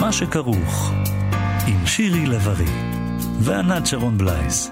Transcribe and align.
מה 0.00 0.12
שכרוך, 0.12 0.92
עם 1.66 1.86
שירי 1.86 2.26
לב-ארי 2.26 2.70
וענת 3.40 3.86
שרון 3.86 4.18
בלייס. 4.18 4.70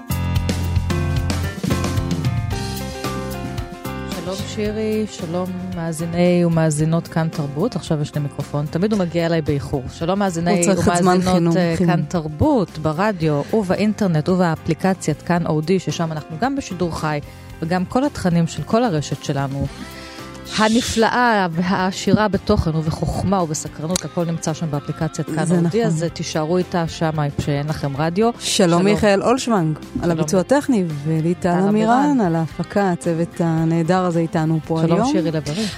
שלום 4.11 4.35
שירי, 4.47 5.05
שלום 5.11 5.49
מאזיני 5.75 6.45
ומאזינות 6.45 7.07
כאן 7.07 7.27
תרבות, 7.31 7.75
עכשיו 7.75 8.01
יש 8.01 8.15
לי 8.15 8.21
מיקרופון, 8.21 8.65
תמיד 8.65 8.91
הוא 8.91 8.99
מגיע 8.99 9.25
אליי 9.25 9.41
באיחור. 9.41 9.83
שלום 9.93 10.19
מאזיני 10.19 10.61
ומאזינות 10.99 11.57
אה, 11.57 11.75
כאן 11.77 12.01
תרבות, 12.07 12.77
ברדיו 12.77 13.41
ובאינטרנט 13.53 14.29
ובאפליקציית 14.29 15.21
כאן 15.21 15.45
אודי, 15.45 15.79
ששם 15.79 16.11
אנחנו 16.11 16.37
גם 16.39 16.55
בשידור 16.55 16.99
חי 16.99 17.19
וגם 17.61 17.85
כל 17.85 18.03
התכנים 18.03 18.47
של 18.47 18.63
כל 18.63 18.83
הרשת 18.83 19.23
שלנו. 19.23 19.67
הנפלאה 20.57 21.47
והעשירה 21.51 22.27
בתוכן 22.27 22.75
ובחוכמה 22.75 23.43
ובסקרנות, 23.43 24.05
הכל 24.05 24.25
נמצא 24.25 24.53
שם 24.53 24.71
באפליקציית 24.71 25.27
כאן 25.27 25.43
אודי, 25.51 25.61
נכון. 25.61 25.81
אז 25.81 26.05
תישארו 26.13 26.57
איתה 26.57 26.87
שם 26.87 27.11
כשאין 27.37 27.67
לכם 27.67 27.97
רדיו. 27.97 28.29
שלום. 28.39 28.83
מיכאל 28.83 29.23
אולשוונג 29.23 29.79
על 30.01 30.11
הביצוע 30.11 30.39
הטכני, 30.39 30.83
וליטל 31.05 31.59
אמירן 31.69 32.21
על 32.25 32.35
ההפקה, 32.35 32.91
הצוות 32.91 33.41
הנהדר 33.41 34.05
הזה 34.05 34.19
איתנו 34.19 34.59
פה 34.67 34.81
היום. 34.81 34.97
שלום 34.97 35.11
שירי. 35.11 35.31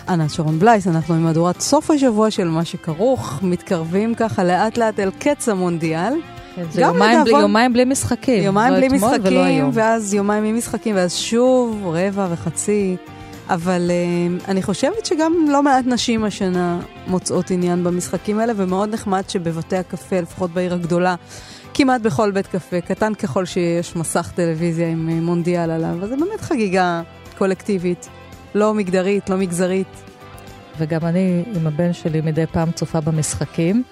ענת 0.10 0.30
שרון 0.30 0.60
בלייס, 0.60 0.88
אנחנו 0.88 1.16
עם 1.16 1.24
מהדורת 1.24 1.62
סוף 1.62 1.92
השבוע 1.92 2.32
של 2.32 2.48
מה 2.48 2.66
שכרוך, 2.66 3.40
מתקרבים 3.42 4.16
ככה 4.16 4.44
לאט 4.44 4.78
לאט 4.78 5.00
אל 5.00 5.10
קץ 5.20 5.50
המונדיאל. 5.50 6.14
כן, 6.56 6.64
זה 6.72 6.82
יומיים, 6.82 7.24
בלי, 7.24 7.32
יומיים 7.32 7.74
בלי 7.74 7.86
משחקים. 7.86 8.44
יומיים 8.44 8.74
לא 8.74 8.80
בלי 8.80 8.88
משחקים, 8.88 9.70
ואז 9.74 10.14
יומיים 10.14 10.44
עם 10.44 10.58
משחקים, 10.58 10.96
ואז 10.96 11.16
שוב 11.16 11.82
רבע 11.86 12.28
וחצי. 12.32 12.96
אבל 13.52 13.92
uh, 13.92 14.50
אני 14.50 14.62
חושבת 14.64 15.06
שגם 15.06 15.34
לא 15.50 15.64
מעט 15.64 15.86
נשים 15.88 16.24
השנה 16.24 16.80
מוצאות 17.08 17.52
עניין 17.52 17.84
במשחקים 17.84 18.40
האלה, 18.40 18.54
ומאוד 18.56 18.94
נחמד 18.94 19.30
שבבתי 19.30 19.78
הקפה, 19.78 20.20
לפחות 20.20 20.52
בעיר 20.52 20.74
הגדולה, 20.74 21.16
כמעט 21.74 22.02
בכל 22.02 22.32
בית 22.32 22.48
קפה, 22.48 22.82
קטן 22.82 23.14
ככל 23.14 23.46
שיש 23.46 23.96
מסך 23.96 24.32
טלוויזיה 24.36 24.88
עם 24.88 25.10
uh, 25.10 25.24
מונדיאל 25.24 25.72
עליו, 25.72 26.04
אז 26.04 26.10
זה 26.10 26.16
באמת 26.16 26.42
חגיגה 26.42 27.02
קולקטיבית, 27.38 28.10
לא 28.56 28.74
מגדרית, 28.74 29.30
לא 29.30 29.38
מגזרית. 29.38 30.04
וגם 30.78 31.02
אני 31.04 31.44
עם 31.56 31.68
הבן 31.68 31.94
שלי 31.94 32.22
מדי 32.22 32.46
פעם 32.46 32.72
צופה 32.72 33.02
במשחקים, 33.02 33.84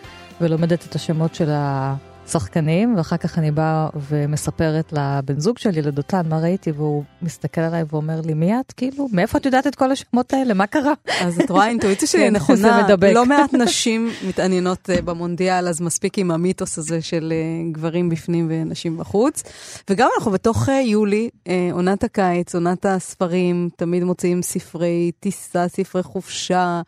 ולומדת 0.41 0.85
את 0.89 0.95
השמות 0.95 1.35
של 1.35 1.49
ה... 1.49 1.95
שחקנים, 2.31 2.95
ואחר 2.97 3.17
כך 3.17 3.37
אני 3.37 3.51
באה 3.51 3.89
ומספרת 4.09 4.93
לבן 4.93 5.39
זוג 5.39 5.57
שלי, 5.57 5.81
לדותן, 5.81 6.21
מה 6.29 6.39
ראיתי, 6.39 6.71
והוא 6.71 7.03
מסתכל 7.21 7.61
עליי 7.61 7.83
ואומר 7.91 8.21
לי, 8.25 8.33
מי 8.33 8.59
את? 8.59 8.71
כאילו, 8.71 9.07
מאיפה 9.11 9.37
את 9.37 9.45
יודעת 9.45 9.67
את 9.67 9.75
כל 9.75 9.91
השמות 9.91 10.33
האלה? 10.33 10.53
מה 10.53 10.67
קרה? 10.67 10.93
אז 11.21 11.39
את 11.39 11.49
רואה, 11.49 11.65
האינטואיציה 11.65 12.07
שלי 12.07 12.21
כן, 12.27 12.35
נכונה. 12.35 12.87
לא 13.13 13.25
מעט 13.25 13.53
נשים 13.53 14.09
מתעניינות 14.27 14.89
אה, 14.89 15.01
במונדיאל, 15.01 15.67
אז 15.67 15.81
מספיק 15.81 16.17
עם 16.17 16.31
המיתוס 16.31 16.77
הזה 16.77 17.01
של 17.01 17.33
אה, 17.35 17.71
גברים 17.71 18.09
בפנים 18.09 18.47
ונשים 18.49 18.97
בחוץ. 18.97 19.43
וגם 19.89 20.09
אנחנו 20.17 20.31
בתוך 20.31 20.69
אה, 20.69 20.81
יולי, 20.81 21.29
עונת 21.71 22.03
הקיץ, 22.03 22.55
עונת 22.55 22.85
הספרים, 22.85 23.69
תמיד 23.75 24.03
מוציאים 24.03 24.41
ספרי 24.41 25.11
טיסה, 25.19 25.67
ספרי 25.67 26.03
חופשה. 26.03 26.81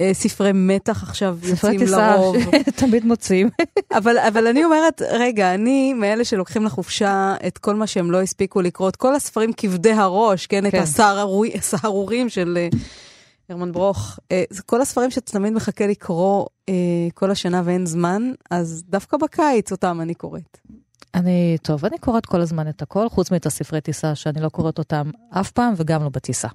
אה, 0.00 0.14
ספרי 0.14 0.50
מתח 0.54 1.02
עכשיו 1.02 1.38
יוצאים 1.42 1.80
לרוב. 1.80 2.40
ספרי 2.40 2.58
טיסה 2.64 2.86
תמיד 2.86 3.04
מוצאים. 3.04 3.48
אבל, 3.98 4.18
אבל 4.18 4.46
אני 4.46 4.64
אומרת, 4.64 5.02
רגע, 5.10 5.54
אני 5.54 5.94
מאלה 5.94 6.24
שלוקחים 6.24 6.64
לחופשה 6.64 7.34
את 7.46 7.58
כל 7.58 7.74
מה 7.74 7.86
שהם 7.86 8.10
לא 8.10 8.22
הספיקו 8.22 8.60
לקרוא, 8.60 8.88
את 8.88 8.96
כל 8.96 9.14
הספרים 9.14 9.52
כבדי 9.56 9.92
הראש, 9.92 10.46
כן, 10.46 10.70
כן. 10.70 10.78
את 10.78 10.82
הסהרורים 11.58 12.28
של 12.28 12.58
אה, 12.60 12.68
הרמן 13.48 13.72
ברוך. 13.72 14.18
אה, 14.32 14.44
כל 14.66 14.80
הספרים 14.80 15.10
שאתה 15.10 15.32
תמיד 15.32 15.52
מחכה 15.52 15.86
לקרוא 15.86 16.46
כל 17.14 17.30
השנה 17.30 17.62
ואין 17.64 17.86
זמן, 17.86 18.32
אז 18.50 18.82
דווקא 18.88 19.16
בקיץ 19.16 19.72
אותם 19.72 20.00
אני 20.00 20.14
קוראת. 20.14 20.58
אני, 21.14 21.56
טוב, 21.62 21.84
אני 21.84 21.98
קוראת 21.98 22.26
כל 22.26 22.40
הזמן 22.40 22.68
את 22.68 22.82
הכל, 22.82 23.08
חוץ 23.08 23.30
מאת 23.30 23.46
הספרי 23.46 23.80
טיסה 23.80 24.14
שאני 24.14 24.40
לא 24.40 24.48
קוראת 24.48 24.78
אותם 24.78 25.10
אף 25.30 25.50
פעם 25.50 25.74
וגם 25.76 26.02
לא 26.02 26.08
בטיסה. 26.08 26.48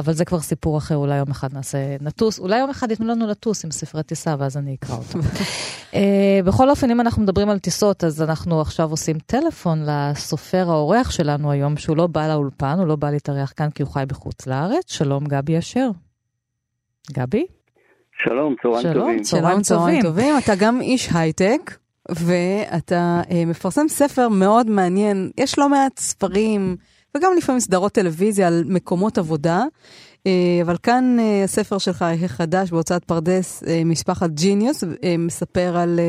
אבל 0.00 0.12
זה 0.12 0.24
כבר 0.24 0.40
סיפור 0.40 0.78
אחר, 0.78 0.96
אולי 0.96 1.16
יום 1.16 1.30
אחד 1.30 1.54
נעשה, 1.54 1.78
נטוס, 2.00 2.38
אולי 2.38 2.58
יום 2.58 2.70
אחד 2.70 2.90
ייתנו 2.90 3.06
לנו 3.06 3.26
לטוס 3.26 3.64
עם 3.64 3.70
ספרי 3.70 4.02
טיסה, 4.02 4.34
ואז 4.38 4.56
אני 4.56 4.74
אקרא 4.74 4.96
אותם. 4.96 5.18
uh, 5.90 5.96
בכל 6.46 6.70
אופן, 6.70 6.90
אם 6.90 7.00
אנחנו 7.00 7.22
מדברים 7.22 7.50
על 7.50 7.58
טיסות, 7.58 8.04
אז 8.04 8.22
אנחנו 8.22 8.60
עכשיו 8.60 8.90
עושים 8.90 9.18
טלפון 9.18 9.78
לסופר 9.86 10.70
האורח 10.70 11.10
שלנו 11.10 11.50
היום, 11.50 11.76
שהוא 11.76 11.96
לא 11.96 12.06
בא 12.06 12.28
לאולפן, 12.28 12.74
הוא 12.78 12.86
לא 12.86 12.96
בא 12.96 13.10
להתארח 13.10 13.52
כאן 13.56 13.70
כי 13.70 13.82
הוא 13.82 13.92
חי 13.92 14.04
בחוץ 14.08 14.46
לארץ. 14.46 14.92
שלום, 14.92 15.24
גבי 15.24 15.58
אשר. 15.58 15.90
גבי? 17.12 17.46
שלום, 18.24 18.54
צהריים 18.62 18.92
טובים. 18.92 19.24
שלום, 19.24 19.62
צהריים 19.62 20.02
טובים. 20.02 20.38
אתה 20.38 20.52
גם 20.54 20.80
איש 20.80 21.08
הייטק. 21.14 21.76
ואתה 22.08 23.20
uh, 23.24 23.34
מפרסם 23.46 23.88
ספר 23.88 24.28
מאוד 24.28 24.70
מעניין. 24.70 25.30
יש 25.38 25.58
לא 25.58 25.68
מעט 25.68 25.98
ספרים 25.98 26.76
וגם 27.16 27.32
לפעמים 27.36 27.60
סדרות 27.60 27.92
טלוויזיה 27.92 28.46
על 28.46 28.64
מקומות 28.66 29.18
עבודה. 29.18 29.64
אה, 30.26 30.58
אבל 30.62 30.76
כאן 30.82 31.16
אה, 31.20 31.44
הספר 31.44 31.78
שלך 31.78 32.04
החדש 32.24 32.70
בהוצאת 32.70 33.04
פרדס, 33.04 33.62
אה, 33.66 33.82
משפחת 33.84 34.30
ג'יניוס, 34.30 34.84
מספר 35.18 35.76
על 35.76 36.00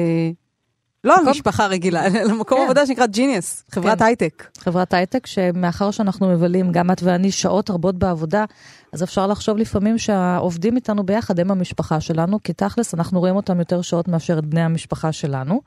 לא 1.03 1.17
על 1.17 1.29
משפחה 1.29 1.67
רגילה, 1.67 2.05
אלא 2.07 2.33
מקום 2.33 2.57
כן. 2.57 2.63
עבודה 2.63 2.85
שנקרא 2.85 3.05
ג'יניוס, 3.05 3.63
חברת 3.71 3.99
כן. 3.99 4.05
הייטק. 4.05 4.47
חברת 4.57 4.93
הייטק, 4.93 5.27
שמאחר 5.27 5.91
שאנחנו 5.91 6.29
מבלים, 6.29 6.71
גם 6.71 6.91
את 6.91 7.03
ואני, 7.03 7.31
שעות 7.31 7.69
רבות 7.69 7.95
בעבודה, 7.99 8.45
אז 8.93 9.03
אפשר 9.03 9.27
לחשוב 9.27 9.57
לפעמים 9.57 9.97
שהעובדים 9.97 10.75
איתנו 10.75 11.03
ביחד 11.03 11.39
הם 11.39 11.51
המשפחה 11.51 12.01
שלנו, 12.01 12.43
כי 12.43 12.53
תכלס 12.53 12.93
אנחנו 12.93 13.19
רואים 13.19 13.35
אותם 13.35 13.59
יותר 13.59 13.81
שעות 13.81 14.07
מאשר 14.07 14.39
את 14.39 14.45
בני 14.45 14.61
המשפחה 14.61 15.11
שלנו. 15.11 15.61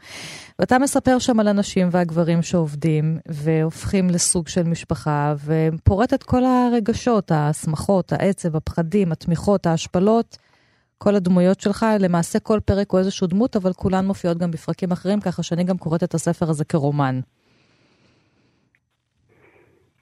ואתה 0.59 0.79
מספר 0.79 1.19
שם 1.19 1.41
על 1.41 1.49
הנשים 1.49 1.89
והגברים 1.91 2.43
שעובדים, 2.43 3.19
והופכים 3.29 4.11
לסוג 4.11 4.49
של 4.49 4.63
משפחה, 4.63 5.35
ופורט 5.45 6.15
את 6.15 6.23
כל 6.23 6.45
הרגשות, 6.45 7.33
השמחות, 7.35 8.13
העצב, 8.13 8.57
הפחדים, 8.57 9.13
התמיכות, 9.13 9.67
ההשפלות. 9.67 10.39
כל 10.99 11.15
הדמויות 11.15 11.61
שלך, 11.61 11.87
למעשה 12.01 12.39
כל 12.39 12.61
פרק 12.65 12.91
הוא 12.91 12.99
איזושהי 12.99 13.27
דמות, 13.27 13.57
אבל 13.57 13.73
כולן 13.73 14.07
מופיעות 14.07 14.39
גם 14.39 14.51
בפרקים 14.51 14.93
אחרים, 14.93 15.21
ככה 15.21 15.43
שאני 15.43 15.65
גם 15.65 15.79
קוראת 15.79 16.03
את 16.03 16.15
הספר 16.15 16.51
הזה 16.51 16.65
כרומן. 16.65 17.21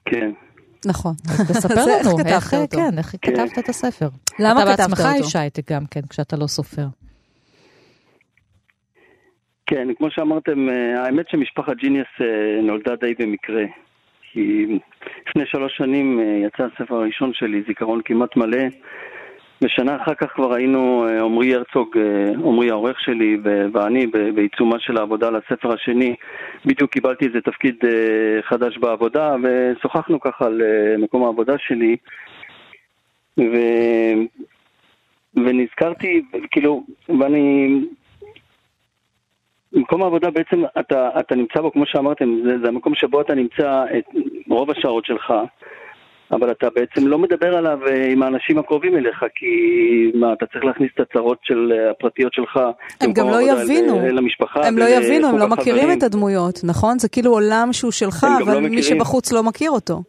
כן. 0.05 0.31
נכון. 0.85 1.13
אז 1.29 1.47
תספר 1.51 1.85
לנו, 1.85 2.19
איך, 2.19 2.53
איך, 2.53 2.71
כן, 2.71 2.97
איך 2.97 3.15
כן. 3.21 3.31
כתבת 3.31 3.59
את 3.59 3.69
הספר. 3.69 4.09
למה 4.39 4.61
כתבת 4.61 4.71
אותו? 4.71 4.73
אתה 4.73 4.87
בעצמך 4.87 5.25
איש 5.25 5.35
הייטק 5.35 5.71
גם 5.71 5.85
כן, 5.91 6.01
כשאתה 6.09 6.35
לא 6.35 6.47
סופר. 6.47 6.85
כן, 9.65 9.87
כמו 9.97 10.07
שאמרתם, 10.11 10.69
אה, 10.69 11.03
האמת 11.05 11.29
שמשפחת 11.29 11.77
ג'יניאס 11.77 12.07
אה, 12.21 12.61
נולדה 12.61 12.95
די 12.95 13.13
במקרה. 13.19 13.63
כי 14.31 14.65
לפני 15.27 15.43
שלוש 15.45 15.77
שנים 15.77 16.19
אה, 16.19 16.47
יצא 16.47 16.63
הספר 16.63 16.95
הראשון 16.95 17.31
שלי, 17.33 17.63
זיכרון 17.67 18.01
כמעט 18.05 18.35
מלא, 18.35 18.63
ושנה 19.61 19.95
אחר 19.95 20.13
כך 20.13 20.27
כבר 20.35 20.53
היינו, 20.53 21.07
אה, 21.07 21.21
עמרי 21.21 21.55
הרצוג, 21.55 21.97
אה, 21.97 22.29
עמרי 22.29 22.69
העורך 22.69 22.99
שלי 22.99 23.37
ואני 23.73 24.07
בעיצומה 24.07 24.79
של 24.79 24.97
העבודה 24.97 25.27
על 25.27 25.35
הספר 25.35 25.73
השני. 25.73 26.15
בדיוק 26.65 26.91
קיבלתי 26.91 27.25
איזה 27.25 27.41
תפקיד 27.41 27.75
אה, 27.83 28.41
חדש 28.41 28.77
בעבודה 28.77 29.35
ושוחחנו 29.43 30.19
ככה 30.19 30.45
על 30.45 30.61
מקום 30.97 31.23
העבודה 31.23 31.53
שלי. 31.57 31.97
ו... 33.37 33.53
ונזכרתי, 35.35 36.21
כאילו, 36.51 36.83
ואני... 37.19 37.69
מקום 39.73 40.03
העבודה 40.03 40.31
בעצם 40.31 40.63
אתה, 40.79 41.09
אתה 41.19 41.35
נמצא 41.35 41.61
בו, 41.61 41.71
כמו 41.71 41.85
שאמרתם, 41.85 42.39
זה, 42.45 42.59
זה 42.63 42.67
המקום 42.67 42.95
שבו 42.95 43.21
אתה 43.21 43.35
נמצא 43.35 43.83
את 43.97 44.05
רוב 44.49 44.71
השעות 44.71 45.05
שלך. 45.05 45.33
אבל 46.35 46.51
אתה 46.51 46.67
בעצם 46.75 47.07
לא 47.07 47.17
מדבר 47.17 47.57
עליו 47.57 47.79
אה, 47.87 48.11
עם 48.11 48.23
האנשים 48.23 48.59
הקרובים 48.59 48.97
אליך, 48.97 49.25
כי 49.35 49.45
מה, 50.13 50.33
אתה 50.33 50.45
צריך 50.45 50.65
להכניס 50.65 50.91
את 50.95 50.99
הצרות 50.99 51.37
של, 51.43 51.71
אה, 51.75 51.91
הפרטיות 51.91 52.33
שלך. 52.33 52.59
הם 53.01 53.13
גם 53.13 53.27
לא 53.29 53.41
יבינו. 53.41 53.99
אל, 54.01 54.17
המשפחה. 54.17 54.67
הם 54.67 54.77
לא 54.77 54.85
יבינו, 54.85 55.27
הם 55.27 55.37
לא 55.37 55.47
מכירים 55.47 55.81
חברים. 55.81 55.97
את 55.97 56.03
הדמויות, 56.03 56.59
נכון? 56.63 56.99
זה 56.99 57.09
כאילו 57.09 57.31
עולם 57.31 57.69
שהוא 57.71 57.91
שלך, 57.91 58.27
אבל 58.43 58.53
לא 58.53 58.59
מי 58.59 58.83
שבחוץ 58.83 59.31
לא 59.31 59.43
מכיר 59.43 59.71
אותו. 59.71 60.03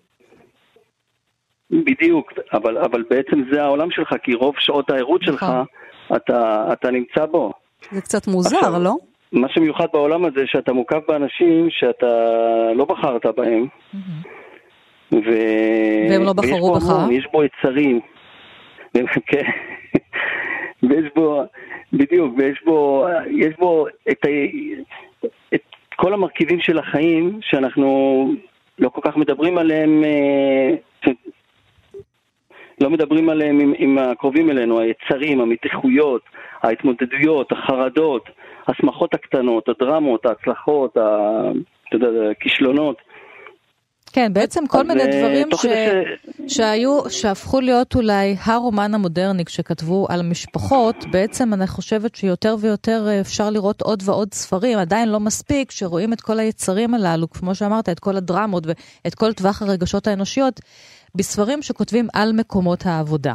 בדיוק, 1.71 2.33
אבל, 2.53 2.79
אבל 2.79 3.03
בעצם 3.11 3.43
זה 3.53 3.63
העולם 3.63 3.91
שלך, 3.91 4.15
כי 4.23 4.35
רוב 4.35 4.55
שעות 4.59 4.91
הערות 4.91 5.23
שלך, 5.23 5.43
נכון. 5.43 5.65
אתה, 6.17 6.69
אתה 6.73 6.91
נמצא 6.91 7.27
בו. 7.27 7.53
זה 7.93 8.01
קצת 8.01 8.27
מוזר, 8.27 8.57
עכשיו, 8.57 8.83
לא? 8.83 8.97
מה 9.33 9.49
שמיוחד 9.49 9.87
בעולם 9.93 10.25
הזה, 10.25 10.41
שאתה 10.47 10.73
מוקף 10.73 11.01
באנשים 11.09 11.67
שאתה 11.71 12.07
לא 12.75 12.85
בחרת 12.85 13.27
בהם. 13.37 13.67
Mm-hmm. 13.95 14.44
ו... 15.15 15.31
והם 16.11 16.23
לא 16.23 16.33
בחרו 16.33 16.75
בך? 16.75 16.85
יש 17.11 17.27
בו 17.33 17.43
יצרים. 17.45 18.01
כן. 19.27 19.51
ויש 20.83 21.05
בו, 21.17 21.43
בדיוק, 21.93 22.35
ויש 22.39 22.63
בו, 22.65 23.07
יש 23.31 23.55
בו 23.59 23.87
את, 24.11 24.25
ה... 24.25 24.29
את 25.55 25.61
כל 25.97 26.15
המרכיבים 26.15 26.61
של 26.61 26.79
החיים 26.79 27.39
שאנחנו 27.43 28.29
לא 28.79 28.89
כל 28.89 29.01
כך 29.05 29.17
מדברים 29.17 29.59
עליהם, 29.59 30.05
אה, 30.05 31.11
לא 32.81 32.91
מדברים 32.91 33.29
עליהם 33.29 33.61
עם, 33.61 33.73
עם 33.79 33.99
הקרובים 33.99 34.51
אלינו, 34.51 34.81
היצרים, 34.81 35.41
המתיחויות, 35.41 36.23
ההתמודדויות, 36.63 37.53
החרדות, 37.53 38.31
השמחות 38.69 39.15
הקטנות, 39.15 39.69
הדרמות, 39.69 40.27
ההצלחות, 40.27 40.97
ה... 40.97 41.41
אתה 41.89 41.97
יודע, 41.97 42.31
הכישלונות. 42.31 42.97
כן, 44.15 44.33
בעצם 44.33 44.67
כל 44.67 44.85
מיני 44.85 45.03
אה, 45.03 45.19
דברים 45.19 45.49
ש... 45.57 45.67
ש... 45.67 45.67
שהיו, 46.57 47.11
שהפכו 47.11 47.61
להיות 47.61 47.95
אולי 47.95 48.37
הרומן 48.45 48.95
המודרני 48.95 49.45
כשכתבו 49.45 50.07
על 50.11 50.23
משפחות, 50.23 50.97
בעצם 51.11 51.55
אני 51.55 51.67
חושבת 51.67 52.15
שיותר 52.15 52.57
ויותר 52.61 53.07
אה, 53.09 53.21
אפשר 53.21 53.51
לראות 53.51 53.83
עוד 53.83 54.03
ועוד 54.05 54.35
ספרים, 54.35 54.79
עדיין 54.79 55.09
לא 55.09 55.21
מספיק, 55.21 55.71
שרואים 55.71 56.13
את 56.13 56.21
כל 56.21 56.39
היצרים 56.39 56.95
הללו, 56.95 57.31
כמו 57.31 57.55
שאמרת, 57.55 57.89
את 57.89 58.01
כל 58.01 58.17
הדרמות 58.17 58.65
ואת 58.67 59.15
כל 59.15 59.33
טווח 59.33 59.63
הרגשות 59.63 60.07
האנושיות, 60.07 60.61
בספרים 61.15 61.63
שכותבים 61.63 62.09
על 62.13 62.33
מקומות 62.33 62.87
העבודה. 62.87 63.35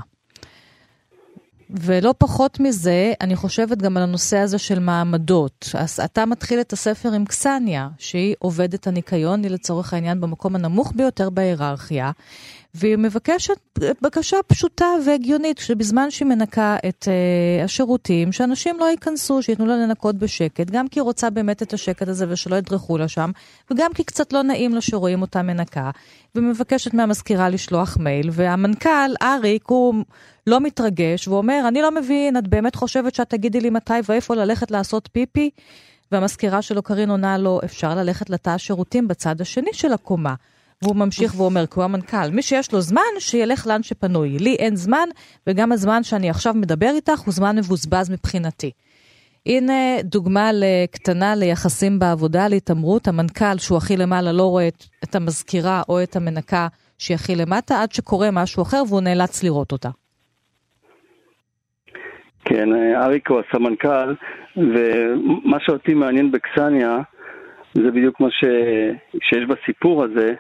ולא 1.70 2.14
פחות 2.18 2.60
מזה, 2.60 3.14
אני 3.22 3.36
חושבת 3.36 3.78
גם 3.78 3.98
על 3.98 4.04
הנושא 4.04 4.38
הזה 4.38 4.58
של 4.58 4.80
מעמדות. 4.80 5.70
אז 5.74 6.00
אתה 6.00 6.26
מתחיל 6.26 6.62
את 6.62 6.74
הספר 6.74 7.12
עם 7.12 7.26
קסניה, 7.26 7.90
שהיא 7.98 8.36
עובדת 8.40 8.88
הניקיון, 8.88 9.44
היא 9.44 9.52
לצורך 9.52 9.94
העניין 9.94 10.22
במקום 10.22 10.56
הנמוך 10.56 10.94
ביותר 10.96 11.30
בהיררכיה, 11.30 12.12
והיא 12.74 12.96
מבקשת 12.98 13.80
בקשה 14.02 14.38
פשוטה 14.48 14.86
והגיונית, 15.06 15.58
שבזמן 15.58 16.12
שהיא 16.12 16.28
מנקה 16.28 16.78
את 16.90 17.08
uh, 17.08 17.66
השירותים, 17.66 18.32
שאנשים 18.32 18.80
לא 18.80 18.86
ייכנסו, 18.86 19.42
שייתנו 19.42 19.66
לה 19.66 19.76
לנקות 19.76 20.16
בשקט, 20.16 20.70
גם 20.72 20.88
כי 20.88 21.00
היא 21.00 21.04
רוצה 21.04 21.30
באמת 21.30 21.64
את 21.64 21.74
השקט 21.74 22.08
הזה 22.08 22.26
ושלא 22.30 22.56
ידרכו 22.56 22.98
לה 22.98 23.08
שם, 23.08 23.32
וגם 23.72 23.94
כי 23.94 24.04
קצת 24.04 24.34
לא 24.34 24.42
נעים 24.42 24.76
לה 24.76 24.82
שרואים 24.82 25.22
אותה 25.22 25.42
מנקה, 25.42 25.92
ומבקשת 26.36 26.94
מהמזכירה 26.94 27.50
לשלוח 27.50 27.98
מייל, 27.98 28.30
והמנכ"ל, 28.32 29.12
אריק, 29.22 29.64
הוא 29.68 29.94
לא 30.48 30.60
מתרגש, 30.60 31.28
ואומר, 31.28 31.66
אני 31.68 31.82
לא 31.82 31.92
מבין, 31.92 32.38
את 32.38 32.48
באמת 32.48 32.76
חושבת 32.76 33.16
שאת 33.16 33.30
תגידי 33.30 33.62
לי 33.62 33.70
מתי 33.70 33.94
ואיפה 34.10 34.36
ללכת 34.36 34.72
לעשות 34.72 35.10
פיפי? 35.12 35.50
והמזכירה 36.12 36.62
שלו, 36.62 36.84
קארין, 36.84 37.10
עונה 37.10 37.38
לו, 37.38 37.60
אפשר 37.66 37.96
ללכת 37.96 38.30
לתא 38.30 38.50
השירותים 38.50 39.08
בצד 39.08 39.42
השני 39.42 39.74
של 39.74 39.94
הקומה. 39.94 40.34
והוא 40.84 40.96
ממשיך 40.96 41.40
ואומר, 41.40 41.66
כי 41.66 41.74
הוא 41.76 41.84
המנכ"ל, 41.84 42.30
מי 42.32 42.42
שיש 42.42 42.74
לו 42.74 42.82
זמן, 42.82 43.02
שילך 43.20 43.68
לאן 43.68 43.84
שפנוי. 43.84 44.30
לי 44.40 44.56
אין 44.56 44.76
זמן, 44.76 45.10
וגם 45.48 45.72
הזמן 45.72 46.04
שאני 46.04 46.30
עכשיו 46.30 46.54
מדבר 46.54 46.90
איתך 46.96 47.20
הוא 47.20 47.34
זמן 47.34 47.56
מבוזבז 47.58 48.12
מבחינתי. 48.12 48.72
הנה 49.46 50.02
דוגמה 50.04 50.50
קטנה 50.92 51.36
ליחסים 51.36 52.00
בעבודה, 52.00 52.48
להתעמרות. 52.48 53.08
המנכ"ל, 53.08 53.58
שהוא 53.58 53.78
הכי 53.78 53.98
למעלה, 53.98 54.32
לא 54.32 54.44
רואה 54.44 54.68
את, 54.68 54.84
את 55.04 55.16
המזכירה 55.16 55.82
או 55.90 56.04
את 56.04 56.16
המנקה 56.16 56.68
שהיא 56.98 57.16
הכי 57.16 57.36
למטה, 57.36 57.82
עד 57.82 57.92
שקורה 57.92 58.32
משהו 58.32 58.64
אחר 58.64 58.84
והוא 58.88 59.02
נאלץ 59.02 59.44
לראות 59.44 59.72
אותה. 59.72 59.90
כן, 62.46 62.70
אריק 62.96 63.30
הוא 63.30 63.40
הסמנכ"ל, 63.40 64.14
ומה 64.58 65.58
שאותי 65.60 65.94
מעניין 65.94 66.32
בקסניה, 66.32 66.98
זה 67.74 67.92
בדיוק 67.92 68.20
מה 68.20 68.28
ש... 68.32 68.46
שיש 69.22 69.46
בסיפור 69.46 70.04
הזה, 70.04 70.34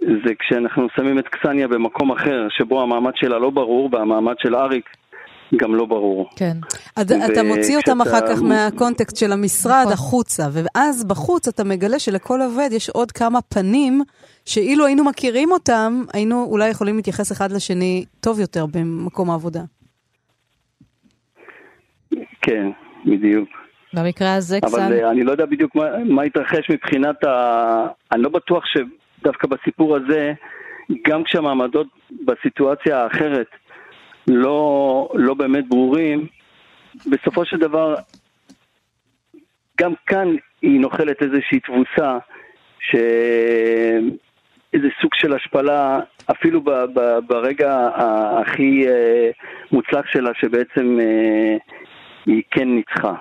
זה 0.00 0.34
כשאנחנו 0.38 0.86
שמים 0.96 1.18
את 1.18 1.28
קסניה 1.28 1.68
במקום 1.68 2.12
אחר, 2.12 2.46
שבו 2.50 2.82
המעמד 2.82 3.12
שלה 3.16 3.38
לא 3.38 3.50
ברור, 3.50 3.88
והמעמד 3.92 4.34
של 4.38 4.56
אריק 4.56 4.88
גם 5.56 5.74
לא 5.74 5.84
ברור. 5.86 6.30
כן. 6.36 6.56
אז 6.96 7.12
אתה 7.12 7.42
מוציא 7.42 7.76
אותם 7.76 8.00
אחר 8.00 8.20
כך 8.20 8.42
מהקונטקסט 8.42 9.16
של 9.16 9.32
המשרד 9.32 9.80
נכון. 9.80 9.92
החוצה, 9.92 10.42
ואז 10.52 11.04
בחוץ 11.04 11.48
אתה 11.48 11.64
מגלה 11.64 11.98
שלכל 11.98 12.40
עובד 12.42 12.68
יש 12.72 12.88
עוד 12.88 13.12
כמה 13.12 13.40
פנים, 13.42 14.02
שאילו 14.44 14.86
היינו 14.86 15.04
מכירים 15.04 15.52
אותם, 15.52 16.02
היינו 16.12 16.46
אולי 16.50 16.68
יכולים 16.68 16.96
להתייחס 16.96 17.32
אחד 17.32 17.52
לשני 17.52 18.04
טוב 18.20 18.40
יותר 18.40 18.66
במקום 18.66 19.30
העבודה. 19.30 19.60
כן, 22.42 22.70
בדיוק. 23.06 23.48
במקרה 23.94 24.34
הזה 24.34 24.60
קצת... 24.60 24.74
אבל 24.74 25.00
uh, 25.00 25.10
אני 25.10 25.24
לא 25.24 25.32
יודע 25.32 25.46
בדיוק 25.46 25.74
מה, 25.74 25.84
מה 26.04 26.22
התרחש 26.22 26.70
מבחינת 26.70 27.24
ה... 27.24 27.86
אני 28.12 28.22
לא 28.22 28.28
בטוח 28.28 28.64
שדווקא 29.24 29.46
בסיפור 29.46 29.96
הזה, 29.96 30.32
גם 31.08 31.24
כשהמעמדות 31.24 31.86
בסיטואציה 32.24 33.02
האחרת 33.02 33.46
לא, 34.26 35.08
לא 35.14 35.34
באמת 35.34 35.68
ברורים, 35.68 36.26
בסופו 37.06 37.44
של 37.44 37.56
דבר, 37.56 37.94
גם 39.80 39.92
כאן 40.06 40.36
היא 40.62 40.80
נוחלת 40.80 41.22
איזושהי 41.22 41.60
תבוסה, 41.60 42.18
ש... 42.78 42.96
איזה 44.74 44.88
סוג 45.00 45.10
של 45.14 45.32
השפלה, 45.32 46.00
אפילו 46.30 46.60
ב, 46.60 46.70
ב, 46.70 47.00
ברגע 47.26 47.88
הכי 48.40 48.86
uh, 48.86 48.90
מוצלח 49.72 50.06
שלה, 50.06 50.30
שבעצם 50.34 50.98
uh, 51.00 51.74
היא 52.26 52.42
כן 52.50 52.68
ניצחה. 52.68 53.14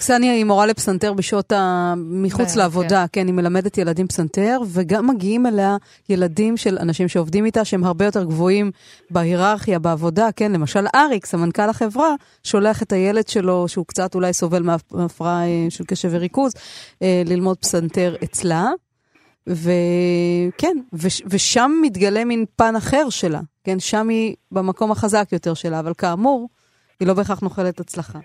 קסניה 0.00 0.32
היא 0.32 0.44
מורה 0.44 0.66
לפסנתר 0.66 1.12
בשעות 1.12 1.52
ה... 1.52 1.94
מחוץ 1.96 2.52
כן, 2.52 2.58
לעבודה, 2.58 3.04
כן. 3.12 3.20
כן, 3.20 3.26
היא 3.26 3.34
מלמדת 3.34 3.78
ילדים 3.78 4.06
פסנתר, 4.06 4.60
וגם 4.66 5.06
מגיעים 5.06 5.46
אליה 5.46 5.76
ילדים 6.08 6.56
של 6.56 6.78
אנשים 6.80 7.08
שעובדים 7.08 7.44
איתה, 7.44 7.64
שהם 7.64 7.84
הרבה 7.84 8.04
יותר 8.04 8.24
גבוהים 8.24 8.70
בהיררכיה, 9.10 9.78
בעבודה, 9.78 10.28
כן, 10.36 10.52
למשל 10.52 10.86
אריק, 10.94 11.26
סמנכ"ל 11.26 11.68
החברה, 11.68 12.14
שולח 12.44 12.82
את 12.82 12.92
הילד 12.92 13.28
שלו, 13.28 13.68
שהוא 13.68 13.86
קצת 13.86 14.14
אולי 14.14 14.32
סובל 14.32 14.62
מהפרעה 14.92 15.46
אה, 15.46 15.66
של 15.68 15.84
קשב 15.84 16.08
וריכוז, 16.12 16.52
אה, 17.02 17.22
ללמוד 17.26 17.56
פסנתר 17.56 18.14
אצלה. 18.24 18.68
וכן, 19.46 20.76
וש, 20.92 21.22
ושם 21.26 21.70
מתגלה 21.82 22.24
מין 22.24 22.44
פן 22.56 22.76
אחר 22.76 23.10
שלה, 23.10 23.40
כן, 23.64 23.80
שם 23.80 24.08
היא 24.08 24.34
במקום 24.52 24.92
החזק 24.92 25.28
יותר 25.32 25.54
שלה, 25.54 25.80
אבל 25.80 25.92
כאמור, 25.98 26.48
היא 27.00 27.08
לא 27.08 27.14
בהכרח 27.14 27.40
נוחלת 27.40 27.80
הצלחה. 27.80 28.18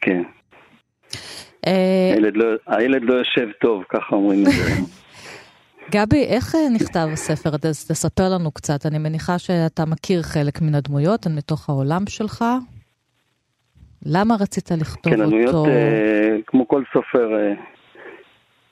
כן. 0.00 0.22
אה, 1.66 2.12
הילד 2.14 2.36
לא, 2.36 2.46
הילד 2.66 3.02
לא 3.02 3.14
יושב 3.14 3.48
טוב, 3.60 3.84
ככה 3.88 4.16
אומרים 4.16 4.40
את 4.40 4.52
זה. 4.52 4.72
גבי, 5.94 6.24
איך 6.24 6.54
אה, 6.54 6.60
נכתב 6.74 7.08
הספר? 7.12 7.56
תספר 7.72 8.28
לנו 8.34 8.50
קצת. 8.50 8.86
אני 8.86 8.98
מניחה 8.98 9.38
שאתה 9.38 9.84
מכיר 9.86 10.22
חלק 10.22 10.62
מן 10.62 10.74
הדמויות 10.74 11.26
מתוך 11.26 11.68
העולם 11.68 12.02
שלך. 12.08 12.44
למה 14.06 14.34
רצית 14.40 14.70
לכתוב 14.70 15.12
כן, 15.12 15.20
אותו? 15.20 15.30
כן, 15.30 15.36
הדמויות, 15.36 15.68
אה, 15.68 16.36
כמו 16.46 16.68
כל 16.68 16.82
סופר, 16.92 17.30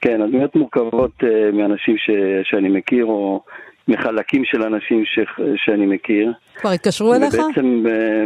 כן, 0.00 0.22
הדמויות 0.22 0.56
מורכבות 0.56 1.22
מאנשים 1.52 1.96
ש, 1.98 2.10
שאני 2.50 2.68
מכיר, 2.68 3.04
או 3.04 3.44
מחלקים 3.88 4.44
של 4.44 4.62
אנשים 4.62 5.04
ש, 5.04 5.18
שאני 5.56 5.86
מכיר. 5.86 6.32
כבר 6.56 6.70
התקשרו 6.70 7.14
אליך? 7.14 7.34
ובעצם, 7.34 7.84
אה, 7.88 8.24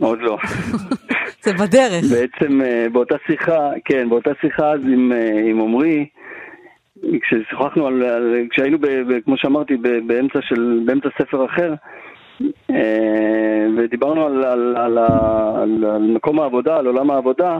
עוד 0.00 0.18
לא. 0.20 0.38
זה 1.44 1.52
בדרך. 1.52 2.04
בעצם 2.10 2.62
אה, 2.62 2.86
באותה 2.92 3.14
שיחה, 3.26 3.70
כן, 3.84 4.08
באותה 4.08 4.30
שיחה 4.40 4.70
אז 4.70 4.80
עם, 4.84 5.12
אה, 5.12 5.40
עם 5.44 5.60
עמרי, 5.60 6.06
כששוחחנו 7.22 7.86
על, 7.86 8.02
על 8.02 8.36
כשהיינו, 8.50 8.78
ב, 8.78 8.86
ב, 8.86 9.20
כמו 9.24 9.36
שאמרתי, 9.36 9.76
ב, 9.76 9.88
באמצע, 10.06 10.38
של, 10.42 10.80
באמצע 10.86 11.08
ספר 11.18 11.44
אחר, 11.44 11.74
ודיברנו 13.76 14.26
על, 14.26 14.44
על, 14.44 14.76
על, 14.76 14.98
על, 14.98 15.84
על 15.84 16.02
מקום 16.02 16.40
העבודה, 16.40 16.76
על 16.76 16.86
עולם 16.86 17.10
העבודה, 17.10 17.58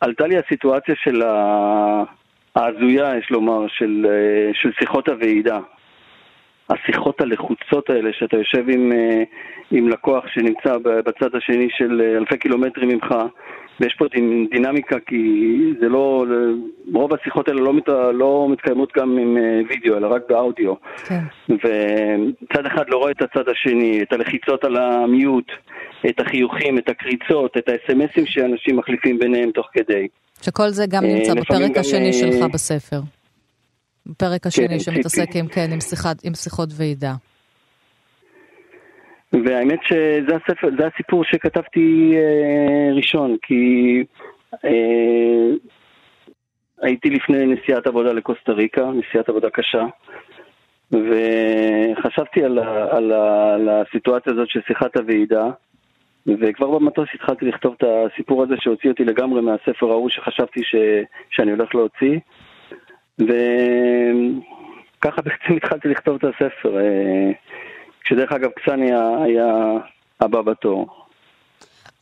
עלתה 0.00 0.26
לי 0.26 0.38
הסיטואציה 0.38 0.94
של 1.04 1.22
ההזויה, 2.56 3.16
יש 3.18 3.30
לומר, 3.30 3.66
של, 3.68 4.06
של 4.52 4.70
שיחות 4.78 5.08
הוועידה. 5.08 5.58
השיחות 6.72 7.20
הלחוצות 7.20 7.90
האלה, 7.90 8.10
שאתה 8.12 8.36
יושב 8.36 8.68
עם, 8.68 8.92
אה, 8.92 9.22
עם 9.70 9.88
לקוח 9.88 10.24
שנמצא 10.26 10.76
בצד 10.84 11.34
השני 11.34 11.68
של 11.70 12.00
אה, 12.04 12.18
אלפי 12.18 12.36
קילומטרים 12.38 12.88
ממך, 12.88 13.14
ויש 13.80 13.94
פה 13.94 14.04
דינמיקה 14.50 14.96
כי 15.06 15.72
זה 15.80 15.88
לא, 15.88 16.24
רוב 16.94 17.14
השיחות 17.14 17.48
האלה 17.48 17.60
לא, 17.60 17.72
מת, 17.72 17.88
לא 18.14 18.46
מתקיימות 18.50 18.92
גם 18.96 19.18
עם 19.18 19.36
אה, 19.36 19.60
וידאו, 19.68 19.96
אלא 19.96 20.06
רק 20.06 20.22
באודיו. 20.28 20.74
כן. 21.08 21.20
וצד 21.48 22.66
אחד 22.66 22.88
לא 22.88 22.96
רואה 22.96 23.10
את 23.10 23.22
הצד 23.22 23.48
השני, 23.48 24.02
את 24.02 24.12
הלחיצות 24.12 24.64
על 24.64 24.76
המיוט, 24.76 25.52
את 26.08 26.20
החיוכים, 26.20 26.78
את 26.78 26.88
הקריצות, 26.88 27.56
את 27.56 27.68
האס.אם.אסים 27.68 28.26
שאנשים 28.26 28.76
מחליפים 28.76 29.18
ביניהם 29.18 29.50
תוך 29.50 29.68
כדי. 29.72 30.08
שכל 30.42 30.68
זה 30.68 30.84
גם 30.88 31.04
נמצא 31.04 31.34
בפרק 31.34 31.76
השני 31.76 32.12
שלך 32.12 32.50
בספר. 32.52 33.00
בפרק 34.06 34.46
השני 34.46 34.68
כן, 34.68 34.78
שמתעסק 34.78 35.28
עם, 35.34 35.48
כן, 35.48 35.68
עם, 35.72 35.80
שיחת, 35.80 36.24
עם 36.24 36.34
שיחות 36.34 36.68
ועידה. 36.76 37.12
והאמת 39.32 39.78
שזה 39.82 40.36
הספר, 40.36 40.68
זה 40.78 40.86
הסיפור 40.86 41.24
שכתבתי 41.24 42.12
אה, 42.14 42.94
ראשון, 42.94 43.36
כי 43.42 44.04
אה, 44.64 45.54
הייתי 46.82 47.10
לפני 47.10 47.46
נסיעת 47.46 47.86
עבודה 47.86 48.12
לקוסטה 48.12 48.52
ריקה, 48.52 48.90
נסיעת 48.90 49.28
עבודה 49.28 49.50
קשה, 49.50 49.84
וחשבתי 50.90 52.44
על, 52.44 52.58
ה, 52.58 52.96
על, 52.96 53.12
ה, 53.12 53.54
על 53.54 53.68
הסיטואציה 53.68 54.32
הזאת 54.32 54.48
של 54.48 54.60
שיחת 54.66 54.96
הוועידה, 54.96 55.50
וכבר 56.26 56.78
במטוס 56.78 57.08
התחלתי 57.14 57.44
לכתוב 57.44 57.74
את 57.78 57.84
הסיפור 57.86 58.42
הזה 58.42 58.54
שהוציא 58.58 58.90
אותי 58.90 59.04
לגמרי 59.04 59.40
מהספר 59.40 59.90
ההוא 59.90 60.10
שחשבתי 60.10 60.62
ש, 60.62 60.74
שאני 61.30 61.50
הולך 61.50 61.74
להוציא. 61.74 62.18
וככה 63.18 65.22
בעצם 65.26 65.56
התחלתי 65.56 65.88
לכתוב 65.88 66.14
את 66.14 66.24
הספר, 66.24 66.78
אה, 66.78 67.30
כשדרך 68.04 68.32
אגב 68.32 68.50
קסני 68.50 68.90
היה 69.24 69.78
הבא 70.20 70.42
בתור. 70.42 71.02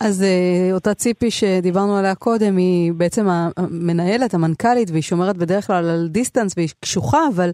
אז 0.03 0.21
uh, 0.21 0.73
אותה 0.73 0.93
ציפי 0.93 1.31
שדיברנו 1.31 1.97
עליה 1.97 2.15
קודם, 2.15 2.57
היא 2.57 2.93
בעצם 2.93 3.27
המנהלת, 3.57 4.33
המנכ"לית, 4.33 4.91
והיא 4.91 5.01
שומרת 5.01 5.37
בדרך 5.37 5.67
כלל 5.67 5.89
על 5.89 6.07
דיסטנס 6.07 6.53
והיא 6.57 6.69
קשוחה, 6.79 7.19
אבל 7.35 7.49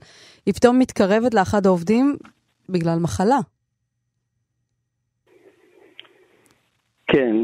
היא 0.46 0.54
פתאום 0.54 0.80
מתקרבת 0.80 1.34
לאחד 1.34 1.66
העובדים 1.66 2.16
בגלל 2.70 3.00
מחלה. 3.00 3.40
כן. 7.08 7.36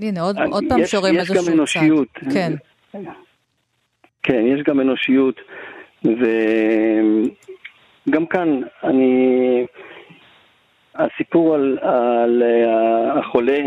הנה, 0.00 0.20
עוד, 0.20 0.36
עוד 0.50 0.64
פעם 0.68 0.86
שרואים 0.86 1.16
איזשהו 1.16 1.34
צד. 1.34 1.50
גם 1.50 1.52
אנושיות. 1.52 2.08
כן. 2.34 2.52
כן, 4.22 4.42
יש 4.46 4.62
גם 4.62 4.80
אנושיות, 4.80 5.40
וגם 8.06 8.26
כאן 8.26 8.60
אני... 8.84 9.66
הסיפור 10.94 11.54
על, 11.54 11.78
על 11.82 12.42
החולה, 13.18 13.58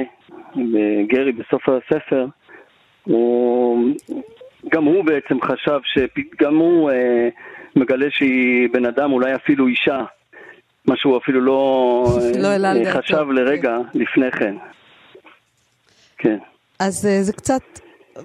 גרי 1.07 1.31
בסוף 1.31 1.69
הספר, 1.69 2.25
הוא, 3.03 3.77
גם 4.69 4.83
הוא 4.83 5.05
בעצם 5.05 5.41
חשב, 5.41 5.79
שגם 5.83 6.55
הוא 6.55 6.91
אה, 6.91 7.29
מגלה 7.75 8.07
שהיא 8.09 8.69
בן 8.73 8.85
אדם, 8.85 9.11
אולי 9.11 9.35
אפילו 9.35 9.67
אישה, 9.67 10.03
מה 10.85 10.95
שהוא 10.97 11.17
אפילו 11.17 11.41
לא, 11.41 12.05
לא 12.37 12.47
אה, 12.47 12.93
חשב 12.93 13.25
לרגע 13.31 13.77
כן. 13.93 13.99
לפני 13.99 14.31
כן. 14.31 14.55
כן. 16.17 16.37
אז 16.79 17.05
אה, 17.05 17.23
זה 17.23 17.33
קצת 17.33 17.61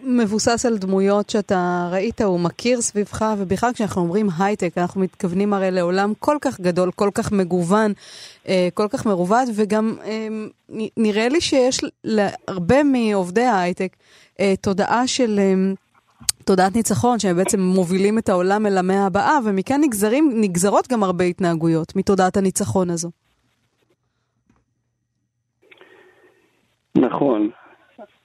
מבוסס 0.02 0.66
על 0.66 0.78
דמויות 0.78 1.30
שאתה 1.30 1.88
ראית, 1.92 2.20
הוא 2.20 2.40
מכיר 2.40 2.80
סביבך, 2.80 3.34
ובכלל 3.38 3.72
כשאנחנו 3.72 4.02
אומרים 4.02 4.28
הייטק, 4.38 4.78
אנחנו 4.78 5.00
מתכוונים 5.00 5.54
הרי 5.54 5.70
לעולם 5.70 6.12
כל 6.18 6.36
כך 6.40 6.60
גדול, 6.60 6.90
כל 6.90 7.10
כך 7.14 7.32
מגוון, 7.32 7.92
אה, 8.48 8.68
כל 8.74 8.86
כך 8.90 9.06
מרובד, 9.06 9.44
וגם 9.54 9.96
אה, 10.04 10.28
נראה 10.96 11.28
לי 11.28 11.40
שיש 11.40 11.80
להרבה 12.04 12.82
מעובדי 12.82 13.44
ההייטק 13.44 13.96
תודעה 14.60 15.06
של... 15.06 15.40
תודעת 16.48 16.76
ניצחון, 16.76 17.18
שהם 17.18 17.36
בעצם 17.36 17.60
מובילים 17.60 18.18
את 18.18 18.28
העולם 18.28 18.66
אל 18.66 18.78
המאה 18.78 19.06
הבאה, 19.06 19.38
ומכאן 19.44 19.80
נגזרים, 19.80 20.30
נגזרות 20.34 20.88
גם 20.92 21.02
הרבה 21.02 21.24
התנהגויות 21.24 21.96
מתודעת 21.96 22.36
הניצחון 22.36 22.90
הזו. 22.90 23.10
נכון, 26.98 27.50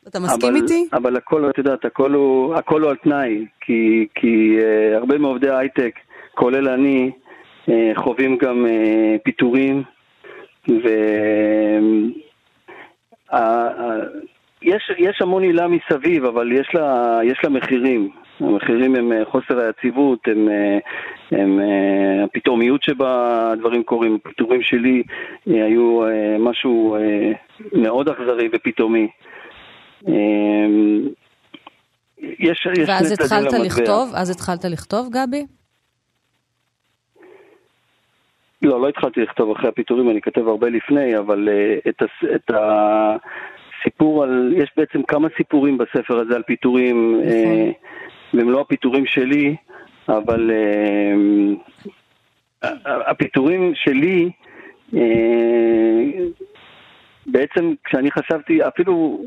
אתה 0.07 0.19
מסכים 0.19 0.49
אבל, 0.49 0.55
איתי? 0.55 0.87
אבל 0.93 1.17
הכל, 1.17 1.49
את 1.49 1.57
יודעת, 1.57 1.85
הכל 1.85 2.13
הוא, 2.13 2.55
הכל 2.55 2.81
הוא 2.81 2.89
על 2.89 2.95
תנאי, 2.95 3.45
כי, 3.61 4.07
כי 4.15 4.57
uh, 4.59 4.97
הרבה 4.97 5.17
מעובדי 5.17 5.49
ההייטק, 5.49 5.95
כולל 6.35 6.69
אני, 6.69 7.11
uh, 7.65 7.71
חווים 7.95 8.37
גם 8.37 8.65
uh, 8.65 9.21
פיטורים, 9.23 9.83
ו... 10.69 10.87
Uh, 13.29 13.35
uh, 13.35 14.32
יש, 14.63 14.91
יש 14.97 15.21
המון 15.21 15.43
עילה 15.43 15.67
מסביב, 15.67 16.25
אבל 16.25 16.51
יש 16.51 16.69
לה, 16.73 17.19
יש 17.23 17.39
לה 17.43 17.49
מחירים. 17.49 18.09
המחירים 18.39 18.95
הם 18.95 19.11
חוסר 19.31 19.59
היציבות, 19.59 20.19
הם, 20.27 20.47
הם, 21.31 21.39
הם 21.39 21.59
הפתאומיות 22.23 22.83
שבה 22.83 23.51
הדברים 23.51 23.83
קורים. 23.83 24.17
הפיטורים 24.25 24.61
שלי 24.61 25.03
היו 25.45 26.01
משהו 26.39 26.97
מאוד 27.73 28.09
אכזרי 28.09 28.49
ופתאומי. 28.53 29.07
יש, 32.17 32.67
יש 32.77 32.89
ואז 32.89 33.11
התחלת 33.11 33.53
לכתוב? 33.53 34.11
אז 34.15 34.29
התחלת 34.29 34.65
לכתוב, 34.65 35.09
גבי? 35.11 35.45
לא, 38.63 38.81
לא 38.81 38.89
התחלתי 38.89 39.21
לכתוב 39.21 39.51
אחרי 39.51 39.69
הפיטורים, 39.69 40.09
אני 40.09 40.21
כותב 40.21 40.47
הרבה 40.47 40.69
לפני, 40.69 41.17
אבל 41.17 41.49
uh, 41.49 41.89
את, 41.89 42.01
הס, 42.01 42.29
את 42.35 42.51
הסיפור 43.83 44.23
על... 44.23 44.53
יש 44.57 44.71
בעצם 44.77 45.03
כמה 45.03 45.27
סיפורים 45.37 45.77
בספר 45.77 46.19
הזה 46.19 46.35
על 46.35 46.43
פיטורים, 46.43 47.21
והם 48.33 48.49
לא 48.49 48.61
הפיטורים 48.61 49.05
שלי, 49.05 49.55
אבל 50.09 50.51
uh, 52.63 52.67
הפיטורים 52.85 53.71
שלי, 53.75 54.29
uh, 54.93 54.97
בעצם 57.25 57.73
כשאני 57.83 58.11
חשבתי, 58.11 58.67
אפילו 58.67 59.21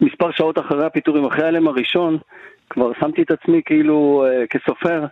מספר 0.00 0.30
שעות 0.30 0.58
אחרי 0.58 0.86
הפיטורים, 0.86 1.24
אחרי 1.24 1.44
ההלם 1.44 1.68
הראשון, 1.68 2.18
כבר 2.70 2.92
שמתי 3.00 3.22
את 3.22 3.30
עצמי 3.30 3.62
כאילו 3.64 4.26
אה, 4.26 4.46
כסופר, 4.46 5.04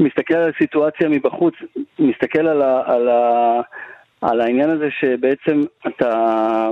מסתכל 0.00 0.34
על 0.34 0.50
הסיטואציה 0.56 1.08
מבחוץ, 1.08 1.54
מסתכל 1.98 2.46
על, 2.46 2.62
ה, 2.62 2.82
על, 2.86 3.08
ה, 3.08 3.60
על 4.20 4.40
העניין 4.40 4.70
הזה 4.70 4.88
שבעצם 4.90 5.62
אתה, 5.86 6.70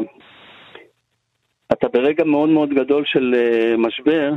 אתה 1.73 1.89
ברגע 1.89 2.25
מאוד 2.25 2.49
מאוד 2.49 2.75
גדול 2.75 3.05
של 3.07 3.35
אה, 3.37 3.77
משבר, 3.77 4.33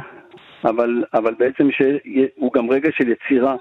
אבל, 0.63 1.03
אבל 1.13 1.33
בעצם 1.39 1.69
שהוא 1.71 2.53
גם 2.53 2.69
רגע 2.71 2.89
של 2.97 3.09
יצירה, 3.09 3.55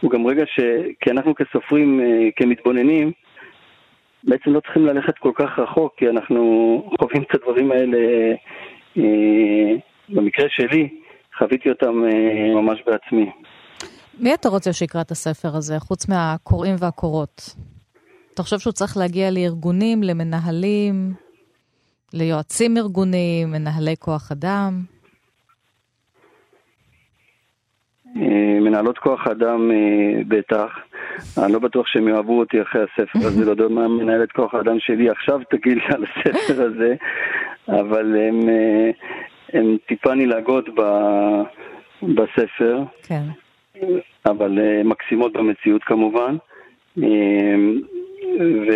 הוא 0.00 0.10
גם 0.10 0.26
רגע 0.26 0.44
ש... 0.46 0.60
כי 1.00 1.10
אנחנו 1.10 1.34
כסופרים, 1.34 2.00
אה, 2.00 2.28
כמתבוננים, 2.36 3.12
בעצם 4.24 4.50
לא 4.50 4.60
צריכים 4.60 4.86
ללכת 4.86 5.18
כל 5.18 5.32
כך 5.34 5.58
רחוק, 5.58 5.94
כי 5.96 6.08
אנחנו 6.08 6.42
חווים 7.00 7.22
את 7.22 7.34
הדברים 7.34 7.72
האלה 7.72 7.98
אה, 8.98 9.74
במקרה 10.08 10.46
שלי, 10.48 10.88
חוויתי 11.38 11.68
אותם 11.70 12.02
ממש 12.54 12.82
בעצמי. 12.86 13.30
מי 14.18 14.34
אתה 14.34 14.48
רוצה 14.48 14.72
שיקרא 14.72 15.00
את 15.00 15.10
הספר 15.10 15.56
הזה, 15.56 15.78
חוץ 15.78 16.08
מהקוראים 16.08 16.74
והקוראות? 16.78 17.54
אתה 18.34 18.42
חושב 18.42 18.58
שהוא 18.58 18.72
צריך 18.72 18.96
להגיע 18.96 19.30
לארגונים, 19.30 20.02
למנהלים, 20.02 21.12
ליועצים 22.14 22.76
ארגוניים, 22.76 23.50
מנהלי 23.50 23.96
כוח 23.98 24.32
אדם? 24.32 24.80
אה, 28.16 28.60
מנהלות 28.60 28.98
כוח 28.98 29.26
אדם 29.26 29.70
בטח. 30.28 30.70
אני 31.44 31.52
לא 31.52 31.58
בטוח 31.58 31.86
שהם 31.86 32.08
יאהבו 32.08 32.38
אותי 32.38 32.62
אחרי 32.62 32.82
הספר 32.82 33.26
הזה, 33.26 33.44
לא 33.44 33.50
יודע 33.50 33.68
מה 33.68 33.88
מנהלת 33.88 34.32
כוח 34.32 34.54
האדם 34.54 34.80
שלי 34.80 35.10
עכשיו 35.10 35.40
תגיד 35.50 35.76
לי 35.76 35.84
על 35.94 36.04
הספר 36.04 36.62
הזה, 36.62 36.94
אבל 37.68 38.16
הם, 38.16 38.48
אה, 38.48 38.90
הם 39.52 39.76
טיפה 39.86 40.14
נלעגות 40.14 40.68
ב, 40.74 40.82
בספר. 42.02 42.82
כן. 43.02 43.22
אבל 44.26 44.58
אה, 44.58 44.82
מקסימות 44.84 45.32
במציאות 45.32 45.84
כמובן. 45.84 46.36
אה, 47.02 47.56
ו... 48.40 48.72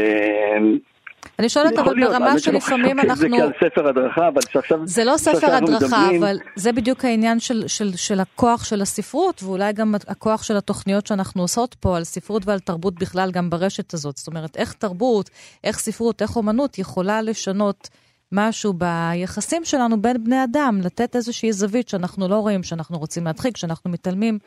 אני 1.38 1.48
שואלת 1.48 1.78
אבל 1.78 2.00
ברמה 2.00 2.38
שלפעמים 2.38 3.00
אנחנו... 3.00 3.16
זה 3.16 3.28
כעל 3.28 3.52
ספר 3.70 3.88
הדרכה, 3.88 4.28
אבל 4.28 4.40
שעכשיו... 4.50 4.78
זה 4.84 5.04
לא 5.04 5.16
ספר 5.16 5.54
הדרכה, 5.54 5.86
מדברים... 5.86 6.22
אבל 6.22 6.38
זה 6.56 6.72
בדיוק 6.72 7.04
העניין 7.04 7.40
של, 7.40 7.64
של, 7.66 7.96
של 7.96 8.20
הכוח 8.20 8.64
של 8.64 8.82
הספרות, 8.82 9.42
ואולי 9.42 9.72
גם 9.72 9.94
הכוח 10.08 10.42
של 10.42 10.56
התוכניות 10.56 11.06
שאנחנו 11.06 11.42
עושות 11.42 11.74
פה 11.74 11.96
על 11.96 12.04
ספרות 12.04 12.46
ועל 12.46 12.58
תרבות 12.58 12.94
בכלל, 12.94 13.30
גם 13.30 13.50
ברשת 13.50 13.94
הזאת. 13.94 14.16
זאת 14.16 14.26
אומרת, 14.26 14.56
איך 14.56 14.72
תרבות, 14.72 15.30
איך 15.64 15.78
ספרות, 15.78 16.22
איך 16.22 16.36
אומנות 16.36 16.78
יכולה 16.78 17.22
לשנות 17.22 17.88
משהו 18.32 18.72
ביחסים 18.72 19.64
שלנו 19.64 20.02
בין 20.02 20.24
בני 20.24 20.44
אדם, 20.44 20.80
לתת 20.84 21.16
איזושהי 21.16 21.52
זווית 21.52 21.88
שאנחנו 21.88 22.28
לא 22.28 22.36
רואים, 22.36 22.62
שאנחנו 22.62 22.98
רוצים 22.98 23.24
להדחיק, 23.24 23.56
שאנחנו 23.56 23.90
מתעלמים. 23.90 24.38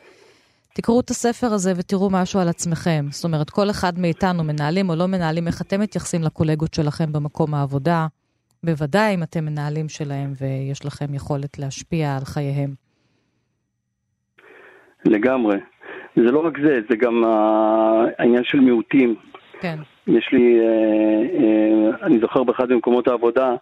תקראו 0.74 1.00
את 1.00 1.10
הספר 1.10 1.46
הזה 1.46 1.72
ותראו 1.76 2.10
משהו 2.10 2.40
על 2.40 2.48
עצמכם. 2.48 3.04
זאת 3.10 3.24
אומרת, 3.24 3.50
כל 3.50 3.70
אחד 3.70 3.98
מאיתנו, 3.98 4.44
מנהלים 4.44 4.90
או 4.90 4.96
לא 4.96 5.06
מנהלים, 5.06 5.46
איך 5.46 5.62
אתם 5.62 5.80
מתייחסים 5.80 6.22
לקולגות 6.22 6.74
שלכם 6.74 7.12
במקום 7.12 7.54
העבודה, 7.54 8.06
בוודאי 8.64 9.14
אם 9.14 9.22
אתם 9.22 9.44
מנהלים 9.44 9.88
שלהם 9.88 10.32
ויש 10.40 10.84
לכם 10.84 11.14
יכולת 11.14 11.58
להשפיע 11.58 12.16
על 12.16 12.24
חייהם. 12.24 12.74
לגמרי. 15.04 15.56
זה 16.16 16.22
לא 16.22 16.46
רק 16.46 16.52
זה, 16.64 16.80
זה 16.90 16.96
גם 16.96 17.24
העניין 18.18 18.44
של 18.44 18.60
מיעוטים. 18.60 19.14
כן. 19.60 19.78
יש 20.06 20.28
לי, 20.32 20.60
אה, 20.60 20.66
אה, 21.40 22.06
אני 22.06 22.18
זוכר 22.20 22.42
באחד 22.42 22.72
ממקומות 22.72 23.08
העבודה, 23.08 23.54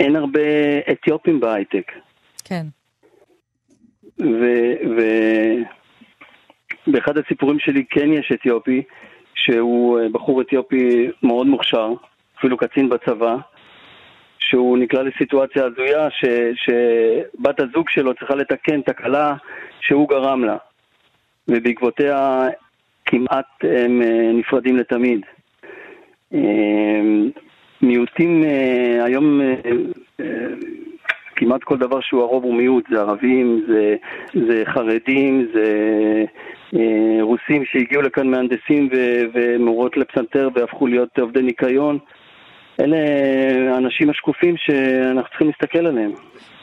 אין 0.00 0.16
הרבה 0.16 0.40
אתיופים 0.92 1.40
בהייטק. 1.40 1.92
כן. 2.44 2.66
ובאחד 6.86 7.18
הסיפורים 7.18 7.58
שלי 7.58 7.84
כן 7.90 8.12
יש 8.12 8.32
אתיופי, 8.34 8.82
שהוא 9.34 10.00
אה, 10.00 10.08
בחור 10.12 10.40
אתיופי 10.40 11.10
מאוד 11.22 11.46
מוכשר, 11.46 11.92
אפילו 12.38 12.56
קצין 12.56 12.88
בצבא, 12.88 13.36
שהוא 14.38 14.78
נקלע 14.78 15.02
לסיטואציה 15.02 15.64
הזויה 15.64 16.10
ש, 16.10 16.24
שבת 16.54 17.60
הזוג 17.60 17.88
שלו 17.88 18.14
צריכה 18.14 18.34
לתקן 18.34 18.82
תקלה 18.82 19.34
שהוא 19.80 20.08
גרם 20.08 20.44
לה, 20.44 20.56
ובעקבותיה 21.48 22.48
כמעט 23.06 23.46
הם 23.62 24.02
אה, 24.02 24.30
נפרדים 24.34 24.76
לתמיד. 24.76 25.20
אה, 26.34 27.00
מיעוטים 27.82 28.44
היום 29.04 29.40
כמעט 31.38 31.64
כל 31.64 31.78
דבר 31.78 32.00
שהוא 32.00 32.22
הרוב 32.22 32.44
הוא 32.44 32.54
מיעוט, 32.54 32.84
זה 32.90 33.00
ערבים, 33.00 33.64
זה, 33.68 33.96
זה 34.48 34.62
חרדים, 34.66 35.48
זה 35.54 35.66
אה, 36.74 37.22
רוסים 37.22 37.64
שהגיעו 37.64 38.02
לכאן 38.02 38.30
מהנדסים 38.30 38.88
ומורות 39.34 39.96
לפסנתר 39.96 40.48
והפכו 40.54 40.86
להיות 40.86 41.18
עובדי 41.18 41.42
ניקיון. 41.42 41.98
אלה 42.80 42.96
האנשים 43.74 44.10
השקופים 44.10 44.54
שאנחנו 44.56 45.28
צריכים 45.28 45.46
להסתכל 45.46 45.86
עליהם. 45.86 46.12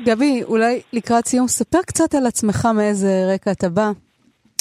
גבי, 0.03 0.43
אולי 0.43 0.81
לקראת 0.93 1.25
סיום, 1.25 1.47
ספר 1.47 1.81
קצת 1.87 2.15
על 2.15 2.25
עצמך 2.25 2.67
מאיזה 2.75 3.09
רקע 3.33 3.51
אתה 3.51 3.69
בא. 3.69 3.91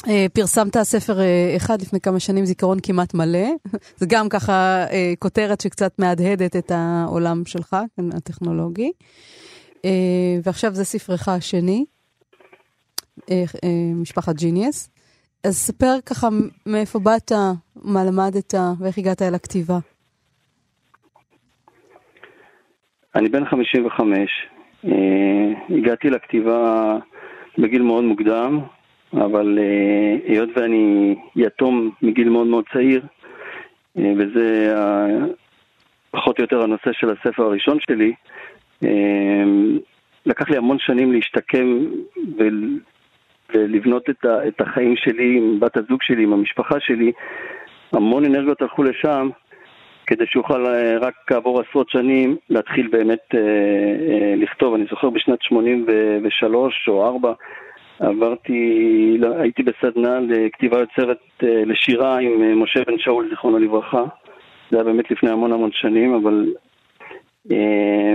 אה, 0.08 0.26
פרסמת 0.32 0.82
ספר 0.82 1.20
אה, 1.20 1.54
אחד 1.56 1.82
לפני 1.82 2.00
כמה 2.00 2.20
שנים, 2.20 2.44
זיכרון 2.44 2.78
כמעט 2.82 3.14
מלא. 3.14 3.48
זה 4.00 4.06
גם 4.08 4.28
ככה 4.28 4.86
אה, 4.90 5.12
כותרת 5.18 5.60
שקצת 5.60 5.98
מהדהדת 5.98 6.56
את 6.56 6.72
העולם 6.74 7.42
שלך, 7.46 7.76
הטכנולוגי. 8.14 8.92
ועכשיו 10.44 10.74
זה 10.74 10.84
ספרך 10.84 11.28
השני, 11.28 11.84
משפחת 13.94 14.34
ג'יניאס. 14.34 14.90
אז 15.44 15.56
ספר 15.56 16.00
ככה 16.06 16.28
מאיפה 16.66 16.98
באת, 16.98 17.32
מה 17.84 18.04
למדת 18.04 18.54
ואיך 18.80 18.98
הגעת 18.98 19.22
אל 19.22 19.34
הכתיבה. 19.34 19.78
אני 23.14 23.28
בן 23.28 23.44
55, 23.44 24.30
הגעתי 25.70 26.10
לכתיבה 26.10 26.96
בגיל 27.58 27.82
מאוד 27.82 28.04
מוקדם, 28.04 28.60
אבל 29.12 29.58
אה, 29.58 30.32
היות 30.32 30.48
ואני 30.56 31.14
יתום 31.36 31.90
מגיל 32.02 32.28
מאוד 32.28 32.46
מאוד 32.46 32.64
צעיר, 32.72 33.02
אה, 33.98 34.12
וזה 34.18 34.74
פחות 36.10 36.38
או 36.38 36.44
יותר 36.44 36.62
הנושא 36.62 36.90
של 36.92 37.10
הספר 37.10 37.42
הראשון 37.42 37.78
שלי, 37.80 38.08
אה, 38.08 38.14
לקח 40.26 40.50
לי 40.50 40.56
המון 40.56 40.78
שנים 40.78 41.12
להשתקם 41.12 41.86
ולבנות 43.54 44.10
את 44.48 44.60
החיים 44.60 44.96
שלי 44.96 45.36
עם 45.36 45.60
בת 45.60 45.76
הזוג 45.76 46.02
שלי, 46.02 46.22
עם 46.22 46.32
המשפחה 46.32 46.80
שלי. 46.80 47.12
המון 47.92 48.24
אנרגיות 48.24 48.62
הלכו 48.62 48.82
לשם 48.82 49.28
כדי 50.06 50.24
שאוכל 50.26 50.66
רק 51.00 51.14
כעבור 51.26 51.60
עשרות 51.60 51.90
שנים 51.90 52.36
להתחיל 52.50 52.88
באמת 52.88 53.34
לכתוב. 54.36 54.74
אני 54.74 54.84
זוכר 54.90 55.10
בשנת 55.10 55.42
83 55.42 56.88
או 56.88 57.06
4 57.06 57.32
עברתי, 58.00 59.16
לא, 59.18 59.28
הייתי 59.38 59.62
בסדנה 59.62 60.18
לכתיבה 60.20 60.78
יוצרת 60.78 61.18
אה, 61.42 61.62
לשירה 61.66 62.18
עם 62.18 62.42
אה, 62.42 62.54
משה 62.54 62.80
בן 62.86 62.98
שאול, 62.98 63.28
זיכרונו 63.30 63.58
לברכה. 63.58 64.04
זה 64.70 64.76
היה 64.76 64.84
באמת 64.84 65.10
לפני 65.10 65.30
המון 65.30 65.52
המון 65.52 65.70
שנים, 65.72 66.14
אבל 66.14 66.46
אה, 67.50 68.14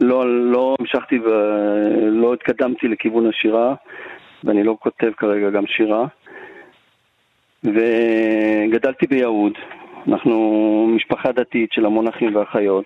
לא, 0.00 0.50
לא 0.52 0.76
המשכתי 0.80 1.18
ולא 1.18 2.34
התקדמתי 2.34 2.88
לכיוון 2.88 3.26
השירה, 3.26 3.74
ואני 4.44 4.64
לא 4.64 4.76
כותב 4.80 5.12
כרגע 5.16 5.50
גם 5.50 5.66
שירה. 5.66 6.06
וגדלתי 7.64 9.06
ביהוד, 9.06 9.52
אנחנו 10.08 10.86
משפחה 10.96 11.32
דתית 11.32 11.72
של 11.72 11.86
המון 11.86 12.08
אחים 12.08 12.36
ואחיות. 12.36 12.84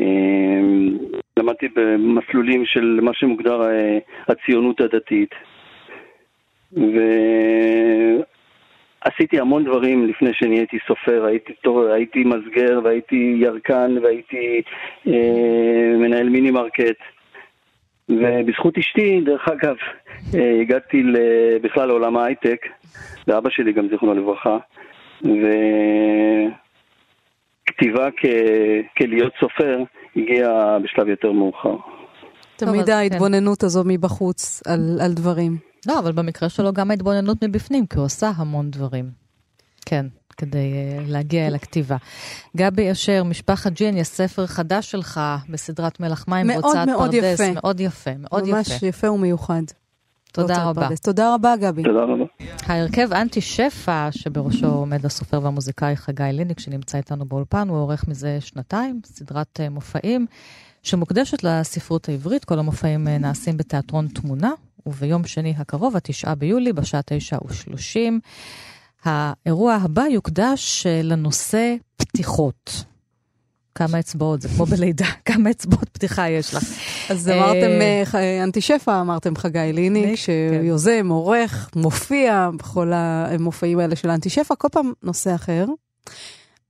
אמ, 0.00 0.98
למדתי 1.36 1.68
במסלולים 1.76 2.66
של 2.66 2.98
מה 3.02 3.14
שמוגדר 3.14 3.62
אה, 3.62 3.98
הציונות 4.28 4.80
הדתית. 4.80 5.30
ועשיתי 9.04 9.40
המון 9.40 9.64
דברים 9.64 10.06
לפני 10.06 10.30
שנהייתי 10.34 10.78
סופר, 10.86 11.24
הייתי, 11.24 11.52
הייתי 11.94 12.24
מסגר 12.24 12.80
והייתי 12.84 13.36
ירקן 13.40 13.94
והייתי 14.02 14.62
אה, 15.06 15.12
מנהל 15.98 16.28
מיני 16.28 16.50
מרקט. 16.50 16.96
ובזכות 18.08 18.78
אשתי, 18.78 19.20
דרך 19.20 19.48
אגב, 19.48 19.76
אה, 20.34 20.60
הגעתי 20.60 21.02
בכלל 21.62 21.88
לעולם 21.88 22.16
ההייטק, 22.16 22.66
ואבא 23.26 23.50
שלי 23.50 23.72
גם 23.72 23.88
זיכרונו 23.88 24.14
לברכה, 24.14 24.58
וכתיבה 27.66 28.08
כלהיות 28.96 29.32
סופר 29.40 29.82
הגיעה 30.16 30.78
בשלב 30.78 31.08
יותר 31.08 31.32
מאוחר. 31.32 31.76
תמיד 32.56 32.86
כן. 32.86 32.92
ההתבוננות 32.92 33.62
הזו 33.62 33.82
מבחוץ 33.86 34.62
על, 34.66 34.80
על 35.04 35.12
דברים. 35.12 35.69
לא, 35.86 35.98
אבל 35.98 36.12
במקרה 36.12 36.48
שלו 36.48 36.72
גם 36.72 36.90
ההתבוננות 36.90 37.44
מבפנים, 37.44 37.86
כי 37.86 37.96
הוא 37.96 38.04
עושה 38.04 38.32
המון 38.36 38.70
דברים. 38.70 39.10
כן, 39.86 40.06
כדי 40.36 40.58
uh, 40.58 41.10
להגיע 41.10 41.46
אל 41.46 41.54
הכתיבה. 41.54 41.96
גבי 42.56 42.92
אשר, 42.92 43.24
משפחת 43.24 43.72
ג'יני, 43.72 44.00
הספר 44.00 44.46
חדש 44.46 44.90
שלך 44.90 45.20
בסדרת 45.48 46.00
מלח 46.00 46.24
מים 46.28 46.46
בהוצאת 46.46 46.72
פרדס. 46.72 46.86
מאוד 46.86 47.10
מאוד 47.10 47.14
יפה. 47.14 47.52
מאוד 47.54 47.80
יפה, 47.80 48.10
מאוד 48.18 48.42
ממש 48.42 48.66
יפה. 48.66 48.72
ממש 48.74 48.82
יפה 48.82 49.10
ומיוחד. 49.10 49.62
תודה 50.32 50.64
רבה. 50.64 50.82
פרדס. 50.82 51.00
תודה 51.00 51.34
רבה, 51.34 51.54
גבי. 51.60 51.82
תודה 51.82 52.02
רבה. 52.02 52.24
ההרכב 52.66 53.12
אנטי 53.12 53.40
שפע, 53.40 54.08
שבראשו 54.10 54.66
עומד 54.66 55.06
הסופר 55.06 55.40
והמוזיקאי 55.42 55.96
חגי 55.96 56.22
ליניק, 56.32 56.60
שנמצא 56.60 56.98
איתנו 56.98 57.24
באולפן, 57.24 57.68
הוא 57.68 57.78
עורך 57.78 58.08
מזה 58.08 58.38
שנתיים, 58.40 59.00
סדרת 59.04 59.60
uh, 59.60 59.70
מופעים. 59.70 60.26
שמוקדשת 60.82 61.44
לספרות 61.44 62.08
העברית. 62.08 62.44
כל 62.44 62.58
המופעים 62.58 63.08
אה, 63.08 63.18
נעשים 63.18 63.56
בתיאטרון 63.56 64.08
תמונה, 64.08 64.52
וביום 64.86 65.24
שני 65.24 65.54
הקרוב, 65.58 65.96
התשעה 65.96 66.34
ביולי, 66.34 66.72
בשעה 66.72 67.00
תשע 67.06 67.38
ושלושים, 67.46 68.20
האירוע 69.04 69.74
הבא 69.74 70.02
יוקדש 70.02 70.86
אה, 70.86 71.00
לנושא 71.02 71.74
פתיחות. 71.96 72.84
כמה 73.74 73.98
אצבעות, 73.98 74.42
זה 74.42 74.48
כמו 74.48 74.66
בלידה, 74.66 75.06
כמה 75.28 75.50
אצבעות 75.50 75.88
פתיחה 75.88 76.28
יש 76.28 76.54
לך. 76.54 76.64
אז 77.10 77.28
אמרתם, 77.28 77.80
אה, 78.14 78.44
אנטי 78.44 78.60
שפע, 78.60 79.00
אמרתם 79.00 79.36
חגי 79.36 79.70
ליניק, 79.72 80.14
שיוזם, 80.14 81.08
עורך, 81.08 81.70
מופיע 81.76 82.50
בכל 82.58 82.92
המופעים 82.94 83.78
האלה 83.78 83.96
של 83.96 84.10
אנטי 84.10 84.30
שפע, 84.30 84.54
כל 84.54 84.68
פעם 84.72 84.92
נושא 85.02 85.34
אחר. 85.34 85.66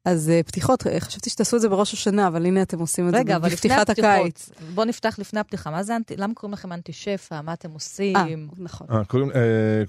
אז 0.05 0.33
uh, 0.33 0.47
פתיחות, 0.47 0.87
אה, 0.87 1.01
חשבתי 1.01 1.31
שתעשו 1.31 1.57
את 1.57 1.61
זה 1.61 1.69
בראש 1.69 1.93
השנה, 1.95 2.27
אבל 2.29 2.47
הנה 2.47 2.63
אתם 2.63 2.79
עושים 2.79 3.09
את 3.09 3.15
רגע, 3.15 3.39
זה 3.43 3.49
בפתיחת 3.49 3.91
הקיץ. 3.91 4.51
בואו 4.75 4.87
נפתח 4.87 5.19
לפני 5.19 5.41
הפתיחה. 5.41 5.71
מה 5.71 5.83
זה 5.83 5.97
למה 6.17 6.35
קוראים 6.35 6.53
לכם 6.53 6.73
אנטי 6.73 6.93
שפע? 6.93 7.41
מה 7.41 7.53
אתם 7.53 7.71
עושים? 7.71 8.17
아, 8.17 8.21
נכון. 8.59 8.87
아, 8.91 9.05
קוראים, 9.07 9.31
uh, 9.31 9.35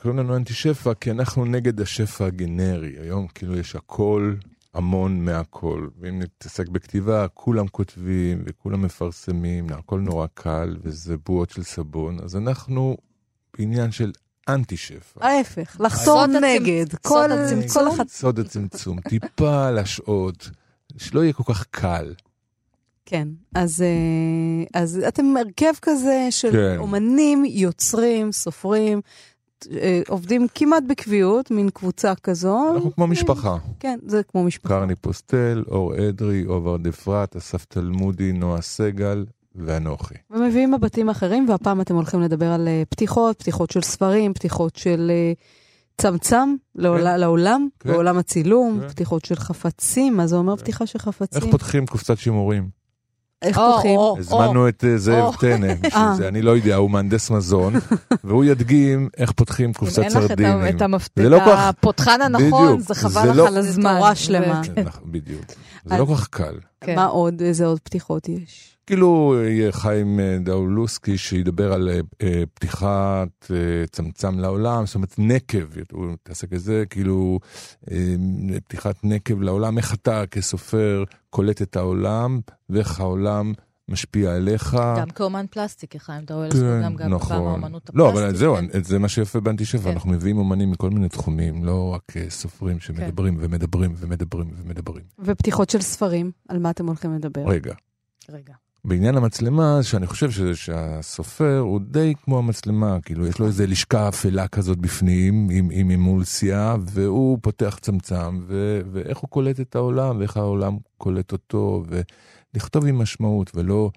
קוראים 0.01 0.19
לנו 0.19 0.35
אנטי 0.35 0.53
שפע 0.53 0.93
כי 0.93 1.11
אנחנו 1.11 1.45
נגד 1.45 1.81
השפע 1.81 2.25
הגנרי. 2.25 2.95
היום 3.01 3.27
כאילו 3.27 3.57
יש 3.57 3.75
הכל, 3.75 4.33
המון 4.73 5.25
מהכל. 5.25 5.87
ואם 5.99 6.19
נתעסק 6.19 6.67
בכתיבה, 6.67 7.27
כולם 7.27 7.67
כותבים 7.67 8.43
וכולם 8.45 8.81
מפרסמים, 8.81 9.67
הכל 9.69 9.99
נורא 9.99 10.27
קל, 10.33 10.77
וזה 10.83 11.15
בועות 11.25 11.49
של 11.49 11.63
סבון. 11.63 12.17
אז 12.23 12.35
אנחנו 12.35 12.97
בעניין 13.57 13.91
של 13.91 14.11
אנטי 14.53 14.77
שפע. 14.77 15.27
ההפך, 15.27 15.77
לחתום 15.79 16.31
נגד. 16.41 16.85
סוד 17.07 17.31
הצמצום. 17.31 17.97
סוד 18.07 18.39
הצמצום, 18.39 18.99
טיפה 19.01 19.71
להשעות, 19.75 20.49
שלא 20.97 21.23
יהיה 21.23 21.33
כל 21.33 21.53
כך 21.53 21.65
קל. 21.71 22.13
כן, 23.05 23.27
אז, 23.55 23.81
אה, 23.81 24.81
אז 24.81 24.99
אתם 25.07 25.37
הרכב 25.37 25.73
כזה 25.81 26.27
של 26.29 26.51
כן. 26.51 26.77
אומנים, 26.77 27.45
יוצרים, 27.45 28.31
סופרים, 28.31 29.01
אה, 29.71 30.01
עובדים 30.07 30.47
כמעט 30.55 30.83
בקביעות, 30.87 31.51
מין 31.51 31.69
קבוצה 31.69 32.15
כזו. 32.15 32.73
אנחנו 32.73 32.95
כמו 32.95 33.07
משפחה. 33.07 33.57
כן, 33.79 33.99
זה 34.05 34.23
כמו 34.23 34.43
משפחה. 34.43 34.69
קרני 34.69 34.95
פוסטל, 34.95 35.63
אור 35.67 36.09
אדרי, 36.09 36.43
עובר 36.43 36.77
דפרת, 36.77 37.35
אסף 37.35 37.65
תלמודי, 37.65 38.31
נועה 38.31 38.61
סגל, 38.61 39.25
ואנוכי. 39.55 40.15
ומביאים 40.31 40.71
מבטים 40.71 41.09
אחרים, 41.09 41.49
והפעם 41.49 41.81
אתם 41.81 41.95
הולכים 41.95 42.21
לדבר 42.21 42.51
על 42.51 42.67
uh, 42.67 42.85
פתיחות, 42.89 43.39
פתיחות 43.39 43.71
של 43.71 43.81
ספרים, 43.81 44.33
פתיחות 44.33 44.75
של 44.75 45.11
uh, 45.37 46.01
צמצם 46.01 46.55
לעול, 46.75 47.01
כן. 47.01 47.19
לעולם, 47.19 47.67
כן. 47.79 47.89
בעולם 47.89 48.17
הצילום, 48.17 48.79
כן. 48.81 48.89
פתיחות 48.89 49.25
של 49.25 49.35
חפצים, 49.35 50.17
מה 50.17 50.27
זה 50.27 50.35
אומר 50.35 50.55
כן. 50.55 50.61
פתיחה 50.63 50.85
של 50.85 50.99
חפצים? 50.99 51.41
איך 51.41 51.51
פותחים 51.51 51.85
קופסת 51.85 52.17
שימורים? 52.17 52.81
איך 53.41 53.59
פותחים? 53.59 53.99
הזמנו 54.17 54.69
את 54.69 54.83
אה, 54.83 54.97
זאב 54.97 55.35
טנא 55.35 55.73
בשביל 55.81 56.13
זה, 56.17 56.27
אני 56.27 56.41
לא 56.41 56.51
יודע, 56.51 56.75
הוא 56.75 56.91
מהנדס 56.91 57.29
מזון, 57.29 57.73
והוא 58.23 58.43
ידגים 58.43 59.09
איך 59.17 59.31
פותחים 59.31 59.73
קופסת 59.73 60.09
סרדינים. 60.09 60.51
אין 60.51 60.69
לך 60.69 60.75
את 60.75 60.81
המפתח, 60.81 61.21
לא 61.21 61.53
הפותחן 61.53 62.21
הנכון, 62.21 62.79
זה 62.79 62.95
חבל 62.95 63.29
לך 63.29 63.35
לא- 63.35 63.47
על 63.47 63.57
הזמן. 63.57 63.83
זה 63.83 63.97
תורה 63.97 64.15
שלמה. 64.15 64.61
נכון, 64.83 65.11
בדיוק. 65.11 65.45
זה 65.85 65.97
לא 65.97 66.05
כל 66.05 66.15
כך 66.15 66.27
קל. 66.27 66.55
מה 66.95 67.05
עוד, 67.05 67.41
איזה 67.41 67.65
עוד 67.65 67.79
פתיחות 67.79 68.29
יש? 68.29 68.77
כאילו 68.91 69.35
יהיה 69.45 69.71
חיים 69.71 70.19
אה, 70.19 70.37
דאולוסקי 70.39 71.17
שידבר 71.17 71.73
על 71.73 71.89
אה, 71.89 71.99
אה, 72.21 72.43
פתיחת 72.53 73.51
צמצם 73.91 74.39
לעולם, 74.39 74.85
זאת 74.85 74.95
אומרת 74.95 75.15
נקב, 75.17 75.65
הוא 75.91 76.05
מתעסק 76.05 76.49
בזה, 76.49 76.83
כאילו 76.89 77.39
פתיחת 78.67 78.95
נקב 79.03 79.41
לעולם, 79.41 79.77
איך 79.77 79.93
אתה 79.93 80.23
כסופר 80.31 81.03
קולט 81.29 81.61
את 81.61 81.75
העולם, 81.75 82.39
ואיך 82.69 82.99
העולם 82.99 83.53
משפיע 83.87 84.35
עליך. 84.35 84.77
גם 84.97 85.09
כאומן 85.09 85.45
פלסטיק, 85.51 85.97
חיים 85.97 86.25
דאולוסקי, 86.25 86.59
כן, 86.59 86.83
גם, 86.83 86.95
גם 86.95 87.13
נכון. 87.13 87.61
באמנות 87.61 87.89
הפלסטיק. 87.89 87.95
לא, 87.95 88.09
אבל 88.09 88.35
זהו, 88.35 88.55
כן. 88.55 88.83
זה 88.83 88.99
מה 88.99 89.09
שיפה 89.09 89.39
באנטי 89.39 89.61
שפה, 89.61 89.83
כן. 89.83 89.91
אנחנו 89.91 90.09
מביאים 90.09 90.37
אומנים 90.37 90.71
מכל 90.71 90.89
מיני 90.89 91.09
תחומים, 91.09 91.63
לא 91.63 91.93
רק 91.93 92.13
סופרים 92.29 92.79
שמדברים 92.79 93.37
כן. 93.37 93.45
ומדברים 93.45 93.93
ומדברים 93.97 94.51
ומדברים. 94.57 95.03
ופתיחות 95.19 95.69
של 95.69 95.81
ספרים, 95.81 96.31
על 96.49 96.59
מה 96.59 96.69
אתם 96.69 96.87
הולכים 96.87 97.15
לדבר? 97.15 97.41
רגע. 97.47 97.73
רגע. 98.29 98.53
בעניין 98.85 99.17
המצלמה, 99.17 99.79
שאני 99.83 100.07
חושב 100.07 100.31
ש, 100.31 100.39
שהסופר 100.41 101.59
הוא 101.59 101.79
די 101.83 102.13
כמו 102.23 102.37
המצלמה, 102.37 102.97
כאילו 103.01 103.27
יש 103.27 103.39
לו 103.39 103.45
איזה 103.45 103.67
לשכה 103.67 104.07
אפלה 104.07 104.47
כזאת 104.47 104.77
בפנים, 104.77 105.47
עם, 105.51 105.69
עם 105.71 105.91
אמולסיה, 105.91 106.75
והוא 106.79 107.37
פותח 107.41 107.77
צמצם, 107.81 108.39
ו, 108.47 108.81
ואיך 108.91 109.17
הוא 109.17 109.29
קולט 109.29 109.59
את 109.59 109.75
העולם, 109.75 110.19
ואיך 110.19 110.37
העולם 110.37 110.77
קולט 110.97 111.31
אותו, 111.31 111.83
ולכתוב 112.53 112.85
עם 112.85 112.97
משמעות, 112.97 113.51
ולא 113.55 113.91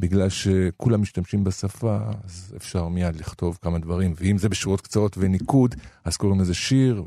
בגלל 0.00 0.28
שכולם 0.28 1.02
משתמשים 1.02 1.44
בשפה, 1.44 1.98
אז 2.24 2.54
אפשר 2.56 2.88
מיד 2.88 3.16
לכתוב 3.16 3.58
כמה 3.62 3.78
דברים. 3.78 4.14
ואם 4.16 4.38
זה 4.38 4.48
בשורות 4.48 4.80
קצרות 4.80 5.16
וניקוד, 5.18 5.74
אז 6.04 6.16
קוראים 6.16 6.40
לזה 6.40 6.54
שיר, 6.54 7.04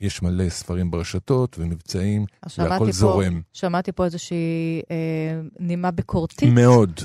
ויש 0.00 0.22
מלא 0.22 0.48
ספרים 0.48 0.90
ברשתות 0.90 1.56
ומבצעים, 1.58 2.24
והכל 2.58 2.92
זורם. 2.92 3.40
שמעתי 3.52 3.92
פה 3.92 4.04
איזושהי 4.04 4.82
אה, 4.90 5.40
נימה 5.60 5.90
ביקורתית. 5.90 6.48
מאוד. 6.52 7.00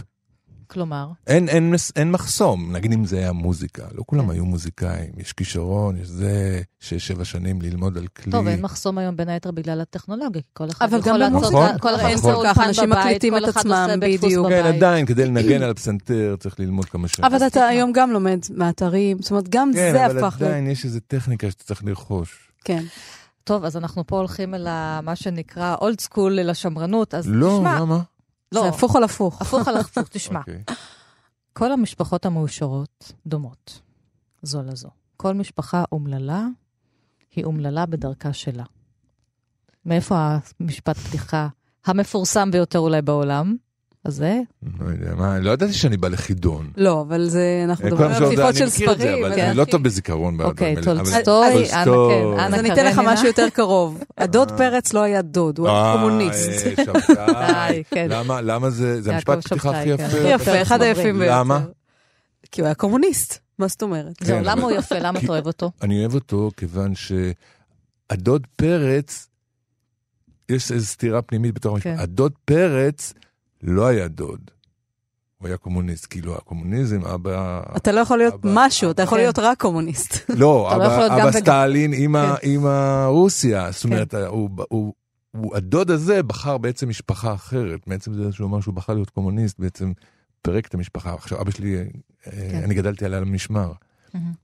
כלומר? 0.68 1.08
אין, 1.28 1.50
אין, 1.50 1.74
אין 1.96 2.12
מחסום, 2.12 2.76
נגיד 2.76 2.94
אם 2.94 3.06
זה 3.06 3.18
היה 3.18 3.32
מוזיקה, 3.32 3.84
לא 3.96 4.04
כולם 4.06 4.26
כן. 4.26 4.32
היו 4.32 4.46
מוזיקאים, 4.46 5.12
יש 5.18 5.34
כישרון, 5.34 5.98
יש 5.98 6.08
זה, 6.08 6.62
שש, 6.80 7.08
שבע 7.08 7.26
שנים 7.26 7.62
ללמוד 7.62 7.98
על 7.98 8.08
כלי. 8.08 8.32
טוב, 8.32 8.48
אין 8.48 8.62
מחסום 8.62 8.98
היום 8.98 9.16
בין 9.16 9.30
היתר 9.30 9.52
בגלל 9.52 9.82
הטכנולוגיה, 9.82 10.42
כל 10.54 10.70
אחד 10.70 10.88
יכול 11.00 11.18
לעשות, 11.18 11.42
נכון, 11.42 11.78
כל 11.80 11.96
אחד 11.96 12.10
נכון. 12.14 12.36
כל 12.36 12.44
כך 12.46 12.58
אנשים 12.58 12.90
מקליטים 12.90 13.38
את 13.38 13.44
עצמם, 13.44 13.90
בדיוק. 14.02 14.48
כן, 14.48 14.66
עדיין, 14.66 15.06
כדי 15.06 15.26
לנגן 15.26 15.62
על 15.62 15.70
הפסנתר 15.70 16.36
צריך 16.40 16.60
ללמוד 16.60 16.86
כמה 16.86 17.08
שנים. 17.08 17.32
אבל 17.32 17.48
אתה 17.48 17.68
היום 17.68 17.92
גם 17.92 18.12
לומד 18.12 18.40
מאתרים, 18.50 19.18
זאת 19.22 19.32
אומרת, 19.32 19.50
גם 19.50 19.72
כן, 19.74 19.92
זה 19.92 20.06
הפך... 20.06 20.14
כן, 20.16 20.46
אבל 20.46 20.46
עדיין 20.46 20.68
יש 20.68 20.86
איזו 20.86 21.00
טכניקה 21.08 21.52
שאתה 21.52 21.64
צריך 21.64 21.84
לרכוש. 21.84 22.52
כן. 22.64 22.84
טוב, 23.44 23.66
אז 23.66 23.78
אנחנו 23.78 24.08
פה 24.08 24.18
הולכים 24.18 24.56
אל 24.56 24.68
מה 25.02 25.16
שנקרא 25.16 25.76
אולד 25.82 26.02
סקול, 26.02 26.40
אל 26.40 26.50
השמרנות, 26.50 27.14
אז 27.14 27.28
לא, 27.28 27.58
תשמע... 27.60 27.74
לא, 27.74 27.80
למה? 27.80 28.00
לא. 28.52 28.62
זה 28.62 28.68
הפוך 28.68 28.96
על 28.96 29.04
הפוך. 29.04 29.42
הפוך 29.42 29.68
על 29.68 29.78
הפוך, 29.78 30.08
תשמע. 30.10 30.40
Okay. 30.40 30.42
אוקיי. 30.42 30.64
כל 31.54 31.72
המשפחות 31.72 32.26
המאושרות 32.26 33.12
דומות 33.26 33.82
זו 34.42 34.64
לזו. 34.64 34.90
כל 35.18 35.34
משפחה 35.34 35.84
אומללה 35.92 36.48
היא 37.36 37.46
אומללה 37.46 37.86
בדרכה 37.86 38.34
שלה. 38.34 38.64
מאיפה 39.86 40.38
המשפט 40.60 40.98
פתיחה 40.98 41.48
המפורסם 41.86 42.52
ביותר 42.52 42.80
אולי 42.80 43.02
בעולם? 43.02 43.56
הזה? 44.06 44.40
לא 44.80 44.86
יודע, 44.86 45.16
מה, 45.16 45.40
לא 45.40 45.52
ידעתי 45.52 45.74
שאני 45.74 45.98
בא 45.98 46.08
לחידון. 46.08 46.72
לא, 46.78 47.02
אבל 47.02 47.28
זה, 47.30 47.62
אנחנו 47.66 47.86
אה, 47.86 47.90
מדברים 47.90 48.12
על 48.12 48.26
פתיחות 48.26 48.56
של 48.56 48.70
ספרים. 48.70 49.26
אבל 49.26 49.40
אני 49.40 49.58
לא 49.58 49.66
טוב 49.66 49.84
בזיכרון. 49.84 50.42
אוקיי, 50.42 50.76
טולסטוי, 50.84 51.72
אנה 51.74 51.86
קרנינה. 51.86 52.46
אז 52.48 52.54
אני 52.54 52.74
אתן 52.74 52.86
לך 52.86 53.02
משהו 53.06 53.28
יותר 53.28 53.48
קרוב. 53.54 54.04
הדוד 54.18 54.52
אה. 54.52 54.58
פרץ 54.58 54.94
לא 54.94 55.02
היה 55.02 55.22
דוד, 55.22 55.58
הוא 55.58 55.68
היה 55.68 55.78
אה, 55.78 55.94
קומוניסט. 55.94 56.50
כן. 57.92 58.08
למה 58.44 58.70
זה, 58.70 59.02
זה 59.02 59.16
המשפט 59.16 59.48
פתיחה 59.48 59.80
הכי 59.80 59.90
יפה. 59.90 60.04
הכי 60.04 60.28
יפה, 60.28 60.62
אחד 60.62 60.82
היפים 60.82 61.20
ביותר. 61.20 61.40
למה? 61.40 61.62
כי 62.52 62.62
הוא 62.62 62.66
היה 62.66 62.76
קומוניסט, 62.76 63.40
מה 63.60 63.68
זאת 63.68 63.82
אומרת? 63.82 64.14
זהו, 64.22 64.40
למה 64.44 64.62
הוא 64.62 64.72
יפה? 64.72 65.00
למה 65.00 65.20
אתה 65.20 65.28
אוהב 65.28 65.48
אותו? 65.48 65.72
אני 65.82 66.00
אוהב 66.00 66.14
אותו 66.14 66.52
כיוון 66.58 66.94
שהדוד 66.96 68.48
פרץ, 68.56 69.28
יש 70.50 70.72
איזו 70.72 70.86
סתירה 70.86 71.22
פנימית 71.22 71.54
בתוך 71.54 71.74
המשפט. 71.74 71.88
כן. 71.88 72.00
הדוד 72.00 72.32
פרץ 72.46 73.14
לא 73.64 73.88
היה 73.88 74.08
דוד. 74.08 74.52
הוא 75.38 75.48
היה 75.48 75.58
קומוניסט, 75.58 76.08
כאילו 76.10 76.36
הקומוניזם, 76.36 77.06
אבא... 77.06 77.62
אתה 77.78 77.92
לא 77.92 78.00
יכול 78.00 78.18
להיות 78.18 78.34
אבא, 78.34 78.50
משהו, 78.54 78.86
אבא, 78.86 78.92
אתה 78.92 79.04
יכול 79.04 79.18
להיות 79.18 79.40
רק 79.40 79.62
קומוניסט. 79.62 80.30
לא, 80.30 80.76
אבא, 80.76 80.98
לא 80.98 81.24
אבא 81.24 81.32
סטלין 81.32 81.94
עם, 81.94 82.16
כן. 82.16 82.50
עם 82.50 82.66
הרוסיה, 82.66 83.72
זאת 83.72 83.84
אומרת, 83.84 84.12
כן. 84.12 84.22
הוא, 84.22 84.50
הוא, 84.70 84.94
הוא, 85.32 85.56
הדוד 85.56 85.92
הזה 85.92 86.24
בחר 86.24 86.58
בעצם 86.58 86.90
משפחה 86.90 87.34
אחרת, 87.34 87.80
בעצם 87.88 88.14
זה 88.14 88.32
שהוא 88.32 88.48
אמר 88.48 88.62
שהוא 88.62 88.74
בחר 88.74 88.94
להיות 88.94 89.10
קומוניסט, 89.10 89.60
בעצם 89.60 89.92
פירק 90.42 90.68
את 90.68 90.74
המשפחה. 90.74 91.14
עכשיו, 91.14 91.42
אבא 91.42 91.52
שלי, 91.52 91.78
אה, 91.78 91.86
כן. 92.26 92.62
אני 92.64 92.74
גדלתי 92.74 93.06
עליה 93.06 93.20
למשמר. 93.20 93.72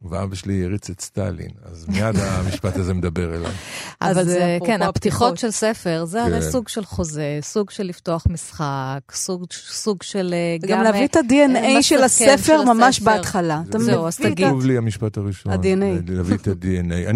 ואבא 0.01 0.35
שלי 0.35 0.65
הריץ 0.65 0.89
את 0.89 1.01
סטלין, 1.01 1.49
אז 1.63 1.85
מיד 1.87 2.15
המשפט 2.15 2.77
הזה 2.77 2.93
מדבר 2.93 3.35
אליי. 3.35 3.51
אבל 4.01 4.25
זה, 4.25 4.57
כן, 4.65 4.81
הפתיחות 4.81 5.37
של 5.37 5.51
ספר, 5.51 6.05
זה 6.05 6.23
הרי 6.23 6.41
כן. 6.41 6.51
סוג 6.51 6.67
של 6.67 6.85
חוזה, 6.85 7.39
סוג 7.41 7.69
של 7.69 7.83
לפתוח 7.83 8.25
משחק, 8.29 8.99
סוג 9.11 10.03
של 10.03 10.33
אה, 10.33 10.67
גם... 10.69 10.83
להביא 10.83 11.05
את 11.05 11.15
ה-DNA 11.15 11.81
של 11.81 12.03
הספר 12.03 12.63
ממש 12.73 12.99
בהתחלה. 12.99 13.61
זהו, 13.77 14.07
אז 14.07 14.17
תגיד. 14.17 14.47
חשוב 14.47 14.65
לי 14.65 14.77
המשפט 14.77 15.17
הראשון. 15.17 15.51
ה-DNA. 15.51 16.11
להביא 16.11 16.35
את 16.35 16.47
ה-DNA. 16.47 17.09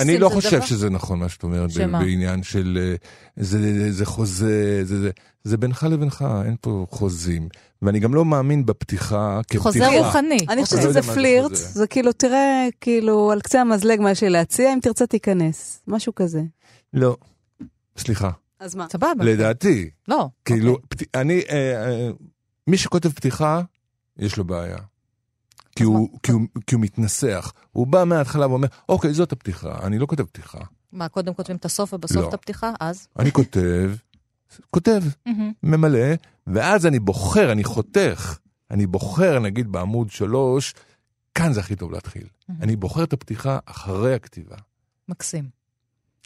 אני 0.00 0.18
לא 0.18 0.28
חושב 0.28 0.62
שזה 0.62 0.90
נכון 0.90 1.18
מה 1.18 1.28
שאת 1.28 1.42
אומרת, 1.42 1.70
בעניין 1.72 2.42
של... 2.42 2.78
אה, 2.80 2.96
זה 3.90 4.06
חוזה, 4.06 4.80
זה 4.84 5.10
בינך 5.56 5.82
לבינך, 5.82 6.24
אין 6.44 6.56
פה 6.60 6.86
חוזים. 6.90 7.48
ואני 7.82 8.00
גם 8.00 8.14
לא 8.14 8.24
מאמין 8.24 8.66
בפתיחה 8.66 9.40
כפתיחה. 9.42 9.62
חוזר 9.62 9.98
רוחני. 9.98 10.46
אני 10.48 10.64
חושבת 10.64 10.82
שזה 10.82 11.02
פלירט, 11.02 11.54
זה 11.54 11.86
כאילו, 11.86 12.12
תראה, 12.12 12.68
כאילו, 12.80 13.32
על 13.32 13.40
קצה 13.40 13.60
המזלג 13.60 14.00
מה 14.00 14.10
יש 14.10 14.22
לי 14.22 14.30
להציע, 14.30 14.72
אם 14.72 14.78
תרצה 14.82 15.06
תיכנס. 15.06 15.82
משהו 15.86 16.14
כזה. 16.14 16.42
לא. 16.92 17.16
סליחה. 17.98 18.30
אז 18.60 18.74
מה? 18.74 18.86
סבבה. 18.90 19.24
לדעתי. 19.24 19.90
לא. 20.08 20.28
כאילו, 20.44 20.72
אוקיי. 20.72 21.06
אני, 21.14 21.42
אה, 21.50 21.86
אה, 21.86 22.10
מי 22.66 22.78
שכותב 22.78 23.08
פתיחה, 23.08 23.60
יש 24.18 24.36
לו 24.36 24.44
בעיה. 24.44 24.78
כי 25.76 25.84
הוא, 25.84 26.08
כי, 26.22 26.32
הוא, 26.32 26.42
כי 26.66 26.74
הוא 26.74 26.82
מתנסח. 26.82 27.52
הוא 27.72 27.86
בא 27.86 28.04
מההתחלה 28.04 28.48
ואומר, 28.48 28.68
אוקיי, 28.88 29.14
זאת 29.14 29.32
הפתיחה, 29.32 29.78
אני 29.82 29.98
לא 29.98 30.06
כותב 30.06 30.24
פתיחה. 30.24 30.58
מה, 30.92 31.08
קודם 31.08 31.34
כותבים 31.34 31.56
את 31.56 31.64
הסוף 31.64 31.92
ובסוף 31.92 32.22
לא. 32.22 32.28
את 32.28 32.34
הפתיחה? 32.34 32.72
אז? 32.80 33.08
אני 33.18 33.32
כותב, 33.32 33.90
כותב, 34.70 35.02
ממלא, 35.62 36.14
ואז 36.46 36.86
אני 36.86 36.98
בוחר, 36.98 37.52
אני 37.52 37.64
חותך, 37.64 38.38
אני 38.70 38.86
בוחר, 38.86 39.38
נגיד 39.38 39.72
בעמוד 39.72 40.10
שלוש, 40.10 40.74
כאן 41.34 41.52
זה 41.52 41.60
הכי 41.60 41.76
טוב 41.76 41.92
להתחיל. 41.92 42.26
אני 42.60 42.76
בוחר 42.76 43.04
את 43.04 43.12
הפתיחה 43.12 43.58
אחרי 43.66 44.14
הכתיבה. 44.14 44.56
מקסים. 45.08 45.48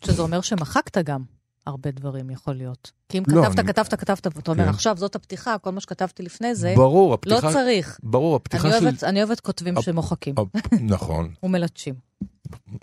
שזה 0.04 0.22
אומר 0.22 0.40
שמחקת 0.40 0.98
גם 0.98 1.24
הרבה 1.66 1.90
דברים, 1.90 2.30
יכול 2.30 2.54
להיות. 2.54 2.92
כי 3.09 3.18
אם 3.18 3.22
לא, 3.26 3.42
כתבת, 3.42 3.59
אני... 3.59 3.68
כתבת, 3.68 3.94
כתבת, 3.94 4.26
ואתה 4.37 4.50
אומר, 4.50 4.64
כן. 4.64 4.68
עכשיו 4.68 4.96
זאת 4.96 5.16
הפתיחה, 5.16 5.59
כל 5.59 5.70
מה 5.70 5.80
שכתבתי 5.80 6.22
לפני 6.22 6.54
זה, 6.54 6.72
ברור, 6.76 7.14
הפתיחה... 7.14 7.46
לא 7.46 7.52
צריך. 7.52 8.00
ברור, 8.02 8.37
הפתיחה 8.37 8.68
אני 8.68 8.78
של... 8.78 8.85
אוהבת, 8.85 9.04
אני 9.04 9.22
אוהבת 9.22 9.40
כותבים 9.40 9.78
הפ... 9.78 9.85
שמוחקים. 9.85 10.35
הפ... 10.38 10.72
נכון. 10.80 11.35
ומלטשים. 11.42 11.94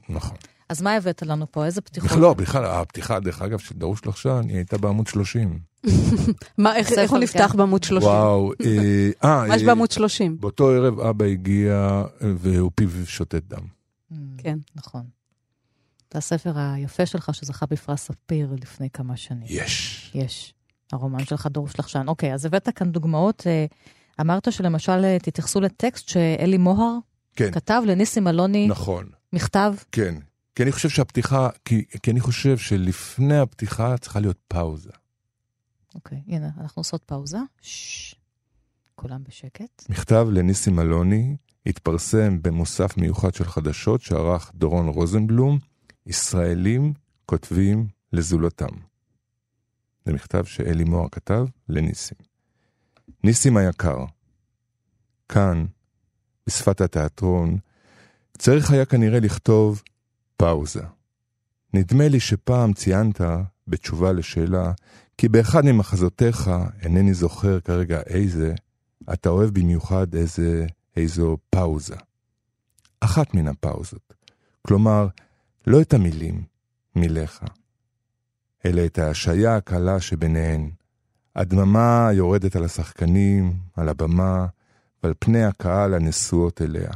נכון. 0.09 0.37
אז 0.69 0.81
מה 0.81 0.95
הבאת 0.95 1.21
לנו 1.21 1.51
פה? 1.51 1.65
איזה 1.65 1.81
פתיחות? 1.81 2.19
לא, 2.19 2.33
בכלל, 2.33 2.65
הפתיחה, 2.65 3.19
דרך 3.19 3.41
אגב, 3.41 3.59
של 3.59 3.75
דרוש 3.75 4.05
לחשן, 4.05 4.41
היא 4.47 4.55
הייתה 4.55 4.77
בעמוד 4.77 5.07
30. 5.07 5.59
מה, 6.57 6.75
איך 6.75 7.11
הוא 7.11 7.17
נפתח. 7.17 7.55
בעמוד 7.57 7.83
30? 7.83 8.09
וואו, 8.09 8.51
אה, 8.65 9.09
אה... 9.29 9.47
מה 9.47 9.55
יש 9.55 9.63
בעמוד 9.63 9.91
30? 9.91 10.37
באותו 10.39 10.69
ערב 10.69 10.99
אבא 10.99 11.25
הגיע 11.25 12.03
והוא 12.21 12.71
פיו 12.75 12.89
שותת 13.05 13.43
דם. 13.47 13.61
Mm, 14.11 14.15
כן. 14.37 14.57
נכון. 14.75 15.03
זה 16.13 16.17
הספר 16.17 16.53
היפה 16.55 17.05
שלך 17.05 17.29
שזכה 17.33 17.65
בפרס 17.65 18.01
ספיר 18.01 18.55
לפני 18.61 18.89
כמה 18.89 19.17
שנים. 19.17 19.45
יש. 19.45 20.11
יש. 20.15 20.53
הרומן 20.91 21.25
שלך 21.25 21.47
דרוש 21.51 21.79
לחשן. 21.79 22.07
אוקיי, 22.07 22.33
אז 22.33 22.45
הבאת 22.45 22.69
כאן 22.69 22.91
דוגמאות. 22.91 23.43
אה, 23.47 23.65
אמרת 24.21 24.53
שלמשל 24.53 25.05
אה, 25.05 25.17
תתייחסו 25.19 25.61
לטקסט 25.61 26.09
שאלי 26.09 26.57
מוהר 26.57 26.97
כן. 27.35 27.51
כתב 27.51 27.81
לניסים 27.85 28.27
אלוני. 28.27 28.67
נכון. 28.67 29.05
מכתב. 29.33 29.73
כן. 29.91 30.15
כי 30.57 30.63
אני 30.63 30.71
חושב 30.71 30.89
שהפתיחה, 30.89 31.49
כי, 31.65 31.85
כי 32.03 32.11
אני 32.11 32.19
חושב 32.19 32.57
שלפני 32.57 33.37
הפתיחה 33.37 33.97
צריכה 33.97 34.19
להיות 34.19 34.37
פאוזה. 34.47 34.89
אוקיי, 35.95 36.21
הנה, 36.27 36.49
אנחנו 36.57 36.79
עושות 36.79 37.03
פאוזה. 37.03 37.37
ששש, 37.61 38.15
כולם 38.95 39.23
בשקט. 39.23 39.89
מכתב 39.89 40.27
לניסים 40.31 40.79
אלוני 40.79 41.35
התפרסם 41.65 42.41
במוסף 42.41 42.97
מיוחד 42.97 43.33
של 43.33 43.43
חדשות 43.43 44.01
שערך 44.01 44.51
דורון 44.55 44.87
רוזנבלום, 44.87 45.59
ישראלים 46.05 46.93
כותבים 47.25 47.87
לזולתם. 48.13 48.75
זה 50.05 50.13
מכתב 50.13 50.45
שאלי 50.45 50.83
מוהר 50.83 51.09
כתב 51.09 51.45
לניסים. 51.69 52.17
ניסים 53.23 53.57
היקר, 53.57 54.05
כאן, 55.29 55.65
בשפת 56.47 56.81
התיאטרון, 56.81 57.57
צריך 58.37 58.71
היה 58.71 58.85
כנראה 58.85 59.19
לכתוב 59.19 59.81
פאוזה. 60.37 60.83
נדמה 61.73 62.07
לי 62.07 62.19
שפעם 62.19 62.73
ציינת, 62.73 63.21
בתשובה 63.67 64.11
לשאלה, 64.11 64.71
כי 65.17 65.27
באחד 65.29 65.65
ממחזותיך, 65.65 66.51
אינני 66.81 67.13
זוכר 67.13 67.59
כרגע 67.59 68.01
איזה, 68.01 68.53
אתה 69.13 69.29
אוהב 69.29 69.49
במיוחד 69.49 70.15
איזה, 70.15 70.65
איזו 70.97 71.37
פאוזה. 71.49 71.95
אחת 72.99 73.33
מן 73.33 73.47
הפאוזות. 73.47 74.13
כלומר, 74.67 75.07
לא 75.67 75.81
את 75.81 75.93
המילים, 75.93 76.43
מיליך, 76.95 77.43
אלא 78.65 78.85
את 78.85 78.97
ההשעיה 78.97 79.55
הקלה 79.55 79.99
שביניהן. 80.01 80.71
הדממה 81.35 82.09
יורדת 82.13 82.55
על 82.55 82.63
השחקנים, 82.63 83.53
על 83.75 83.89
הבמה, 83.89 84.47
ועל 85.03 85.13
פני 85.19 85.43
הקהל 85.43 85.93
הנשואות 85.93 86.61
אליה. 86.61 86.91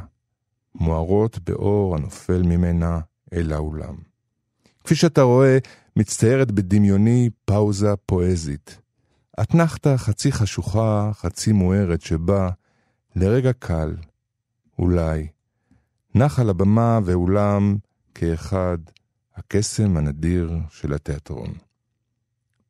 מוארות 0.74 1.38
באור 1.38 1.96
הנופל 1.96 2.42
ממנה 2.42 3.00
אל 3.32 3.52
האולם. 3.52 3.96
כפי 4.84 4.94
שאתה 4.94 5.22
רואה, 5.22 5.58
מצטיירת 5.96 6.50
בדמיוני 6.52 7.30
פאוזה 7.44 7.96
פואזית. 8.06 8.78
אתנחתא 9.40 9.96
חצי 9.96 10.32
חשוכה, 10.32 11.10
חצי 11.14 11.52
מוארת, 11.52 12.00
שבה 12.00 12.50
לרגע 13.16 13.52
קל, 13.52 13.96
אולי, 14.78 15.28
נח 16.14 16.40
על 16.40 16.50
הבמה 16.50 17.00
ואולם 17.04 17.76
כאחד 18.14 18.78
הקסם 19.36 19.96
הנדיר 19.96 20.52
של 20.70 20.94
התיאטרון. 20.94 21.54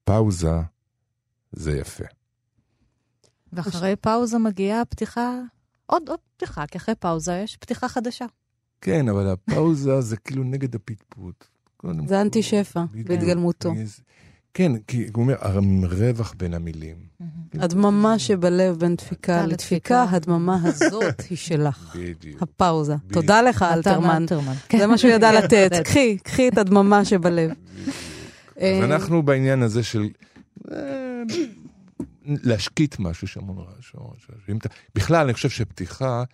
פאוזה 0.05 0.61
זה 1.53 1.79
יפה. 1.79 2.05
ואחרי 3.53 3.97
פאוזה 3.97 4.39
מגיעה 4.39 4.85
פתיחה, 4.85 5.31
עוד 5.87 6.09
עוד 6.09 6.19
פתיחה, 6.37 6.67
כי 6.67 6.79
אחרי 6.79 6.95
פאוזה 6.95 7.35
יש 7.45 7.57
פתיחה 7.57 7.89
חדשה. 7.89 8.27
כן, 8.83 9.09
אבל 9.09 9.29
הפאוזה 9.29 10.01
זה 10.01 10.17
כאילו 10.17 10.45
נגד 10.45 10.75
הפטפוט. 10.75 11.45
זה 12.07 12.21
אנטי 12.21 12.43
שפע 12.43 12.85
בהתגלמותו. 13.05 13.73
כן, 14.55 14.73
כי 14.87 15.07
הוא 15.15 15.23
אומר, 15.23 15.37
הרווח 15.41 16.35
בין 16.37 16.55
המילים. 16.55 16.97
הדממה 17.55 18.19
שבלב 18.19 18.79
בין 18.79 18.97
דפיקה 18.97 19.47
לדפיקה, 19.47 20.05
הדממה 20.11 20.59
הזאת 20.63 21.21
היא 21.31 21.39
שלך. 21.39 21.97
בדיוק. 21.99 22.43
הפאוזה. 22.43 22.95
תודה 23.13 23.43
לך, 23.43 23.63
אלתרמן. 23.63 24.27
זה 24.79 24.87
מה 24.87 24.99
שהוא 24.99 25.11
ידע 25.11 25.33
לתת. 25.33 25.71
קחי, 25.85 26.19
קחי 26.19 26.49
את 26.49 26.59
הדממה 26.59 27.05
שבלב. 27.05 27.51
אז 28.57 28.83
אנחנו 28.83 29.23
בעניין 29.23 29.63
הזה 29.63 29.83
של 29.83 30.09
להשקיט 32.25 32.97
משהו 32.99 33.29
שהמון 33.29 33.57
רעש. 33.59 33.95
בכלל, 34.95 35.25
אני 35.25 35.35
חושב 35.35 35.51
שפתיחה 35.51 36.25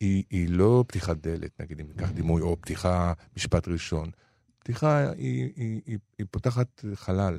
היא 0.00 0.48
לא 0.48 0.84
פתיחת 0.88 1.16
דלת, 1.16 1.60
נגיד 1.60 1.80
אם 1.80 1.86
ניקח 1.88 2.10
דימוי, 2.10 2.42
או 2.42 2.56
פתיחה 2.60 3.12
משפט 3.36 3.68
ראשון. 3.68 4.10
פתיחה 4.58 5.10
היא, 5.10 5.50
היא, 5.56 5.80
היא, 5.86 5.98
היא 6.18 6.26
פותחת 6.30 6.84
חלל. 6.94 7.38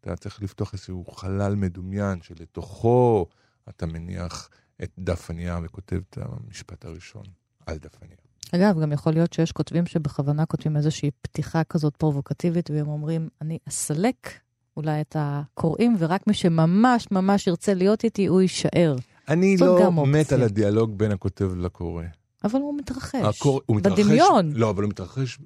אתה 0.00 0.16
צריך 0.16 0.42
לפתוח 0.42 0.72
איזשהו 0.72 1.04
חלל 1.04 1.54
מדומיין 1.54 2.22
שלתוכו 2.22 3.26
אתה 3.68 3.86
מניח 3.86 4.48
את 4.82 4.90
דף 4.98 5.30
הנייר 5.30 5.54
וכותב 5.62 6.00
את 6.10 6.18
המשפט 6.20 6.84
הראשון 6.84 7.24
על 7.66 7.78
דף 7.78 8.02
הנייר. 8.02 8.18
אגב, 8.54 8.82
גם 8.82 8.92
יכול 8.92 9.12
להיות 9.12 9.32
שיש 9.32 9.52
כותבים 9.52 9.86
שבכוונה 9.86 10.46
כותבים 10.46 10.76
איזושהי 10.76 11.10
פתיחה 11.22 11.64
כזאת 11.64 11.96
פרובוקטיבית, 11.96 12.70
והם 12.70 12.88
אומרים, 12.88 13.28
אני 13.40 13.58
אסלק 13.68 14.30
אולי 14.76 15.00
את 15.00 15.16
הקוראים, 15.18 15.96
ורק 15.98 16.26
מי 16.26 16.34
שממש 16.34 17.10
ממש 17.10 17.46
ירצה 17.46 17.74
להיות 17.74 18.04
איתי, 18.04 18.26
הוא 18.26 18.40
יישאר. 18.40 18.96
אני 19.28 19.56
לא 19.56 20.06
מת 20.06 20.32
על 20.32 20.42
הדיאלוג 20.42 20.98
בין 20.98 21.12
הכותב 21.12 21.50
לקורא. 21.56 22.04
אבל 22.44 22.60
הוא 22.60 22.78
מתרחש. 22.78 23.14
הקור... 23.14 23.60
הוא 23.66 23.76
מתרחש. 23.76 24.00
בדמיון. 24.00 24.52
לא, 24.54 24.70
אבל 24.70 24.82
הוא 24.82 24.90
מתרחש 24.90 25.38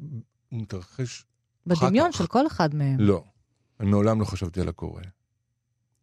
הוא 0.51 0.61
מתרחש 0.61 1.25
בדמיון 1.67 2.12
של 2.12 2.27
כל 2.27 2.47
אחד 2.47 2.75
מהם. 2.75 2.97
לא, 3.01 3.23
אני 3.81 3.91
מעולם 3.91 4.21
לא 4.21 4.25
חשבתי 4.25 4.61
על 4.61 4.69
הקורא. 4.69 5.03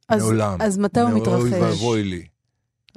אז, 0.10 0.22
מעולם. 0.22 0.62
אז 0.62 0.78
מתי 0.78 1.00
הוא 1.00 1.10
מתרחש? 1.10 1.42
אוי 1.42 1.62
ואבוי 1.62 2.04
לי. 2.04 2.26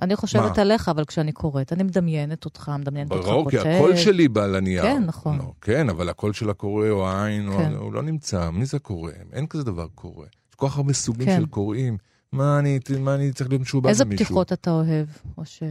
אני 0.03 0.17
חושבת 0.17 0.57
מה? 0.57 0.62
עליך, 0.62 0.88
אבל 0.88 1.05
כשאני 1.05 1.33
קוראת, 1.33 1.73
אני 1.73 1.83
מדמיינת 1.83 2.45
אותך, 2.45 2.73
מדמיינת 2.79 3.11
אותך 3.11 3.23
כותב. 3.23 3.31
ברור, 3.31 3.51
כי 3.51 3.59
הקול 3.59 3.97
שלי 3.97 4.29
בא 4.29 4.47
לנייר. 4.47 4.83
כן, 4.83 5.05
נכון. 5.07 5.38
לא, 5.38 5.53
כן, 5.61 5.88
אבל 5.88 6.09
הקול 6.09 6.33
של 6.33 6.51
הקורא 6.51 6.88
או 6.88 7.09
העין, 7.09 7.51
כן. 7.59 7.73
הוא 7.75 7.93
לא 7.93 8.03
נמצא. 8.03 8.51
מי 8.51 8.67
זה 8.67 8.79
קורא? 8.79 9.12
אין 9.33 9.47
כזה 9.47 9.64
דבר 9.64 9.87
קורא. 9.95 10.27
יש 10.27 10.55
כל 10.55 10.69
כך 10.69 10.77
הרבה 10.77 10.93
סוגים 10.93 11.27
כן. 11.27 11.41
של 11.41 11.47
קוראים. 11.47 11.97
מה 12.33 12.59
אני, 12.59 12.79
מה 13.01 13.14
אני 13.14 13.33
צריך 13.33 13.51
להיות 13.51 13.62
משובע 13.62 13.88
במישהו? 13.88 14.05
איזה 14.05 14.17
פתיחות 14.17 14.53
אתה 14.53 14.71
אוהב? 14.71 15.07
או 15.38 15.45
ש... 15.45 15.62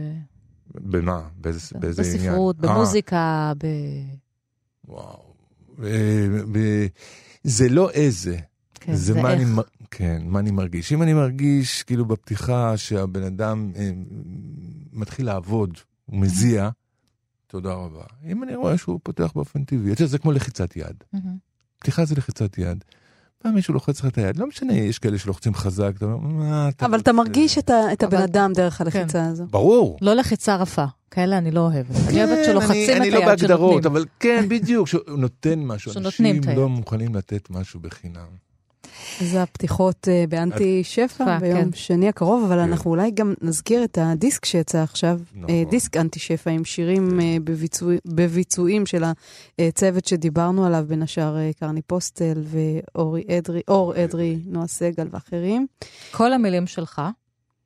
במה? 0.74 1.28
באיזה, 1.36 1.78
באיזה 1.78 2.02
עניין? 2.02 2.32
בספרות, 2.32 2.56
במוזיקה, 2.58 3.52
ב... 3.58 3.66
וואו. 4.88 5.28
זה 7.44 7.68
לא 7.68 7.90
איזה. 7.90 8.36
כן, 8.74 8.94
זה, 8.94 9.14
זה 9.14 9.22
מה 9.22 9.32
איך. 9.32 9.40
אני, 9.40 9.62
כן, 9.90 10.22
מה 10.24 10.38
אני 10.38 10.50
מרגיש. 10.50 10.92
אם 10.92 11.02
אני 11.02 11.14
מרגיש, 11.14 11.82
כאילו, 11.82 12.04
בפתיחה, 12.04 12.76
שהבן 12.76 13.22
אדם 13.22 13.72
אה, 13.76 13.90
מתחיל 14.92 15.26
לעבוד, 15.26 15.78
הוא 16.06 16.20
מזיע, 16.20 16.70
תודה 17.46 17.72
רבה. 17.72 18.04
אם 18.26 18.42
אני 18.42 18.54
רואה 18.54 18.78
שהוא 18.78 19.00
פותח 19.02 19.32
באופן 19.34 19.64
טבעי, 19.64 19.92
זה 20.06 20.18
כמו 20.18 20.32
לחיצת 20.32 20.76
יד. 20.76 21.04
פתיחה 21.78 22.04
זה 22.04 22.14
לחיצת 22.14 22.58
יד. 22.58 22.84
פעם 23.42 23.54
מישהו 23.54 23.74
לוחץ 23.74 24.00
לך 24.00 24.06
את 24.06 24.18
היד, 24.18 24.36
לא 24.36 24.46
משנה, 24.46 24.72
יש 24.72 24.98
כאלה 24.98 25.18
שלוחצים 25.18 25.54
חזק, 25.54 25.92
אתה 25.96 26.04
אומר, 26.04 26.16
מה 26.16 26.68
אתה... 26.68 26.86
אבל 26.86 26.98
אתה 26.98 27.12
מרגיש 27.12 27.58
את 27.58 28.02
הבן 28.02 28.22
אדם 28.22 28.52
דרך 28.54 28.80
הלחיצה 28.80 29.26
הזו. 29.26 29.44
ברור. 29.50 29.98
לא 30.00 30.14
לחיצה 30.14 30.56
רפה, 30.56 30.84
כאלה 31.10 31.38
אני 31.38 31.50
לא 31.50 31.60
אוהבת. 31.60 31.96
אני 32.08 32.24
אוהבת 32.24 32.44
שלוחצים 32.44 32.72
את 32.72 33.02
היד 33.02 33.02
שנותנים. 33.02 33.02
אני 33.02 33.10
לא 33.10 33.26
בהגדרות, 33.26 33.86
אבל 33.86 34.04
כן, 34.20 34.44
בדיוק, 34.48 34.88
שהוא 34.88 35.02
נותן 35.18 35.58
משהו. 35.58 35.92
שנותנים 35.92 36.36
את 36.36 36.40
היד. 36.40 36.48
אנשים 36.48 36.62
לא 36.62 36.68
מוכנים 36.68 37.14
לתת 37.14 37.50
משהו 37.50 37.80
בחינם. 37.80 38.47
זה 39.20 39.42
הפתיחות 39.42 40.08
uh, 40.08 40.30
באנטי 40.30 40.84
שפע 40.84 41.38
ביום 41.38 41.64
כן. 41.64 41.72
שני 41.72 42.08
הקרוב, 42.08 42.44
אבל 42.44 42.56
כן. 42.56 42.68
אנחנו 42.68 42.90
אולי 42.90 43.10
גם 43.10 43.34
נזכיר 43.40 43.84
את 43.84 43.98
הדיסק 44.00 44.44
שיצא 44.44 44.82
עכשיו, 44.82 45.20
נכון. 45.34 45.50
uh, 45.50 45.70
דיסק 45.70 45.96
אנטי 45.96 46.18
שפע 46.18 46.50
עם 46.50 46.64
שירים 46.64 47.10
כן. 47.10 47.16
uh, 47.18 47.40
בביצוע, 47.44 47.94
בביצועים 48.06 48.86
של 48.86 49.04
הצוות 49.58 50.04
שדיברנו 50.04 50.66
עליו, 50.66 50.84
בין 50.88 51.02
השאר 51.02 51.36
קרני 51.60 51.82
פוסטל 51.82 52.42
ואור 52.44 53.16
אדרי, 53.38 53.60
אור 53.68 54.04
אדרי, 54.04 54.38
נועה 54.46 54.66
סגל 54.66 55.08
ואחרים. 55.10 55.66
כל 56.10 56.32
המילים 56.32 56.66
שלך. 56.66 57.02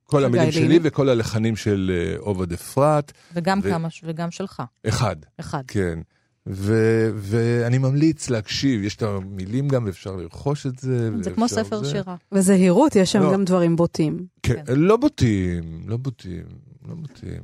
כל 0.05 0.25
המילים 0.25 0.53
שלי 0.53 0.79
וכל 0.83 1.09
הלחנים 1.09 1.57
של 1.57 2.13
עובד 2.19 2.53
אפרת. 2.53 3.13
וגם 3.35 3.61
ו... 3.63 3.71
כמה, 3.71 3.89
וגם 4.05 4.31
שלך. 4.31 4.63
אחד. 4.89 5.17
אחד. 5.41 5.63
כן. 5.69 5.99
ו- 6.47 7.11
ואני 7.15 7.79
ממליץ 7.79 8.31
להקשיב, 8.31 8.83
יש 8.85 8.97
את 8.97 9.03
המילים 9.03 9.69
גם, 9.69 9.85
ואפשר 9.87 10.17
לרכוש 10.17 10.67
את 10.67 10.79
זה. 10.79 11.11
זה 11.21 11.31
כמו 11.31 11.49
ספר 11.49 11.83
זה. 11.85 11.91
שירה. 11.91 12.17
וזהירות, 12.33 12.97
יש 12.97 13.13
שם 13.13 13.23
לא. 13.23 13.33
גם 13.33 13.45
דברים 13.45 13.77
בוטים. 13.77 14.27
כן, 14.43 14.55
כן, 14.67 14.73
לא 14.77 14.97
בוטים, 14.97 15.63
לא 15.87 15.97
בוטים, 15.97 16.43
לא 16.89 16.95
בוטים. 16.95 17.43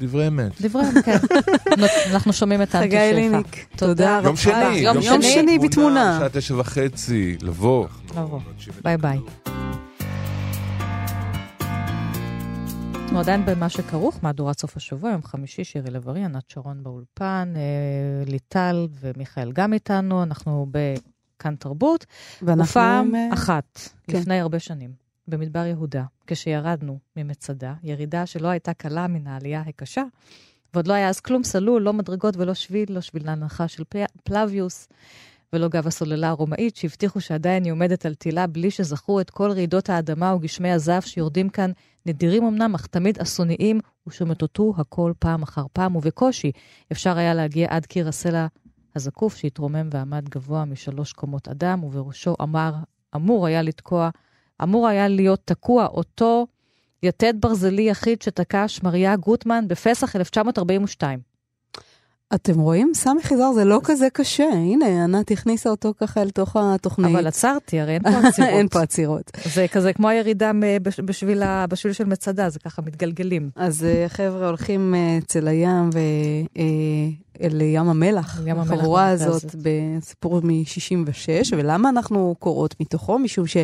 דברי 0.00 0.26
אמת. 0.28 0.60
דברי 0.60 0.82
אמת, 0.82 1.04
כן. 1.04 1.16
אנחנו 2.12 2.32
שומעים 2.32 2.62
את 2.62 2.74
האנטי 2.74 2.88
חגי 2.96 3.10
ליניק, 3.14 3.66
תודה 3.76 4.18
רבה. 4.18 4.28
יום 4.28 4.36
שני, 4.36 4.76
יום 4.78 5.22
שני 5.22 5.58
בתמונה. 5.58 6.16
שעה 6.20 6.28
תשע 6.28 6.54
וחצי, 6.58 7.36
לבוא. 7.42 7.86
לבוא. 8.16 8.40
ביי 8.82 8.96
ביי. 8.96 9.18
אנחנו 13.14 13.32
עדיין 13.32 13.46
ב"מה 13.46 13.68
שכרוך", 13.68 14.18
מהדורת 14.22 14.58
סוף 14.58 14.76
השבוע, 14.76 15.10
יום 15.10 15.22
חמישי, 15.22 15.64
שירי 15.64 15.90
לב-ארי, 15.90 16.24
ענת 16.24 16.50
שרון 16.50 16.82
באולפן, 16.82 17.52
אה, 17.56 18.24
ליטל 18.26 18.86
ומיכאל 19.00 19.52
גם 19.52 19.72
איתנו, 19.72 20.22
אנחנו 20.22 20.66
בכאן 20.70 21.56
תרבות. 21.56 22.06
ואנחנו... 22.42 22.70
ופעם 22.70 23.14
עם... 23.14 23.32
אחת, 23.32 23.78
כן. 24.02 24.18
לפני 24.18 24.40
הרבה 24.40 24.58
שנים, 24.58 24.92
במדבר 25.28 25.66
יהודה, 25.66 26.04
כשירדנו 26.26 26.98
ממצדה, 27.16 27.74
ירידה 27.82 28.26
שלא 28.26 28.48
הייתה 28.48 28.74
קלה 28.74 29.06
מן 29.06 29.26
העלייה 29.26 29.62
הקשה, 29.66 30.02
ועוד 30.74 30.86
לא 30.86 30.92
היה 30.92 31.08
אז 31.08 31.20
כלום 31.20 31.44
סלול, 31.44 31.82
לא 31.82 31.92
מדרגות 31.92 32.36
ולא 32.36 32.54
שביל, 32.54 32.92
לא 32.92 33.00
שביל 33.00 33.26
להנחה 33.26 33.68
של 33.68 33.82
פלביוס. 34.24 34.88
ולא 35.52 35.68
גב 35.68 35.86
הסוללה 35.86 36.28
הרומאית, 36.28 36.76
שהבטיחו 36.76 37.20
שעדיין 37.20 37.64
היא 37.64 37.72
עומדת 37.72 38.06
על 38.06 38.14
תילה 38.14 38.46
בלי 38.46 38.70
שזכרו 38.70 39.20
את 39.20 39.30
כל 39.30 39.50
רעידות 39.50 39.90
האדמה 39.90 40.34
וגשמי 40.34 40.70
הזעף 40.70 41.06
שיורדים 41.06 41.48
כאן, 41.48 41.70
נדירים 42.06 42.44
אמנם, 42.44 42.74
אך 42.74 42.86
תמיד 42.86 43.18
אסוניים, 43.18 43.80
ושמטוטו 44.06 44.74
הכל 44.76 45.12
פעם 45.18 45.42
אחר 45.42 45.64
פעם, 45.72 45.96
ובקושי 45.96 46.52
אפשר 46.92 47.18
היה 47.18 47.34
להגיע 47.34 47.66
עד 47.70 47.86
קיר 47.86 48.08
הסלע 48.08 48.46
הזקוף 48.96 49.36
שהתרומם 49.36 49.88
ועמד 49.90 50.28
גבוה 50.28 50.64
משלוש 50.64 51.12
קומות 51.12 51.48
אדם, 51.48 51.84
ובראשו 51.84 52.34
אמר, 52.42 52.74
אמור 53.16 53.46
היה 53.46 53.62
לתקוע, 53.62 54.10
אמור 54.62 54.88
היה 54.88 55.08
להיות 55.08 55.40
תקוע 55.44 55.86
אותו 55.86 56.46
יתד 57.02 57.34
ברזלי 57.40 57.82
יחיד 57.82 58.22
שתקע 58.22 58.68
שמריה 58.68 59.16
גוטמן 59.16 59.68
בפסח 59.68 60.16
1942. 60.16 61.33
אתם 62.34 62.60
רואים? 62.60 62.92
סמי 62.94 63.22
חיזר 63.22 63.52
זה 63.52 63.64
לא 63.64 63.80
כזה 63.84 64.10
קשה. 64.12 64.48
הנה, 64.52 65.04
ענת 65.04 65.30
הכניסה 65.30 65.70
אותו 65.70 65.94
ככה 66.00 66.22
אל 66.22 66.30
תוך 66.30 66.56
התוכנית. 66.56 67.10
אבל 67.10 67.26
עצרתי, 67.26 67.80
הרי 67.80 67.92
אין 67.92 68.02
פה 68.12 68.28
עצירות. 68.28 68.50
אין 68.50 68.68
פה 68.68 68.82
עצירות. 68.82 69.30
זה 69.54 69.66
כזה 69.72 69.92
כמו 69.92 70.08
הירידה 70.08 70.50
בשביל, 70.82 71.42
בשביל 71.68 71.92
של 71.92 72.04
מצדה, 72.04 72.50
זה 72.50 72.58
ככה 72.58 72.82
מתגלגלים. 72.82 73.50
אז 73.56 73.84
אה, 73.84 74.04
חבר'ה 74.08 74.46
הולכים 74.46 74.94
אה, 74.94 75.18
אצל 75.18 75.48
הים 75.48 75.90
ו... 75.94 75.98
אה, 76.58 76.64
אל 77.40 77.60
ים 77.60 77.88
המלח, 77.88 78.40
ים 78.46 78.58
המלח 78.58 78.72
החבורה 78.72 79.08
הזאת, 79.08 79.54
בסיפור 79.54 80.40
מ-66, 80.42 81.52
ולמה 81.56 81.88
אנחנו 81.88 82.34
קוראות 82.38 82.74
מתוכו? 82.80 83.18
משום 83.18 83.46
ש... 83.46 83.56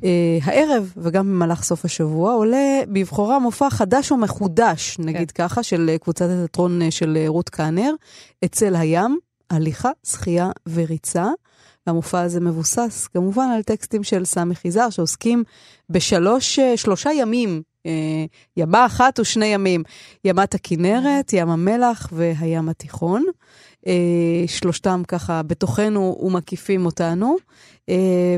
Uh, 0.00 0.04
הערב 0.42 0.92
וגם 0.96 1.26
במהלך 1.26 1.62
סוף 1.62 1.84
השבוע 1.84 2.32
עולה 2.34 2.80
בבחורה 2.88 3.38
מופע 3.38 3.70
חדש 3.70 4.12
ומחודש, 4.12 4.96
נגיד 4.98 5.30
כן. 5.30 5.44
ככה, 5.48 5.62
של 5.62 5.96
קבוצת 6.02 6.26
התיאטרון 6.30 6.90
של 6.90 7.18
רות 7.26 7.48
קאנר, 7.48 7.94
אצל 8.44 8.76
הים, 8.76 9.18
הליכה, 9.50 9.90
שחייה 10.06 10.50
וריצה. 10.72 11.26
והמופע 11.86 12.20
הזה 12.20 12.40
מבוסס 12.40 13.08
כמובן 13.12 13.48
על 13.54 13.62
טקסטים 13.62 14.02
של 14.02 14.24
סמי 14.24 14.54
חיזר, 14.54 14.90
שעוסקים 14.90 15.44
בשלושה 15.90 17.10
ימים 17.12 17.62
ימה 18.56 18.86
אחת 18.86 19.20
ושני 19.20 19.46
ימים, 19.46 19.82
ימת 20.24 20.54
הכנרת, 20.54 21.32
ים 21.32 21.48
המלח 21.48 22.08
והים 22.12 22.68
התיכון. 22.68 23.24
שלושתם 24.46 25.02
ככה 25.08 25.42
בתוכנו 25.42 26.18
ומקיפים 26.20 26.86
אותנו, 26.86 27.36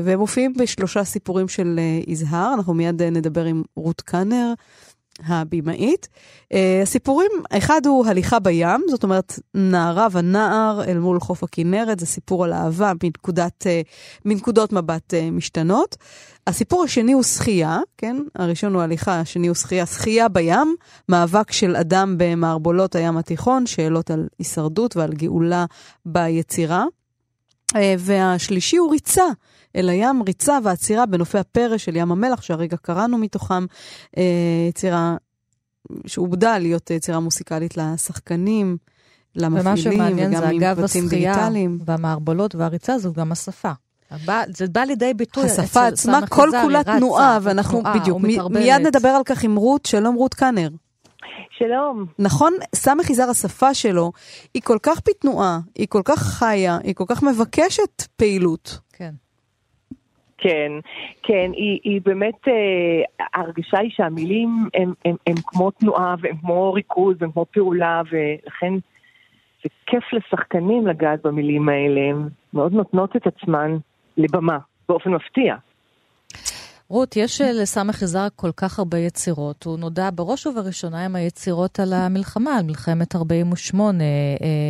והם 0.03 0.19
מופיעים 0.19 0.53
בשלושה 0.59 1.03
סיפורים 1.03 1.47
של 1.47 1.79
יזהר, 2.07 2.53
אנחנו 2.53 2.73
מיד 2.73 3.01
נדבר 3.01 3.45
עם 3.45 3.63
רות 3.75 4.01
קאנר. 4.01 4.53
הבמאית. 5.25 6.07
Uh, 6.53 6.55
הסיפורים, 6.83 7.31
אחד 7.49 7.81
הוא 7.85 8.05
הליכה 8.05 8.39
בים, 8.39 8.85
זאת 8.89 9.03
אומרת, 9.03 9.39
נערה 9.53 10.07
ונער 10.11 10.83
אל 10.87 10.99
מול 10.99 11.19
חוף 11.19 11.43
הכנרת, 11.43 11.99
זה 11.99 12.05
סיפור 12.05 12.43
על 12.45 12.53
אהבה 12.53 12.91
מנקודת, 13.03 13.63
uh, 13.67 13.87
מנקודות 14.25 14.73
מבט 14.73 15.13
uh, 15.13 15.31
משתנות. 15.31 15.95
הסיפור 16.47 16.83
השני 16.83 17.13
הוא 17.13 17.23
שחייה, 17.23 17.79
כן? 17.97 18.17
הראשון 18.35 18.73
הוא 18.73 18.81
הליכה, 18.81 19.19
השני 19.19 19.47
הוא 19.47 19.55
שחייה. 19.55 19.85
שחייה 19.85 20.29
בים, 20.29 20.75
מאבק 21.09 21.51
של 21.51 21.75
אדם 21.75 22.15
במערבולות 22.17 22.95
הים 22.95 23.17
התיכון, 23.17 23.65
שאלות 23.65 24.11
על 24.11 24.27
הישרדות 24.39 24.97
ועל 24.97 25.13
גאולה 25.13 25.65
ביצירה. 26.05 26.85
Uh, 27.73 27.77
והשלישי 27.99 28.77
הוא 28.77 28.91
ריצה. 28.91 29.23
אל 29.75 29.89
הים, 29.89 30.21
ריצה 30.21 30.57
ועצירה 30.63 31.05
בנופי 31.05 31.37
הפרא 31.37 31.77
של 31.77 31.95
ים 31.95 32.11
המלח, 32.11 32.41
שהרגע 32.41 32.77
קראנו 32.77 33.17
מתוכם, 33.17 33.65
אה, 34.17 34.23
יצירה 34.69 35.15
שעובדה 36.07 36.57
להיות 36.57 36.91
יצירה 36.91 37.19
מוסיקלית 37.19 37.77
לשחקנים, 37.77 38.77
למפעילים, 39.35 40.01
וגם 40.17 40.43
עם 40.43 40.75
פרטים 40.75 41.07
דיגיטליים. 41.07 41.79
במערבולות 41.85 42.55
והריצה 42.55 42.97
זו 42.97 43.13
גם 43.13 43.31
השפה. 43.31 43.71
זה 44.47 44.67
בא 44.67 44.81
לידי 44.81 45.13
ביטוי. 45.13 45.45
השפה 45.45 45.87
עצמה 45.87 46.27
כל 46.27 46.49
כולה 46.61 46.83
תנועה, 46.83 47.39
ואנחנו 47.41 47.83
בדיוק, 47.95 48.21
מיד 48.49 48.81
נדבר 48.81 49.09
על 49.09 49.23
כך 49.23 49.43
עם 49.43 49.55
רות, 49.55 49.85
שלום 49.85 50.15
רות 50.15 50.33
קאנר. 50.33 50.69
שלום. 51.67 52.05
נכון, 52.19 52.53
סמך 52.75 53.09
יזהר 53.09 53.29
השפה 53.29 53.73
שלו, 53.73 54.11
היא 54.53 54.61
כל 54.65 54.77
כך 54.83 55.01
בתנועה, 55.07 55.59
היא 55.75 55.87
כל 55.89 56.01
כך 56.05 56.19
חיה, 56.19 56.77
היא 56.83 56.95
כל 56.95 57.03
כך 57.07 57.23
מבקשת 57.23 58.01
פעילות. 58.15 58.79
כן. 58.93 59.13
כן, 60.37 60.71
כן, 61.23 61.51
היא, 61.53 61.79
היא 61.83 62.01
באמת, 62.05 62.47
אה, 62.47 63.25
ההרגשה 63.33 63.79
היא 63.79 63.91
שהמילים 63.93 64.49
הם, 64.73 64.93
הם, 65.05 65.15
הם 65.27 65.35
כמו 65.45 65.71
תנועה 65.71 66.15
והם 66.21 66.37
כמו 66.37 66.73
ריכוז 66.73 67.15
והם 67.19 67.31
כמו 67.31 67.45
פעולה 67.53 68.01
ולכן 68.11 68.73
זה 69.63 69.69
כיף 69.85 70.03
לשחקנים 70.13 70.87
לגעת 70.87 71.19
במילים 71.23 71.69
האלה, 71.69 72.01
הן 72.01 72.27
מאוד 72.53 72.73
נותנות 72.73 73.15
את 73.15 73.27
עצמן 73.27 73.77
לבמה 74.17 74.57
באופן 74.89 75.09
מפתיע. 75.09 75.55
רות, 76.93 77.15
יש 77.15 77.41
אה, 77.41 77.51
לסמך 77.51 78.01
יזהר 78.01 78.27
כל 78.35 78.51
כך 78.57 78.79
הרבה 78.79 78.97
יצירות. 78.97 79.63
הוא 79.63 79.77
נודע 79.77 80.09
בראש 80.15 80.47
ובראשונה 80.47 81.05
עם 81.05 81.15
היצירות 81.15 81.79
על 81.79 81.93
המלחמה, 81.93 82.55
על 82.55 82.65
מלחמת 82.65 83.15
48, 83.15 84.03
אה, 84.03 84.07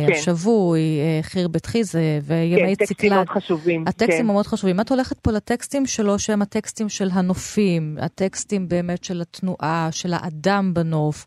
כן. 0.06 0.12
השבוי, 0.12 0.80
אה, 0.80 1.22
חיר 1.22 1.48
בית 1.48 1.66
חיזה 1.66 2.18
וימי 2.22 2.76
כן, 2.76 2.84
ציקלת. 2.84 2.88
כן, 2.88 2.94
טקסטים 2.94 3.12
מאוד 3.12 3.28
חשובים. 3.28 3.84
הטקסטים 3.86 4.18
כן. 4.18 4.26
מאוד 4.26 4.46
חשובים. 4.46 4.80
את 4.80 4.90
הולכת 4.90 5.18
פה 5.18 5.30
לטקסטים 5.30 5.86
שלו, 5.86 6.18
שהם 6.18 6.42
הטקסטים 6.42 6.88
של 6.88 7.08
הנופים, 7.12 7.98
הטקסטים 8.00 8.68
באמת 8.68 9.04
של 9.04 9.20
התנועה, 9.20 9.88
של 9.90 10.14
האדם 10.14 10.74
בנוף. 10.74 11.26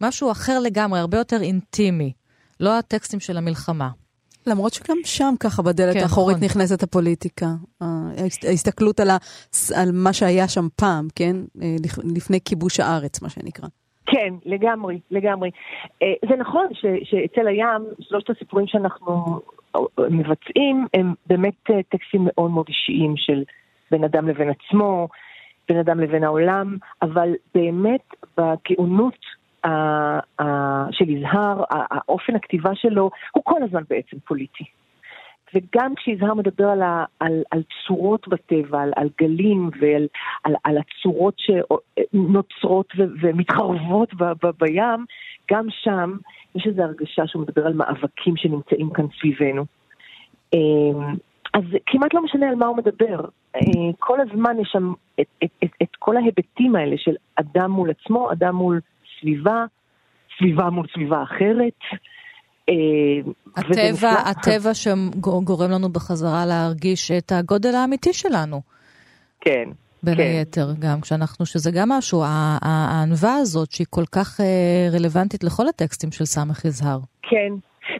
משהו 0.00 0.30
אחר 0.30 0.58
לגמרי, 0.58 1.00
הרבה 1.00 1.18
יותר 1.18 1.42
אינטימי. 1.42 2.12
לא 2.60 2.78
הטקסטים 2.78 3.20
של 3.20 3.36
המלחמה. 3.36 3.88
למרות 4.50 4.72
שגם 4.72 4.96
שם 5.04 5.34
ככה 5.40 5.62
בדלת 5.62 5.94
כן, 5.94 6.02
האחורית 6.02 6.36
נכון. 6.36 6.48
נכנסת 6.48 6.82
הפוליטיקה. 6.82 7.46
ההסתכלות 8.48 9.00
על, 9.00 9.10
ה, 9.10 9.16
על 9.76 9.88
מה 9.92 10.12
שהיה 10.12 10.48
שם 10.48 10.66
פעם, 10.76 11.08
כן? 11.14 11.36
אה, 11.62 11.76
לפני 12.16 12.38
כיבוש 12.44 12.80
הארץ, 12.80 13.22
מה 13.22 13.28
שנקרא. 13.28 13.68
כן, 14.06 14.34
לגמרי, 14.46 15.00
לגמרי. 15.10 15.50
אה, 16.02 16.12
זה 16.28 16.36
נכון 16.36 16.66
ש, 16.72 16.84
שאצל 17.04 17.46
הים, 17.46 17.82
שלושת 18.00 18.30
הסיפורים 18.30 18.66
שאנחנו 18.66 19.40
אה, 19.76 19.80
מבצעים 20.10 20.86
הם 20.94 21.14
באמת 21.26 21.64
טקסטים 21.88 22.20
מאוד 22.24 22.50
מאוד 22.50 22.66
אישיים 22.68 23.14
של 23.16 23.42
בין 23.90 24.04
אדם 24.04 24.28
לבין 24.28 24.48
עצמו, 24.50 25.08
בין 25.68 25.78
אדם 25.78 26.00
לבין 26.00 26.24
העולם, 26.24 26.76
אבל 27.02 27.34
באמת 27.54 28.14
בגאונות 28.38 29.37
של 30.90 31.08
יזהר, 31.10 31.64
האופן 31.70 32.36
הכתיבה 32.36 32.74
שלו, 32.74 33.10
הוא 33.32 33.44
כל 33.44 33.62
הזמן 33.62 33.82
בעצם 33.90 34.16
פוליטי. 34.18 34.64
וגם 35.54 35.94
כשיזהר 35.94 36.34
מדבר 36.34 36.68
על, 36.68 36.82
על, 37.20 37.42
על 37.50 37.62
צורות 37.86 38.28
בטבע, 38.28 38.82
על, 38.82 38.92
על 38.96 39.08
גלים 39.20 39.70
ועל 39.80 40.06
על, 40.44 40.54
על 40.64 40.78
הצורות 40.78 41.34
שנוצרות 41.38 42.92
ו, 42.98 43.02
ומתחרבות 43.20 44.14
ב, 44.14 44.24
ב, 44.24 44.50
בים, 44.60 45.04
גם 45.52 45.66
שם 45.70 46.16
יש 46.54 46.66
איזו 46.66 46.82
הרגשה 46.82 47.26
שהוא 47.26 47.42
מדבר 47.42 47.66
על 47.66 47.72
מאבקים 47.72 48.36
שנמצאים 48.36 48.90
כאן 48.90 49.04
סביבנו. 49.20 49.64
אמ, 50.54 51.14
אז 51.54 51.64
כמעט 51.86 52.14
לא 52.14 52.22
משנה 52.22 52.48
על 52.48 52.54
מה 52.54 52.66
הוא 52.66 52.76
מדבר. 52.76 53.24
אה, 53.56 53.60
כל 53.98 54.20
הזמן 54.20 54.60
יש 54.60 54.68
שם 54.72 54.92
את, 55.20 55.26
את, 55.44 55.50
את, 55.64 55.70
את 55.82 55.96
כל 55.98 56.16
ההיבטים 56.16 56.76
האלה 56.76 56.96
של 56.98 57.14
אדם 57.36 57.70
מול 57.70 57.90
עצמו, 57.90 58.32
אדם 58.32 58.54
מול 58.54 58.80
סביבה, 59.20 59.64
סביבה 60.38 60.70
מול 60.70 60.86
סביבה 60.94 61.22
אחרת. 61.22 62.00
אה, 62.68 62.74
הטבע, 63.56 64.10
הטבע 64.10 64.74
שגורם 64.74 65.70
לנו 65.70 65.88
בחזרה 65.88 66.46
להרגיש 66.46 67.10
את 67.10 67.32
הגודל 67.32 67.74
האמיתי 67.74 68.12
שלנו. 68.12 68.60
כן. 69.40 69.70
בין 70.02 70.14
כן. 70.14 70.20
היתר 70.20 70.66
גם 70.78 71.00
כשאנחנו, 71.00 71.46
שזה 71.46 71.70
גם 71.74 71.88
משהו, 71.88 72.22
הענווה 72.62 73.34
הזאת 73.34 73.70
שהיא 73.70 73.86
כל 73.90 74.04
כך 74.12 74.40
אה, 74.40 74.88
רלוונטית 74.92 75.44
לכל 75.44 75.68
הטקסטים 75.68 76.12
של 76.12 76.24
סמך 76.24 76.64
יזהר. 76.64 76.98
כן, 77.22 77.52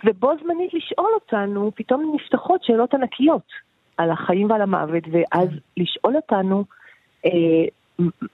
ובו 0.05 0.33
זמנית 0.43 0.75
לשאול 0.75 1.11
אותנו, 1.15 1.73
פתאום 1.75 2.13
נפתחות 2.15 2.65
שאלות 2.65 2.95
ענקיות 2.95 3.47
על 3.97 4.11
החיים 4.11 4.51
ועל 4.51 4.63
המוות, 4.63 5.05
ואז 5.13 5.49
כן. 5.49 5.83
לשאול 5.83 6.17
אותנו 6.17 6.65
אה, 7.27 7.31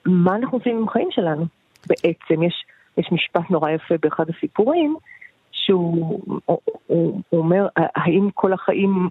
מה 0.06 0.36
אנחנו 0.36 0.58
עושים 0.58 0.76
עם 0.76 0.88
החיים 0.88 1.08
שלנו 1.10 1.46
בעצם. 1.86 2.42
יש 2.42 2.64
יש 2.98 3.12
משפט 3.12 3.50
נורא 3.50 3.70
יפה 3.70 3.94
באחד 4.02 4.24
הסיפורים, 4.36 4.96
שהוא 5.52 6.20
הוא, 6.44 6.60
הוא 6.86 7.40
אומר, 7.40 7.66
האם 7.76 8.28
כל 8.34 8.52
החיים, 8.52 9.08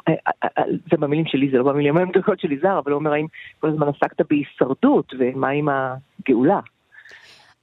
זה 0.91 0.97
במילים 0.99 1.25
שלי, 1.25 1.49
זה 1.51 1.57
לא 1.57 1.63
במילים 1.63 1.97
המדויקות 1.97 2.39
של 2.39 2.51
יזהר, 2.51 2.79
אבל 2.79 2.91
הוא 2.91 2.99
אומר, 2.99 3.13
האם 3.13 3.25
כל 3.59 3.69
הזמן 3.69 3.87
עסקת 3.87 4.21
בהישרדות, 4.29 5.13
ומה 5.19 5.49
עם 5.49 5.69
הגאולה? 5.69 6.59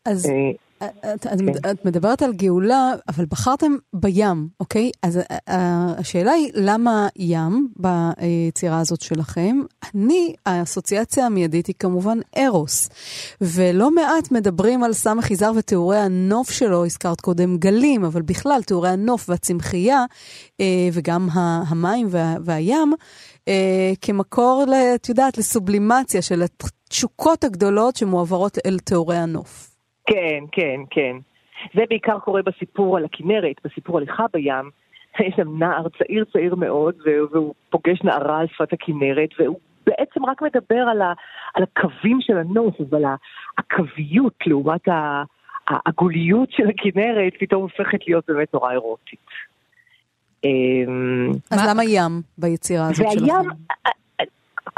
אז 0.06 0.30
אה, 0.30 0.50
את, 0.82 1.26
את. 1.26 1.66
את 1.70 1.84
מדברת 1.84 2.22
על 2.22 2.32
גאולה, 2.32 2.92
אבל 3.08 3.24
בחרתם 3.24 3.72
בים, 3.92 4.48
אוקיי? 4.60 4.90
אז 5.02 5.16
אה, 5.16 5.22
אה, 5.48 5.86
השאלה 5.98 6.32
היא, 6.32 6.50
למה 6.54 7.08
ים 7.16 7.68
ביצירה 7.76 8.80
הזאת 8.80 9.00
שלכם? 9.00 9.60
אני, 9.94 10.34
האסוציאציה 10.46 11.26
המיידית 11.26 11.66
היא 11.66 11.74
כמובן 11.78 12.18
ארוס. 12.38 12.88
ולא 13.40 13.90
מעט 13.90 14.30
מדברים 14.30 14.84
על 14.84 14.92
סמך 14.92 15.30
יזהר 15.30 15.52
ותיאורי 15.56 15.98
הנוף 15.98 16.50
שלו, 16.50 16.86
הזכרת 16.86 17.20
קודם 17.20 17.56
גלים, 17.56 18.04
אבל 18.04 18.22
בכלל, 18.22 18.62
תיאורי 18.62 18.88
הנוף 18.88 19.28
והצמחייה, 19.28 20.04
וגם 20.92 21.28
המים 21.32 22.06
וה, 22.10 22.36
והים, 22.44 22.92
כמקור, 24.00 24.64
את 24.94 25.08
יודעת, 25.08 25.38
לסובלימציה 25.38 26.22
של 26.22 26.42
התשוקות 26.42 27.44
הגדולות 27.44 27.96
שמועברות 27.96 28.58
אל 28.66 28.78
תיאורי 28.78 29.16
הנוף. 29.16 29.69
כן, 30.10 30.44
כן, 30.52 30.80
כן. 30.90 31.16
זה 31.74 31.82
בעיקר 31.88 32.18
קורה 32.18 32.42
בסיפור 32.42 32.96
על 32.96 33.04
הכנרת, 33.04 33.56
בסיפור 33.64 33.98
הליכה 33.98 34.24
בים. 34.32 34.70
יש 35.20 35.34
שם 35.36 35.58
נער 35.58 35.88
צעיר 35.98 36.24
צעיר 36.32 36.54
מאוד, 36.54 36.94
והוא 37.04 37.54
פוגש 37.70 38.02
נערה 38.04 38.38
על 38.38 38.46
שפת 38.46 38.72
הכנרת, 38.72 39.28
והוא 39.38 39.58
בעצם 39.86 40.26
רק 40.26 40.42
מדבר 40.42 40.80
על, 40.90 41.02
ה, 41.02 41.12
על 41.54 41.62
הקווים 41.62 42.18
של 42.20 42.38
הנוף, 42.38 42.74
ועל 42.90 43.04
הקוויות 43.58 44.34
לעומת 44.46 44.88
העגוליות 45.68 46.52
של 46.52 46.68
הכנרת, 46.68 47.32
פתאום 47.40 47.62
הופכת 47.62 47.98
להיות 48.06 48.24
באמת 48.28 48.54
נורא 48.54 48.72
אירוטית. 48.72 49.26
אמ, 50.44 51.30
אז 51.50 51.60
למה 51.70 51.84
ים 51.84 52.22
ביצירה 52.38 52.88
הזאת 52.88 53.06
שלכם? 53.12 53.24
והים, 53.24 53.50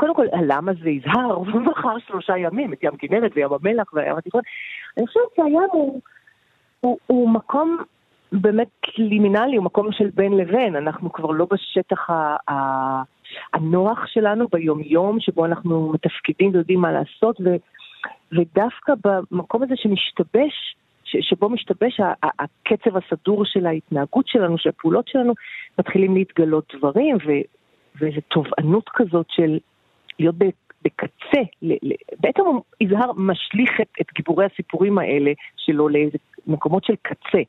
קודם 0.02 0.14
כל, 0.14 0.26
למה 0.46 0.72
זה 0.82 0.90
יזהר? 0.90 1.32
הוא 1.52 1.62
בחר 1.66 1.98
שלושה 2.06 2.38
ימים, 2.38 2.72
את 2.72 2.82
ים 2.82 2.96
כנרת 2.96 3.32
וים 3.34 3.48
המלח 3.52 3.94
והים 3.94 4.16
התיכון. 4.16 4.40
אני 4.96 5.06
חושבת 5.06 5.36
שהים 5.36 5.58
הוא, 5.72 6.00
הוא, 6.80 6.98
הוא 7.06 7.30
מקום 7.30 7.78
באמת 8.32 8.68
לימינלי, 8.98 9.56
הוא 9.56 9.64
מקום 9.64 9.92
של 9.92 10.10
בין 10.14 10.36
לבין. 10.36 10.76
אנחנו 10.76 11.12
כבר 11.12 11.30
לא 11.30 11.46
בשטח 11.50 12.10
ה, 12.10 12.36
ה, 12.50 12.54
הנוח 13.52 14.06
שלנו 14.06 14.46
ביומיום, 14.52 15.20
שבו 15.20 15.44
אנחנו 15.44 15.92
מתפקדים 15.94 16.50
ויודעים 16.54 16.80
מה 16.80 16.92
לעשות, 16.92 17.40
ו, 17.40 17.56
ודווקא 18.32 18.92
במקום 19.04 19.62
הזה 19.62 19.74
שמשתבש, 19.76 20.76
שבו 21.04 21.48
משתבש 21.48 22.00
הקצב 22.22 22.96
הסדור 22.96 23.44
של 23.44 23.66
ההתנהגות 23.66 24.26
שלנו, 24.28 24.58
של 24.58 24.68
הפעולות 24.68 25.08
שלנו, 25.08 25.32
מתחילים 25.78 26.14
להתגלות 26.14 26.74
דברים, 26.76 27.16
ו, 27.16 27.30
ואיזו 28.00 28.20
תובענות 28.28 28.90
כזאת 28.94 29.26
של 29.30 29.58
להיות 30.18 30.34
בקצה, 30.84 31.42
בעצם 32.20 32.42
יזהר 32.80 33.12
משליך 33.16 33.70
את, 33.80 33.88
את 34.00 34.06
גיבורי 34.14 34.46
הסיפורים 34.52 34.98
האלה 34.98 35.32
שלו 35.56 35.88
לאיזה 35.88 36.18
מקומות 36.46 36.84
של 36.84 36.94
קצה. 37.02 37.42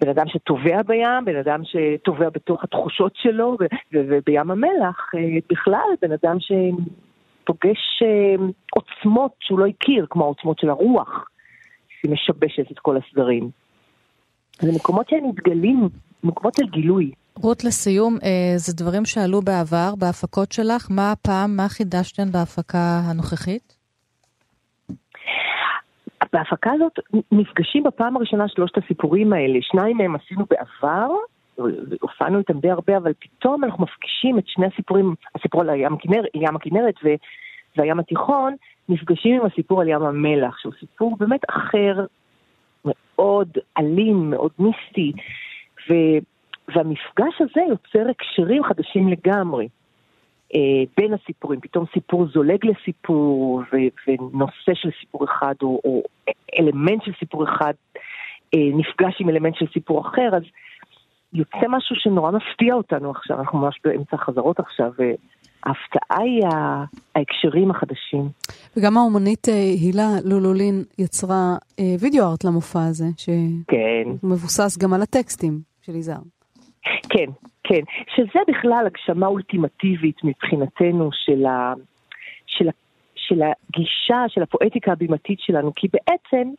בן 0.00 0.08
אדם 0.08 0.28
שטובע 0.28 0.82
בים, 0.82 1.24
בן 1.24 1.36
אדם 1.36 1.60
שטובע 1.64 2.30
בתוך 2.30 2.64
התחושות 2.64 3.12
שלו, 3.16 3.56
ובים 3.92 4.50
המלח 4.50 5.10
אה, 5.14 5.38
בכלל, 5.50 5.88
בן 6.02 6.12
אדם 6.12 6.36
שפוגש 6.40 8.02
אה, 8.02 8.34
עוצמות 8.70 9.32
שהוא 9.40 9.58
לא 9.58 9.66
הכיר, 9.66 10.06
כמו 10.10 10.24
העוצמות 10.24 10.58
של 10.58 10.70
הרוח, 10.70 11.28
שהיא 11.88 12.12
משבשת 12.12 12.70
את 12.72 12.78
כל 12.78 12.96
הסדרים. 12.96 13.50
זה 14.60 14.72
מקומות 14.76 15.08
שהם 15.08 15.28
מתגלים, 15.28 15.88
מקומות 16.24 16.54
של 16.54 16.66
גילוי. 16.66 17.10
רות, 17.42 17.64
לסיום, 17.64 18.16
אה, 18.24 18.52
זה 18.56 18.72
דברים 18.76 19.04
שעלו 19.04 19.40
בעבר, 19.42 19.94
בהפקות 19.98 20.52
שלך. 20.52 20.86
מה 20.90 21.12
הפעם, 21.12 21.56
מה 21.56 21.68
חידשתן 21.68 22.32
בהפקה 22.32 23.00
הנוכחית? 23.04 23.76
בהפקה 26.32 26.70
הזאת 26.72 26.98
נפגשים 27.32 27.82
בפעם 27.82 28.16
הראשונה 28.16 28.48
שלושת 28.48 28.78
הסיפורים 28.78 29.32
האלה. 29.32 29.58
שניים 29.62 29.96
מהם 29.96 30.16
עשינו 30.16 30.44
בעבר, 30.50 31.08
הופענו 32.00 32.38
איתם 32.38 32.58
די 32.60 32.70
הרבה, 32.70 32.96
אבל 32.96 33.12
פתאום 33.18 33.64
אנחנו 33.64 33.84
מפגישים 33.84 34.38
את 34.38 34.44
שני 34.46 34.66
הסיפורים, 34.66 35.14
הסיפור 35.34 35.60
על 35.60 35.68
ים, 35.80 35.94
הכנר, 35.94 36.22
ים 36.34 36.56
הכנרת 36.56 36.94
ו, 37.04 37.08
והים 37.76 38.00
התיכון, 38.00 38.54
נפגשים 38.88 39.40
עם 39.40 39.46
הסיפור 39.46 39.80
על 39.80 39.88
ים 39.88 40.02
המלח, 40.02 40.58
שהוא 40.58 40.72
סיפור 40.80 41.16
באמת 41.16 41.40
אחר, 41.50 42.06
מאוד 42.84 43.48
אלים, 43.78 44.30
מאוד 44.30 44.50
מיסטי, 44.58 45.12
ו, 45.90 45.94
והמפגש 46.68 47.40
הזה 47.40 47.60
יוצר 47.68 48.10
הקשרים 48.10 48.64
חדשים 48.64 49.08
לגמרי. 49.08 49.68
אה, 50.54 50.82
בין 50.96 51.14
הסיפורים, 51.14 51.60
פתאום 51.60 51.84
סיפור 51.94 52.26
זולג 52.26 52.66
לסיפור, 52.66 53.62
ו- 53.72 54.08
ונושא 54.08 54.74
של 54.74 54.88
סיפור 55.00 55.24
אחד, 55.24 55.54
או, 55.62 55.80
או 55.84 56.02
אלמנט 56.58 57.02
של 57.04 57.12
סיפור 57.18 57.44
אחד, 57.44 57.72
אה, 58.54 58.58
נפגש 58.74 59.20
עם 59.20 59.28
אלמנט 59.28 59.54
של 59.56 59.66
סיפור 59.72 60.00
אחר, 60.00 60.36
אז 60.36 60.42
יוצא 61.32 61.68
משהו 61.68 61.96
שנורא 61.96 62.30
מפתיע 62.30 62.74
אותנו 62.74 63.10
עכשיו, 63.10 63.40
אנחנו 63.40 63.58
ממש 63.58 63.80
באמצע 63.84 64.16
החזרות 64.16 64.60
עכשיו, 64.60 64.90
וההפתעה 64.98 66.22
היא 66.22 66.42
ההקשרים 67.14 67.70
החדשים. 67.70 68.28
וגם 68.76 68.96
האומנית 68.96 69.48
אה, 69.48 69.54
הילה 69.54 70.08
לולולין 70.24 70.84
יצרה 70.98 71.56
וידאו 72.00 72.24
ארט 72.30 72.44
למופע 72.44 72.84
הזה, 72.84 73.06
שמבוסס 73.16 74.76
כן. 74.76 74.84
גם 74.84 74.94
על 74.94 75.02
הטקסטים 75.02 75.60
של 75.82 75.94
יזהר. 75.94 76.22
כן, 76.84 77.30
כן, 77.64 77.80
שזה 78.14 78.40
בכלל 78.48 78.86
הגשמה 78.86 79.26
אולטימטיבית 79.26 80.16
מבחינתנו 80.24 81.10
של, 81.12 81.46
ה, 81.46 81.74
של, 82.46 82.68
ה, 82.68 82.72
של 83.14 83.42
הגישה, 83.42 84.24
של 84.28 84.42
הפואטיקה 84.42 84.92
הבימתית 84.92 85.40
שלנו, 85.40 85.72
כי 85.76 85.88
בעצם, 85.92 86.50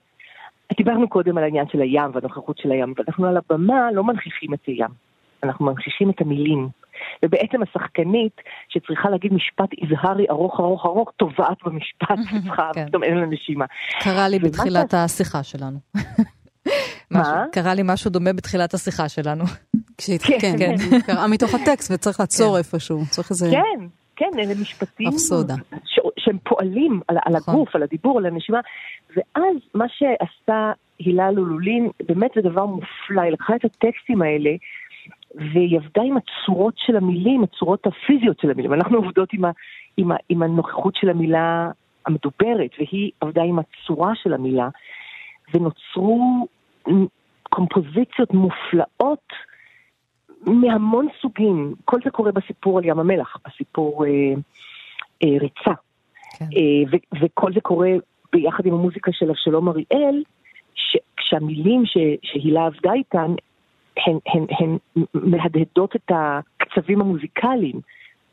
דיברנו 0.78 1.10
קודם 1.10 1.38
על 1.38 1.44
העניין 1.44 1.66
של 1.72 1.82
הים 1.82 2.12
והנוכחות 2.14 2.58
של 2.58 2.72
הים, 2.72 2.94
ואנחנו 2.98 3.28
על 3.28 3.38
הבמה 3.38 3.92
לא 3.92 4.04
מנכיחים 4.04 4.54
את 4.54 4.66
הים, 4.68 4.92
אנחנו 5.44 5.66
מנכיחים 5.66 6.10
את 6.10 6.22
המילים. 6.22 6.70
ובעצם 7.26 7.64
השחקנית 7.64 8.42
שצריכה 8.70 9.10
להגיד 9.10 9.34
משפט 9.34 9.70
יזהרי 9.74 10.26
ארוך 10.30 10.60
ארוך 10.60 10.86
ארוך, 10.86 11.12
טובעת 11.18 11.58
במשפט, 11.66 12.20
צריכה, 12.44 12.70
כן. 12.74 12.88
פתאום 12.88 13.04
אין 13.04 13.18
לה 13.18 13.26
נשימה. 13.26 13.66
קרה 14.04 14.28
לי 14.30 14.40
בתחילת 14.40 14.94
השיחה 14.94 15.44
שלנו. 15.44 15.78
מה? 17.18 17.46
קרה 17.52 17.74
לי 17.74 17.82
משהו 17.86 18.12
דומה 18.12 18.34
בתחילת 18.34 18.74
השיחה 18.74 19.10
שלנו. 19.10 19.44
כן, 20.06 20.38
כן, 20.42 20.56
כן. 20.58 21.02
קרה 21.06 21.28
מתוך 21.28 21.54
הטקסט 21.54 21.92
וצריך 21.92 22.20
לעצור 22.20 22.52
כן. 22.52 22.58
איפשהו, 22.58 23.02
צריך 23.10 23.32
איזה... 23.32 23.52
כן, 23.52 23.86
כן, 24.16 24.40
אלה 24.40 24.54
משפטים 24.62 25.10
שהם 26.18 26.38
פועלים 26.44 27.02
על, 27.08 27.18
על 27.26 27.34
נכון. 27.36 27.54
הגוף, 27.54 27.76
על 27.76 27.84
הדיבור, 27.84 28.18
על 28.18 28.26
הנשימה, 28.26 28.60
ואז 29.16 29.56
מה 29.74 29.86
שעשתה 29.90 30.72
הילה 31.00 31.32
לולולין, 31.32 31.90
באמת 32.08 32.32
זה 32.36 32.42
דבר 32.42 32.66
מופלא, 32.66 33.22
היא 33.22 33.32
לקחה 33.32 33.56
את 33.56 33.66
הטקסטים 33.66 34.22
האלה, 34.22 34.50
והיא 35.36 35.78
עבדה 35.78 36.02
עם 36.02 36.18
הצורות 36.18 36.74
של 36.78 36.96
המילים, 36.96 37.44
הצורות 37.44 37.88
הפיזיות 37.88 38.40
של 38.40 38.52
המילים. 38.52 38.74
אנחנו 38.74 38.98
עובדות 38.98 39.34
עם, 39.34 39.46
ה, 39.46 39.52
עם, 39.98 40.12
ה, 40.12 40.16
עם 40.30 40.44
הנוכחות 40.44 40.96
של 40.96 41.10
המילה 41.10 41.70
המדוברת, 42.06 42.72
והיא 42.80 43.12
עבדה 43.22 43.42
עם 43.42 43.60
הצורה 43.60 44.12
של 44.16 44.34
המילה, 44.34 44.70
ונוצרו 45.54 46.48
קומפוזיציות 47.50 48.34
מופלאות 48.34 49.34
מהמון 50.46 51.08
סוגים. 51.22 51.74
כל 51.86 51.98
זה 52.04 52.10
קורה 52.10 52.32
בסיפור 52.32 52.78
על 52.78 52.86
ים 52.86 53.00
המלח, 53.00 53.38
בסיפור 53.48 54.06
אה, 54.06 54.12
אה, 55.24 55.38
ריצה. 55.42 55.74
כן. 56.40 56.46
אה, 56.46 56.92
ו- 56.92 57.26
וכל 57.26 57.54
זה 57.54 57.62
קורה 57.62 57.90
ביחד 58.34 58.66
עם 58.66 58.74
המוזיקה 58.74 59.12
של 59.14 59.30
אבשלום 59.30 59.70
אריאל, 59.70 60.24
כשהמילים 61.18 61.84
שהילה 62.24 62.66
עבדה 62.66 62.94
איתן, 62.94 63.32
הן, 63.98 64.18
הן, 64.26 64.46
הן 64.60 64.78
מהדהדות 65.14 65.96
את 65.96 66.12
הקצבים 66.12 67.02
המוזיקליים, 67.02 67.80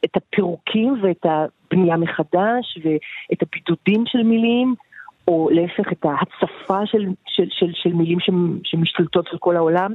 את 0.04 0.16
הפירוקים 0.16 0.96
ואת 1.02 1.26
הבנייה 1.26 1.96
מחדש, 1.96 2.78
ואת 2.84 3.42
הבידודים 3.42 4.04
של 4.06 4.22
מילים. 4.22 4.74
או 5.28 5.48
להפך 5.50 5.92
את 5.92 6.04
ההצפה 6.04 6.86
של, 6.86 7.06
של, 7.26 7.44
של, 7.50 7.70
של 7.74 7.92
מילים 7.92 8.18
שמשתלטות 8.64 9.26
על 9.32 9.38
כל 9.38 9.56
העולם. 9.56 9.94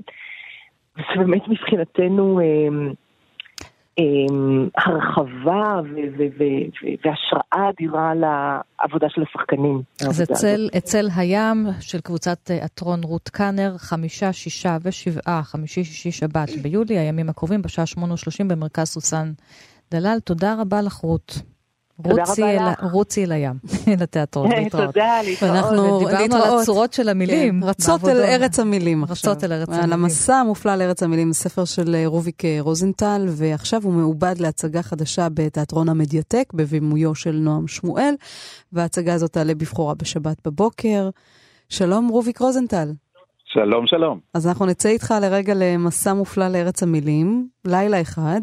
וזה 0.95 1.25
באמת 1.25 1.47
מבחינתנו 1.47 2.39
אה, 2.39 2.45
אה, 3.99 4.03
הרחבה 4.77 5.81
ו- 5.83 6.17
ו- 6.17 6.39
ו- 6.39 6.87
והשראה 7.05 7.69
אדירה 7.69 8.13
לעבודה 8.15 9.07
של 9.09 9.21
השחקנים. 9.21 9.81
אז 10.09 10.21
אצל, 10.21 10.69
אצל 10.77 11.07
הים 11.15 11.67
של 11.79 12.01
קבוצת 12.01 12.37
תיאטרון 12.43 13.03
רות 13.03 13.29
קאנר, 13.29 13.77
חמישה, 13.77 14.33
שישה 14.33 14.77
ושבעה, 14.83 15.43
חמישי, 15.43 15.83
שישי, 15.83 16.11
שבת 16.11 16.49
ביולי, 16.63 16.97
הימים 16.97 17.29
הקרובים, 17.29 17.61
בשעה 17.61 17.85
שמונה 17.85 18.13
ושלושים 18.13 18.47
במרכז 18.47 18.87
סוסן 18.87 19.31
דלל. 19.91 20.17
תודה 20.25 20.55
רבה 20.61 20.81
לך, 20.81 20.93
רות. 20.93 21.41
רוצי 22.05 22.43
אל, 22.43 22.57
רוצי 22.91 23.23
אל 23.23 23.31
הים, 23.31 23.53
לתיאטרון, 24.01 24.51
להתראות. 24.57 24.85
תודה, 24.85 25.21
להתראות. 25.25 25.55
אנחנו 25.55 25.99
דיברנו 25.99 26.35
על 26.35 26.59
הצורות 26.59 26.93
של 26.93 27.09
המילים. 27.09 27.61
כן, 27.61 27.67
רצות 27.67 28.07
אל 28.07 28.21
ארץ 28.21 28.59
המילים 28.59 29.03
עכשיו. 29.03 29.31
רצות 29.31 29.43
אל 29.43 29.53
ארץ 29.53 29.67
המילים. 29.67 29.83
על 29.83 29.93
המסע 29.93 30.35
המופלא 30.35 30.75
לארץ 30.75 31.03
המילים, 31.03 31.33
ספר 31.33 31.65
של 31.65 31.95
אה, 31.95 32.03
רוביק 32.05 32.45
אה, 32.45 32.57
רוזנטל, 32.61 33.25
ועכשיו 33.27 33.83
הוא 33.83 33.93
מעובד 33.93 34.35
להצגה 34.39 34.81
חדשה 34.81 35.27
בתיאטרון 35.33 35.89
המדיאטק, 35.89 36.53
בבימויו 36.53 37.15
של 37.15 37.31
נועם 37.31 37.67
שמואל, 37.67 38.13
וההצגה 38.73 39.13
הזאת 39.13 39.33
תעלה 39.33 39.55
בבחורה 39.55 39.93
בשבת 39.93 40.47
בבוקר. 40.47 41.09
שלום 41.69 42.07
רוביק 42.07 42.39
רוזנטל. 42.39 42.91
שלום, 43.45 43.87
שלום. 43.87 44.19
אז 44.33 44.47
אנחנו 44.47 44.65
נצא 44.65 44.89
איתך 44.89 45.13
לרגע 45.21 45.53
למסע 45.55 46.13
מופלא 46.13 46.47
לארץ 46.47 46.83
המילים, 46.83 47.47
לילה 47.65 48.01
אחד. 48.01 48.41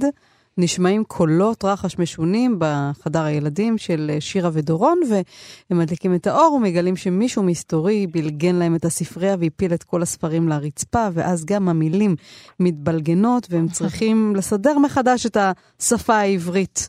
נשמעים 0.58 1.04
קולות 1.04 1.64
רחש 1.64 1.98
משונים 1.98 2.56
בחדר 2.58 3.24
הילדים 3.24 3.78
של 3.78 4.16
שירה 4.20 4.50
ודורון, 4.52 5.00
והם 5.10 5.78
מדליקים 5.78 6.14
את 6.14 6.26
האור 6.26 6.52
ומגלים 6.54 6.96
שמישהו 6.96 7.42
מסתורי 7.42 8.06
בלגן 8.06 8.54
להם 8.54 8.74
את 8.74 8.84
הספרייה 8.84 9.36
והפיל 9.40 9.74
את 9.74 9.82
כל 9.82 10.02
הספרים 10.02 10.48
לרצפה, 10.48 11.08
ואז 11.12 11.44
גם 11.44 11.68
המילים 11.68 12.16
מתבלגנות, 12.60 13.46
והם 13.50 13.68
צריכים 13.78 14.36
לסדר 14.36 14.78
מחדש 14.78 15.26
את 15.26 15.36
השפה 15.80 16.14
העברית. 16.16 16.88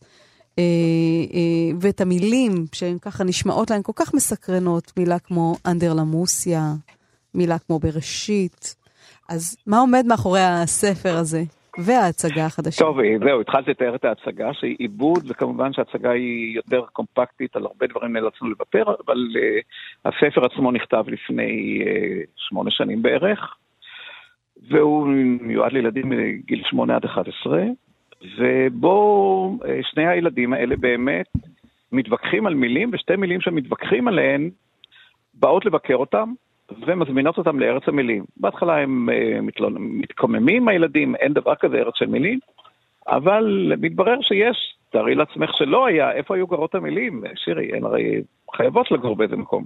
אה, 0.60 0.64
אה, 1.34 1.78
ואת 1.82 2.02
המילים 2.02 2.66
שהן 2.72 2.98
ככה 3.02 3.24
נשמעות 3.24 3.70
להן 3.70 3.82
כל 3.82 3.92
כך 3.96 4.14
מסקרנות, 4.14 4.92
מילה 4.98 5.20
כמו 5.20 5.56
אנדרלמוסיה, 5.66 6.74
מילה 7.34 7.60
כמו 7.60 7.80
בראשית. 7.80 8.76
אז 9.30 9.56
מה 9.68 9.80
עומד 9.80 10.06
מאחורי 10.08 10.42
הספר 10.42 11.18
הזה? 11.18 11.44
וההצגה 11.78 12.46
החדשה. 12.46 12.84
טוב, 12.84 13.00
אה, 13.00 13.16
זהו, 13.20 13.42
התחלתי 13.42 13.72
לתאר 13.72 13.96
את 13.96 14.06
ההצגה, 14.06 14.54
שהיא 14.54 14.76
עיבוד, 14.80 15.24
וכמובן 15.28 15.74
שההצגה 15.74 16.12
היא 16.12 16.56
יותר 16.56 16.82
קומפקטית, 16.94 17.56
על 17.56 17.66
הרבה 17.66 17.88
דברים 17.88 18.14
נאלצנו 18.14 18.50
לוותר, 18.50 18.84
אבל 19.06 19.28
uh, 19.34 20.10
הספר 20.10 20.46
עצמו 20.46 20.72
נכתב 20.72 21.04
לפני 21.08 21.84
uh, 21.84 21.88
שמונה 22.36 22.72
שנים 22.72 23.02
בערך, 23.02 23.56
והוא 24.70 25.08
מיועד 25.42 25.72
לילדים 25.72 26.10
מגיל 26.10 26.64
שמונה 26.70 26.96
עד 26.96 27.06
11, 27.06 27.64
ובו 28.38 29.58
uh, 29.62 29.68
שני 29.82 30.08
הילדים 30.08 30.54
האלה 30.54 30.76
באמת 30.76 31.28
מתווכחים 31.92 32.48
על 32.48 32.54
מילים, 32.54 32.90
ושתי 32.94 33.16
מילים 33.16 33.42
שהם 33.42 33.56
מתווכחים 33.56 34.08
עליהן 34.08 34.50
באות 35.34 35.66
לבקר 35.66 35.96
אותם, 35.96 36.34
ומזמינות 36.88 37.38
אותם 37.38 37.60
לארץ 37.60 37.84
המילים. 37.88 38.24
בהתחלה 38.38 38.78
הם 38.78 39.10
uh, 39.10 39.42
מתלונ... 39.42 39.76
מתקוממים 39.78 40.68
הילדים, 40.68 41.16
אין 41.16 41.34
דבר 41.34 41.56
כזה 41.56 41.78
ארץ 41.78 41.94
של 41.96 42.06
מילים, 42.06 42.40
אבל 43.08 43.72
מתברר 43.82 44.22
שיש, 44.22 44.76
תארי 44.90 45.16
לעצמך 45.16 45.50
שלא 45.54 45.86
היה, 45.86 46.12
איפה 46.12 46.36
היו 46.36 46.48
גרות 46.48 46.76
המילים? 46.76 47.24
שירי, 47.36 47.78
הן 47.78 47.84
הרי 47.84 48.22
חייבות 48.56 48.92
לגור 48.92 49.16
באיזה 49.16 49.36
מקום. 49.36 49.64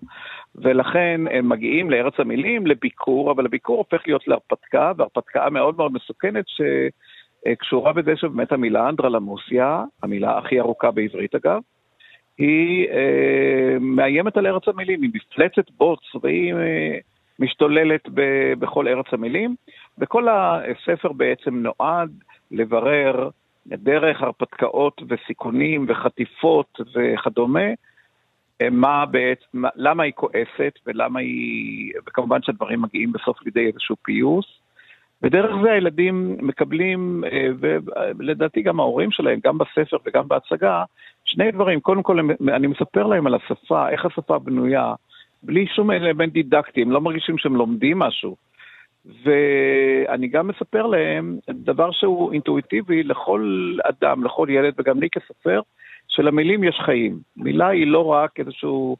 ולכן 0.55 1.21
הם 1.31 1.49
מגיעים 1.49 1.89
לארץ 1.89 2.13
המילים, 2.17 2.67
לביקור, 2.67 3.31
אבל 3.31 3.45
הביקור 3.45 3.77
הופך 3.77 4.01
להיות 4.07 4.27
להרפתקה, 4.27 4.91
והרפתקה 4.97 5.49
מאוד 5.49 5.77
מאוד 5.77 5.93
מסוכנת, 5.93 6.45
שקשורה 6.47 7.93
בזה 7.93 8.15
שבאמת 8.15 8.51
המילה 8.51 8.89
אנדרלמוסיה, 8.89 9.83
המילה 10.03 10.37
הכי 10.37 10.59
ארוכה 10.59 10.91
בעברית 10.91 11.35
אגב, 11.35 11.59
היא 12.39 12.87
אה, 12.89 13.77
מאיימת 13.79 14.37
על 14.37 14.47
ארץ 14.47 14.67
המילים, 14.67 15.01
היא 15.01 15.09
מפלצת 15.13 15.71
בוץ, 15.77 15.99
והיא 16.23 16.53
אה, 16.53 16.97
משתוללת 17.39 18.01
ב, 18.13 18.21
בכל 18.59 18.87
ארץ 18.87 19.05
המילים, 19.11 19.55
וכל 19.97 20.27
הספר 20.29 21.11
בעצם 21.11 21.55
נועד 21.55 22.11
לברר 22.51 23.29
דרך 23.65 24.21
הרפתקאות 24.21 25.01
וסיכונים 25.09 25.85
וחטיפות 25.89 26.79
וכדומה, 26.95 27.69
אה, 28.61 28.69
מה 28.71 29.05
בעצם, 29.05 29.63
למה 29.75 30.03
היא 30.03 30.13
כועסת 30.15 30.79
ולמה 30.85 31.19
היא, 31.19 31.93
וכמובן 32.07 32.41
שהדברים 32.41 32.81
מגיעים 32.81 33.11
בסוף 33.11 33.37
לידי 33.45 33.67
איזשהו 33.67 33.95
פיוס. 34.01 34.45
ודרך 35.21 35.51
זה 35.63 35.71
הילדים 35.71 36.35
מקבלים, 36.41 37.23
אה, 37.31 37.47
ולדעתי 38.17 38.61
גם 38.61 38.79
ההורים 38.79 39.11
שלהם, 39.11 39.39
גם 39.43 39.57
בספר 39.57 39.97
וגם 40.05 40.27
בהצגה, 40.27 40.83
שני 41.29 41.51
דברים. 41.51 41.79
קודם 41.79 42.03
כל, 42.03 42.19
אני 42.49 42.67
מספר 42.67 43.07
להם 43.07 43.27
על 43.27 43.35
השפה, 43.35 43.89
איך 43.89 44.05
השפה 44.05 44.39
בנויה, 44.39 44.93
בלי 45.43 45.67
שום 45.67 45.91
אלמנט 45.91 46.33
דידקטי, 46.33 46.81
הם 46.81 46.91
לא 46.91 47.01
מרגישים 47.01 47.37
שהם 47.37 47.55
לומדים 47.55 47.99
משהו. 47.99 48.35
ואני 49.23 50.27
גם 50.27 50.47
מספר 50.47 50.87
להם 50.87 51.37
דבר 51.49 51.91
שהוא 51.91 52.33
אינטואיטיבי 52.33 53.03
לכל 53.03 53.75
אדם, 53.83 54.23
לכל 54.23 54.47
ילד, 54.49 54.73
וגם 54.77 54.99
לי 54.99 55.09
כסופר, 55.09 55.61
שלמילים 56.07 56.63
יש 56.63 56.79
חיים. 56.85 57.19
מילה 57.37 57.67
היא 57.67 57.87
לא 57.87 58.05
רק 58.05 58.39
איזשהו 58.39 58.97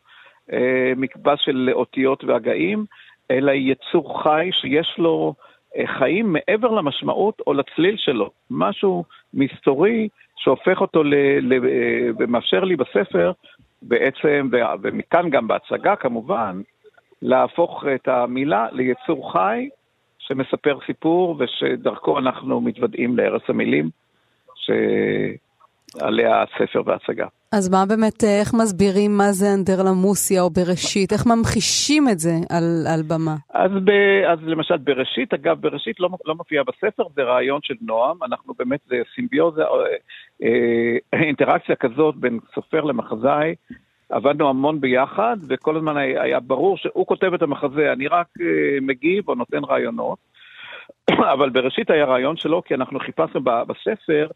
אה, 0.54 0.94
מקבץ 0.98 1.40
של 1.40 1.70
אותיות 1.74 2.24
והגאים, 2.24 2.86
אלא 3.32 3.52
היא 3.52 3.72
יצור 3.72 4.24
חי 4.24 4.50
שיש 4.52 4.96
לו 4.98 5.34
אה, 5.78 5.88
חיים 5.88 6.34
מעבר 6.34 6.72
למשמעות 6.72 7.42
או 7.48 7.54
לצליל 7.54 7.96
שלו. 7.98 8.30
משהו 8.52 9.04
מסתורי 9.34 10.10
שהופך 10.40 10.82
אותו 10.82 11.04
ל, 11.04 11.14
ל, 11.42 11.54
אה, 11.54 12.10
ומאפשר 12.20 12.64
לי 12.64 12.76
בספר 12.76 13.32
בעצם, 13.82 14.50
ומכאן 14.82 15.30
גם 15.30 15.48
בהצגה 15.48 15.96
כמובן, 15.96 16.62
להפוך 17.22 17.84
את 17.96 18.08
המילה 18.08 18.68
ליצור 18.72 19.32
חי 19.32 19.70
שמספר 20.20 20.78
סיפור 20.86 21.36
ושדרכו 21.40 22.20
אנחנו 22.20 22.62
מתוודעים 22.62 23.18
לארץ 23.18 23.42
המילים 23.48 23.90
שעליה 25.98 26.44
הספר 26.44 26.82
וההצגה. 26.86 27.28
אז 27.52 27.70
מה 27.70 27.86
באמת, 27.90 28.24
אה, 28.24 28.40
איך 28.40 28.54
מסבירים 28.54 29.12
מה 29.18 29.32
זה 29.32 29.46
אנדרלמוסיה 29.54 30.42
או 30.42 30.50
בראשית? 30.50 31.14
איך 31.14 31.26
ממחישים 31.26 32.10
את 32.10 32.20
זה 32.20 32.34
על, 32.50 32.86
על 32.94 33.02
במה? 33.08 33.36
אז, 33.54 33.72
ב, 33.84 33.90
אז 34.32 34.40
למשל 34.42 34.78
בראשית, 34.78 35.34
אגב, 35.34 35.62
בראשית 35.62 36.00
לא, 36.00 36.10
לא 36.26 36.36
מופיע 36.36 36.64
בספר, 36.64 37.04
זה 37.16 37.24
רעיון 37.24 37.60
של 37.64 37.74
נועם, 37.82 38.18
אנחנו 38.24 38.54
באמת, 38.60 38.80
זה 38.88 38.96
סימביוזה, 39.16 39.62
אה, 39.64 39.68
אה, 40.44 41.20
אינטראקציה 41.20 41.76
כזאת 41.76 42.16
בין 42.16 42.40
סופר 42.56 42.82
למחזאי. 42.82 43.56
עבדנו 44.10 44.50
המון 44.50 44.82
ביחד, 44.82 45.38
וכל 45.50 45.78
הזמן 45.78 45.98
היה, 45.98 46.22
היה 46.22 46.40
ברור 46.40 46.78
שהוא 46.78 47.08
כותב 47.08 47.34
את 47.34 47.42
המחזה, 47.42 47.92
אני 47.94 48.08
רק 48.08 48.28
אה, 48.42 48.78
מגיב 48.82 49.30
או 49.30 49.36
נותן 49.36 49.64
רעיונות. 49.64 50.18
אבל 51.34 51.50
בראשית 51.50 51.90
היה 51.90 52.06
רעיון 52.06 52.38
שלו, 52.38 52.64
כי 52.64 52.76
אנחנו 52.76 53.00
חיפשנו 53.00 53.42
בספר 53.44 54.28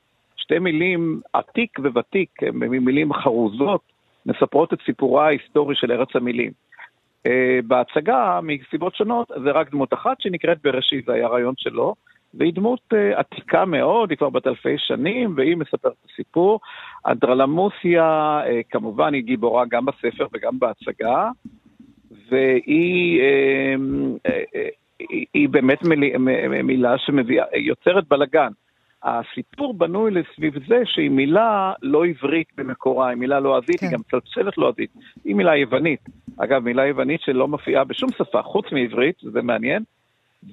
שתי 0.44 0.60
מילים, 0.60 1.22
עתיק 1.34 1.80
וותיק, 1.80 2.30
מילים 2.54 3.14
חרוזות, 3.14 3.82
מספרות 4.26 4.74
את 4.74 4.78
סיפורה 4.86 5.26
ההיסטורי 5.26 5.76
של 5.76 5.92
ארץ 5.92 6.16
המילים. 6.16 6.52
Uh, 7.28 7.32
בהצגה, 7.68 8.40
מסיבות 8.44 8.96
שונות, 8.96 9.32
זה 9.44 9.52
רק 9.52 9.72
דמות 9.72 9.94
אחת 9.94 10.22
שנקראת 10.22 10.58
בראשית, 10.64 11.06
זה 11.06 11.14
היה 11.14 11.28
רעיון 11.28 11.54
שלו, 11.58 11.96
והיא 12.34 12.54
דמות 12.54 12.80
uh, 12.94 13.20
עתיקה 13.20 13.66
מאוד, 13.66 14.10
היא 14.10 14.18
כבר 14.18 14.30
בת 14.30 14.48
אלפי 14.48 14.78
שנים, 14.78 15.34
והיא 15.38 15.58
מספרת 15.58 15.92
את 15.92 16.10
הסיפור. 16.12 16.60
אנדרלמוסיה, 17.08 18.40
uh, 18.44 18.50
כמובן, 18.70 19.14
היא 19.14 19.24
גיבורה 19.24 19.66
גם 19.70 19.86
בספר 19.86 20.28
וגם 20.34 20.60
בהצגה, 20.60 21.30
והיא 22.30 23.22
היא 25.34 25.50
באמת 25.50 25.84
מילה, 25.84 26.18
מילה 26.64 26.98
שמביאה, 26.98 27.46
יוצרת 27.58 28.08
בלאגן. 28.08 28.52
הסיפור 29.04 29.74
בנוי 29.74 30.12
לסביב 30.12 30.54
זה 30.68 30.82
שהיא 30.86 31.10
מילה 31.10 31.74
לא 31.82 32.06
עברית 32.06 32.48
במקורה, 32.58 33.10
היא 33.10 33.18
מילה 33.18 33.40
לועזית, 33.40 33.80
כן. 33.80 33.86
היא 33.86 33.94
גם 33.94 34.02
צלצלת 34.12 34.58
לועזית. 34.58 34.90
היא 35.26 35.36
מילה 35.36 35.56
יוונית. 35.56 36.00
אגב, 36.38 36.64
מילה 36.64 36.86
יוונית 36.86 37.22
שלא 37.22 37.48
מופיעה 37.48 37.84
בשום 37.84 38.10
שפה, 38.12 38.42
חוץ 38.42 38.66
מעברית, 38.72 39.16
זה 39.22 39.42
מעניין. 39.42 39.84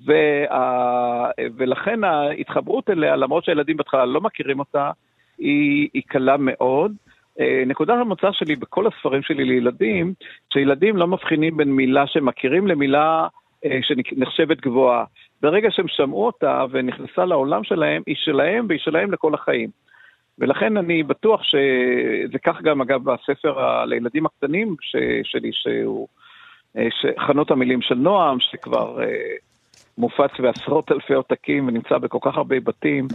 וה... 0.05 1.31
ולכן 1.57 2.05
ההתחברות 2.05 2.91
אליה, 2.91 3.17
למרות 3.17 3.45
שהילדים 3.45 3.77
בהתחלה 3.77 4.07
לא 4.07 4.21
מכירים 4.21 4.59
אותה, 4.59 4.91
היא, 5.39 5.89
היא 5.95 6.03
קלה 6.07 6.37
מאוד. 6.37 6.93
אה, 7.41 7.63
נקודת 7.67 7.95
המוצא 8.01 8.33
שלי 8.33 8.57
בכל 8.57 8.87
הספרים 8.87 9.23
שלי 9.23 9.45
לילדים, 9.45 10.15
שילדים 10.53 10.97
לא 10.97 11.07
מבחינים 11.07 11.57
בין 11.57 11.73
מילה 11.73 12.07
שהם 12.07 12.25
מכירים 12.25 12.67
למילה 12.67 13.29
אה, 13.65 13.79
שנחשבת 13.83 14.61
גבוהה. 14.61 15.05
ברגע 15.43 15.69
שהם 15.71 15.89
שמעו 15.89 16.27
אותה 16.27 16.65
ונכנסה 16.71 17.25
לעולם 17.25 17.65
שלהם, 17.65 18.03
היא 18.07 18.17
שלהם 18.19 18.67
והיא 18.69 18.81
שלהם 18.81 19.13
לכל 19.13 19.35
החיים. 19.35 19.71
ולכן 20.39 20.77
אני 20.77 21.03
בטוח 21.03 21.43
שזה 21.43 22.39
כך 22.45 22.63
גם, 22.63 22.81
אגב, 22.81 23.05
בספר 23.05 23.85
לילדים 23.85 24.27
הקטנים 24.27 24.77
ש, 24.81 24.97
שלי, 25.25 25.51
שהוא 25.53 26.09
אה, 26.77 26.89
חנות 27.19 27.51
המילים 27.51 27.83
של 27.83 27.95
נועם, 27.95 28.41
שכבר 28.41 29.03
אה, 29.03 29.07
מופץ 29.99 30.31
בעשרות 30.39 30.93
אלפי 30.93 31.15
עותקים 31.15 31.69
ונמצא 31.69 31.99
בכל 31.99 32.19
כך 32.23 32.37
הרבה 32.37 32.61
בתים, 32.61 33.09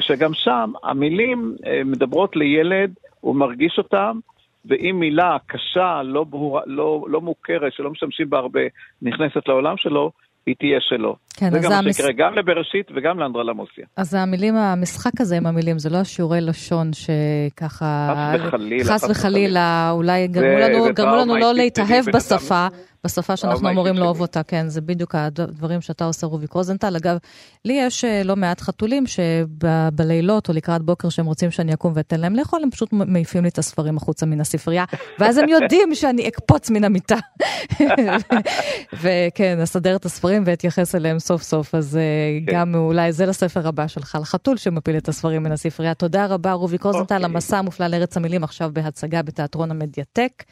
שגם 0.00 0.34
שם 0.34 0.72
המילים 0.82 1.56
מדברות 1.84 2.36
לילד, 2.36 2.94
הוא 3.20 3.36
מרגיש 3.36 3.78
אותם, 3.78 4.18
ואם 4.64 4.96
מילה 5.00 5.36
קשה, 5.46 6.02
לא, 6.02 6.24
ברורה, 6.24 6.62
לא, 6.66 7.04
לא 7.08 7.20
מוכרת, 7.20 7.72
שלא 7.72 7.90
משתמשים 7.90 8.30
בה 8.30 8.38
הרבה, 8.38 8.60
נכנסת 9.02 9.48
לעולם 9.48 9.76
שלו, 9.76 10.12
היא 10.48 10.56
תהיה 10.58 10.80
שלו. 10.80 11.16
כן, 11.36 11.50
זה 11.50 11.58
גם 11.58 11.70
מה 11.70 11.78
המס... 11.78 11.96
שיקרה 11.96 12.12
גם 12.12 12.34
לבראשית 12.34 12.86
וגם 12.96 13.18
לאנדרלמוסיה. 13.18 13.84
אז 13.96 14.14
המילים, 14.14 14.56
המשחק 14.56 15.20
הזה 15.20 15.36
עם 15.36 15.46
המילים, 15.46 15.78
זה 15.78 15.90
לא 15.90 15.96
השיעורי 15.96 16.40
לשון 16.40 16.90
שככה... 16.92 18.14
חס 18.34 18.40
וחלילה. 18.46 18.84
חס 18.84 19.10
וחלילה, 19.10 19.90
אולי 19.90 20.28
גרמו 20.28 20.58
לנו, 20.58 20.94
גרמו 20.94 21.16
לנו 21.16 21.36
לא 21.36 21.54
להתאהב 21.54 22.04
בשפה. 22.14 22.66
בשפה 23.04 23.36
שאנחנו 23.36 23.70
אמורים 23.70 23.94
לאהוב 23.94 24.20
אותה, 24.20 24.42
כן, 24.42 24.68
זה 24.68 24.80
בדיוק 24.80 25.14
הדברים 25.14 25.80
שאתה 25.80 26.04
עושה, 26.04 26.26
רוביק 26.26 26.52
רוזנטל. 26.52 26.96
אגב, 26.96 27.16
לי 27.64 27.72
יש 27.72 28.04
אה, 28.04 28.22
לא 28.22 28.36
מעט 28.36 28.60
חתולים 28.60 29.04
שבלילות 29.06 30.48
או 30.48 30.54
לקראת 30.54 30.82
בוקר 30.82 31.08
שהם 31.08 31.26
רוצים 31.26 31.50
שאני 31.50 31.74
אקום 31.74 31.92
ואתן 31.96 32.20
להם 32.20 32.36
לאכול, 32.36 32.60
הם 32.62 32.70
פשוט 32.70 32.92
מעיפים 32.92 33.42
לי 33.42 33.48
את 33.48 33.58
הספרים 33.58 33.96
החוצה 33.96 34.26
מן 34.26 34.40
הספרייה, 34.40 34.84
ואז 35.18 35.38
הם 35.38 35.48
יודעים 35.48 35.94
שאני 35.94 36.28
אקפוץ 36.28 36.70
מן 36.70 36.84
המיטה. 36.84 37.16
וכן, 39.02 39.60
אסדר 39.62 39.96
את 39.96 40.04
הספרים 40.04 40.42
ואתייחס 40.46 40.94
אליהם 40.94 41.18
סוף 41.18 41.42
סוף, 41.42 41.74
אז 41.74 41.96
אה, 41.96 42.02
כן. 42.46 42.52
גם 42.52 42.74
אולי 42.74 43.12
זה 43.12 43.26
לספר 43.26 43.68
הבא 43.68 43.86
שלך, 43.86 44.18
לחתול 44.20 44.56
שמפיל 44.56 44.96
את 44.96 45.08
הספרים 45.08 45.42
מן 45.42 45.52
הספרייה. 45.52 45.94
תודה 45.94 46.26
רבה, 46.26 46.52
רוביק 46.52 46.82
רוזנטל, 46.82 47.14
אוקיי. 47.14 47.24
המסע 47.24 47.58
המופלא 47.58 47.86
לארץ 47.86 48.16
המילים 48.16 48.44
עכשיו 48.44 48.70
בהצגה 48.72 49.22
בתיאטרון 49.22 49.70
המדיאטק. 49.70 50.44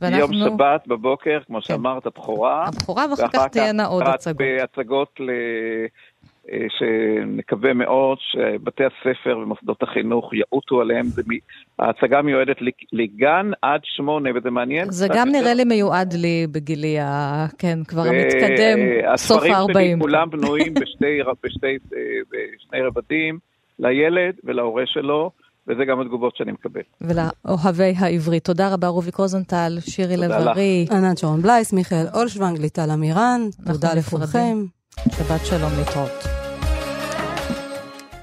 ואנחנו... 0.00 0.18
יום 0.18 0.32
שבת 0.32 0.86
בבוקר, 0.86 1.38
כמו 1.46 1.58
כן. 1.58 1.64
שאמרת, 1.64 2.06
בכורה. 2.06 2.64
הבכורה, 2.68 3.06
ואחר 3.10 3.28
כך 3.28 3.46
תהיינה 3.52 3.84
עוד 3.86 4.02
הצגות. 4.06 4.36
בהצגות 4.36 5.20
ל... 5.20 5.30
אה, 6.50 6.66
שנקווה 6.68 7.72
מאוד 7.74 8.18
שבתי 8.20 8.82
הספר 8.84 9.38
ומוסדות 9.38 9.82
החינוך 9.82 10.30
יעוטו 10.34 10.80
עליהם. 10.80 11.06
ההצגה 11.78 12.22
מיועדת 12.22 12.56
לגן 12.92 13.50
עד 13.62 13.80
שמונה, 13.84 14.30
וזה 14.34 14.50
מעניין. 14.50 14.90
זה 14.90 15.08
גם 15.08 15.28
יותר. 15.28 15.40
נראה 15.40 15.54
לי 15.54 15.64
מיועד 15.64 16.12
לי 16.12 16.46
בגילי, 16.52 16.98
ה... 16.98 17.46
כן, 17.58 17.78
כבר 17.88 18.02
המתקדם, 18.02 18.78
סוף 19.16 19.42
ה-40. 19.42 19.52
הספרים 19.52 19.98
שלי 19.98 20.00
כולם 20.00 20.30
בנויים 20.30 20.74
בשתי, 20.74 21.18
בשתי, 21.44 21.78
בשני 22.30 22.82
רבדים, 22.82 23.38
לילד 23.78 24.34
ולהורה 24.44 24.82
שלו. 24.86 25.30
וזה 25.68 25.84
גם 25.84 26.00
התגובות 26.00 26.36
שאני 26.36 26.52
מקבל. 26.52 26.80
ולאוהבי 27.00 27.94
העברית. 27.98 28.44
תודה 28.44 28.74
רבה 28.74 28.88
רוביק 28.88 29.16
רוזנטל, 29.16 29.78
שירי 29.80 30.16
לב-ארי. 30.16 30.86
ענת 30.90 31.18
שרון 31.18 31.42
בלייס, 31.42 31.72
מיכאל 31.72 32.06
אולשוונג, 32.14 32.58
ליטל 32.58 32.90
אמירן, 32.90 33.40
תודה 33.66 33.94
לכולכם. 33.94 34.64
שבת 35.10 35.46
שלום 35.46 35.70
להתראות. 35.78 36.41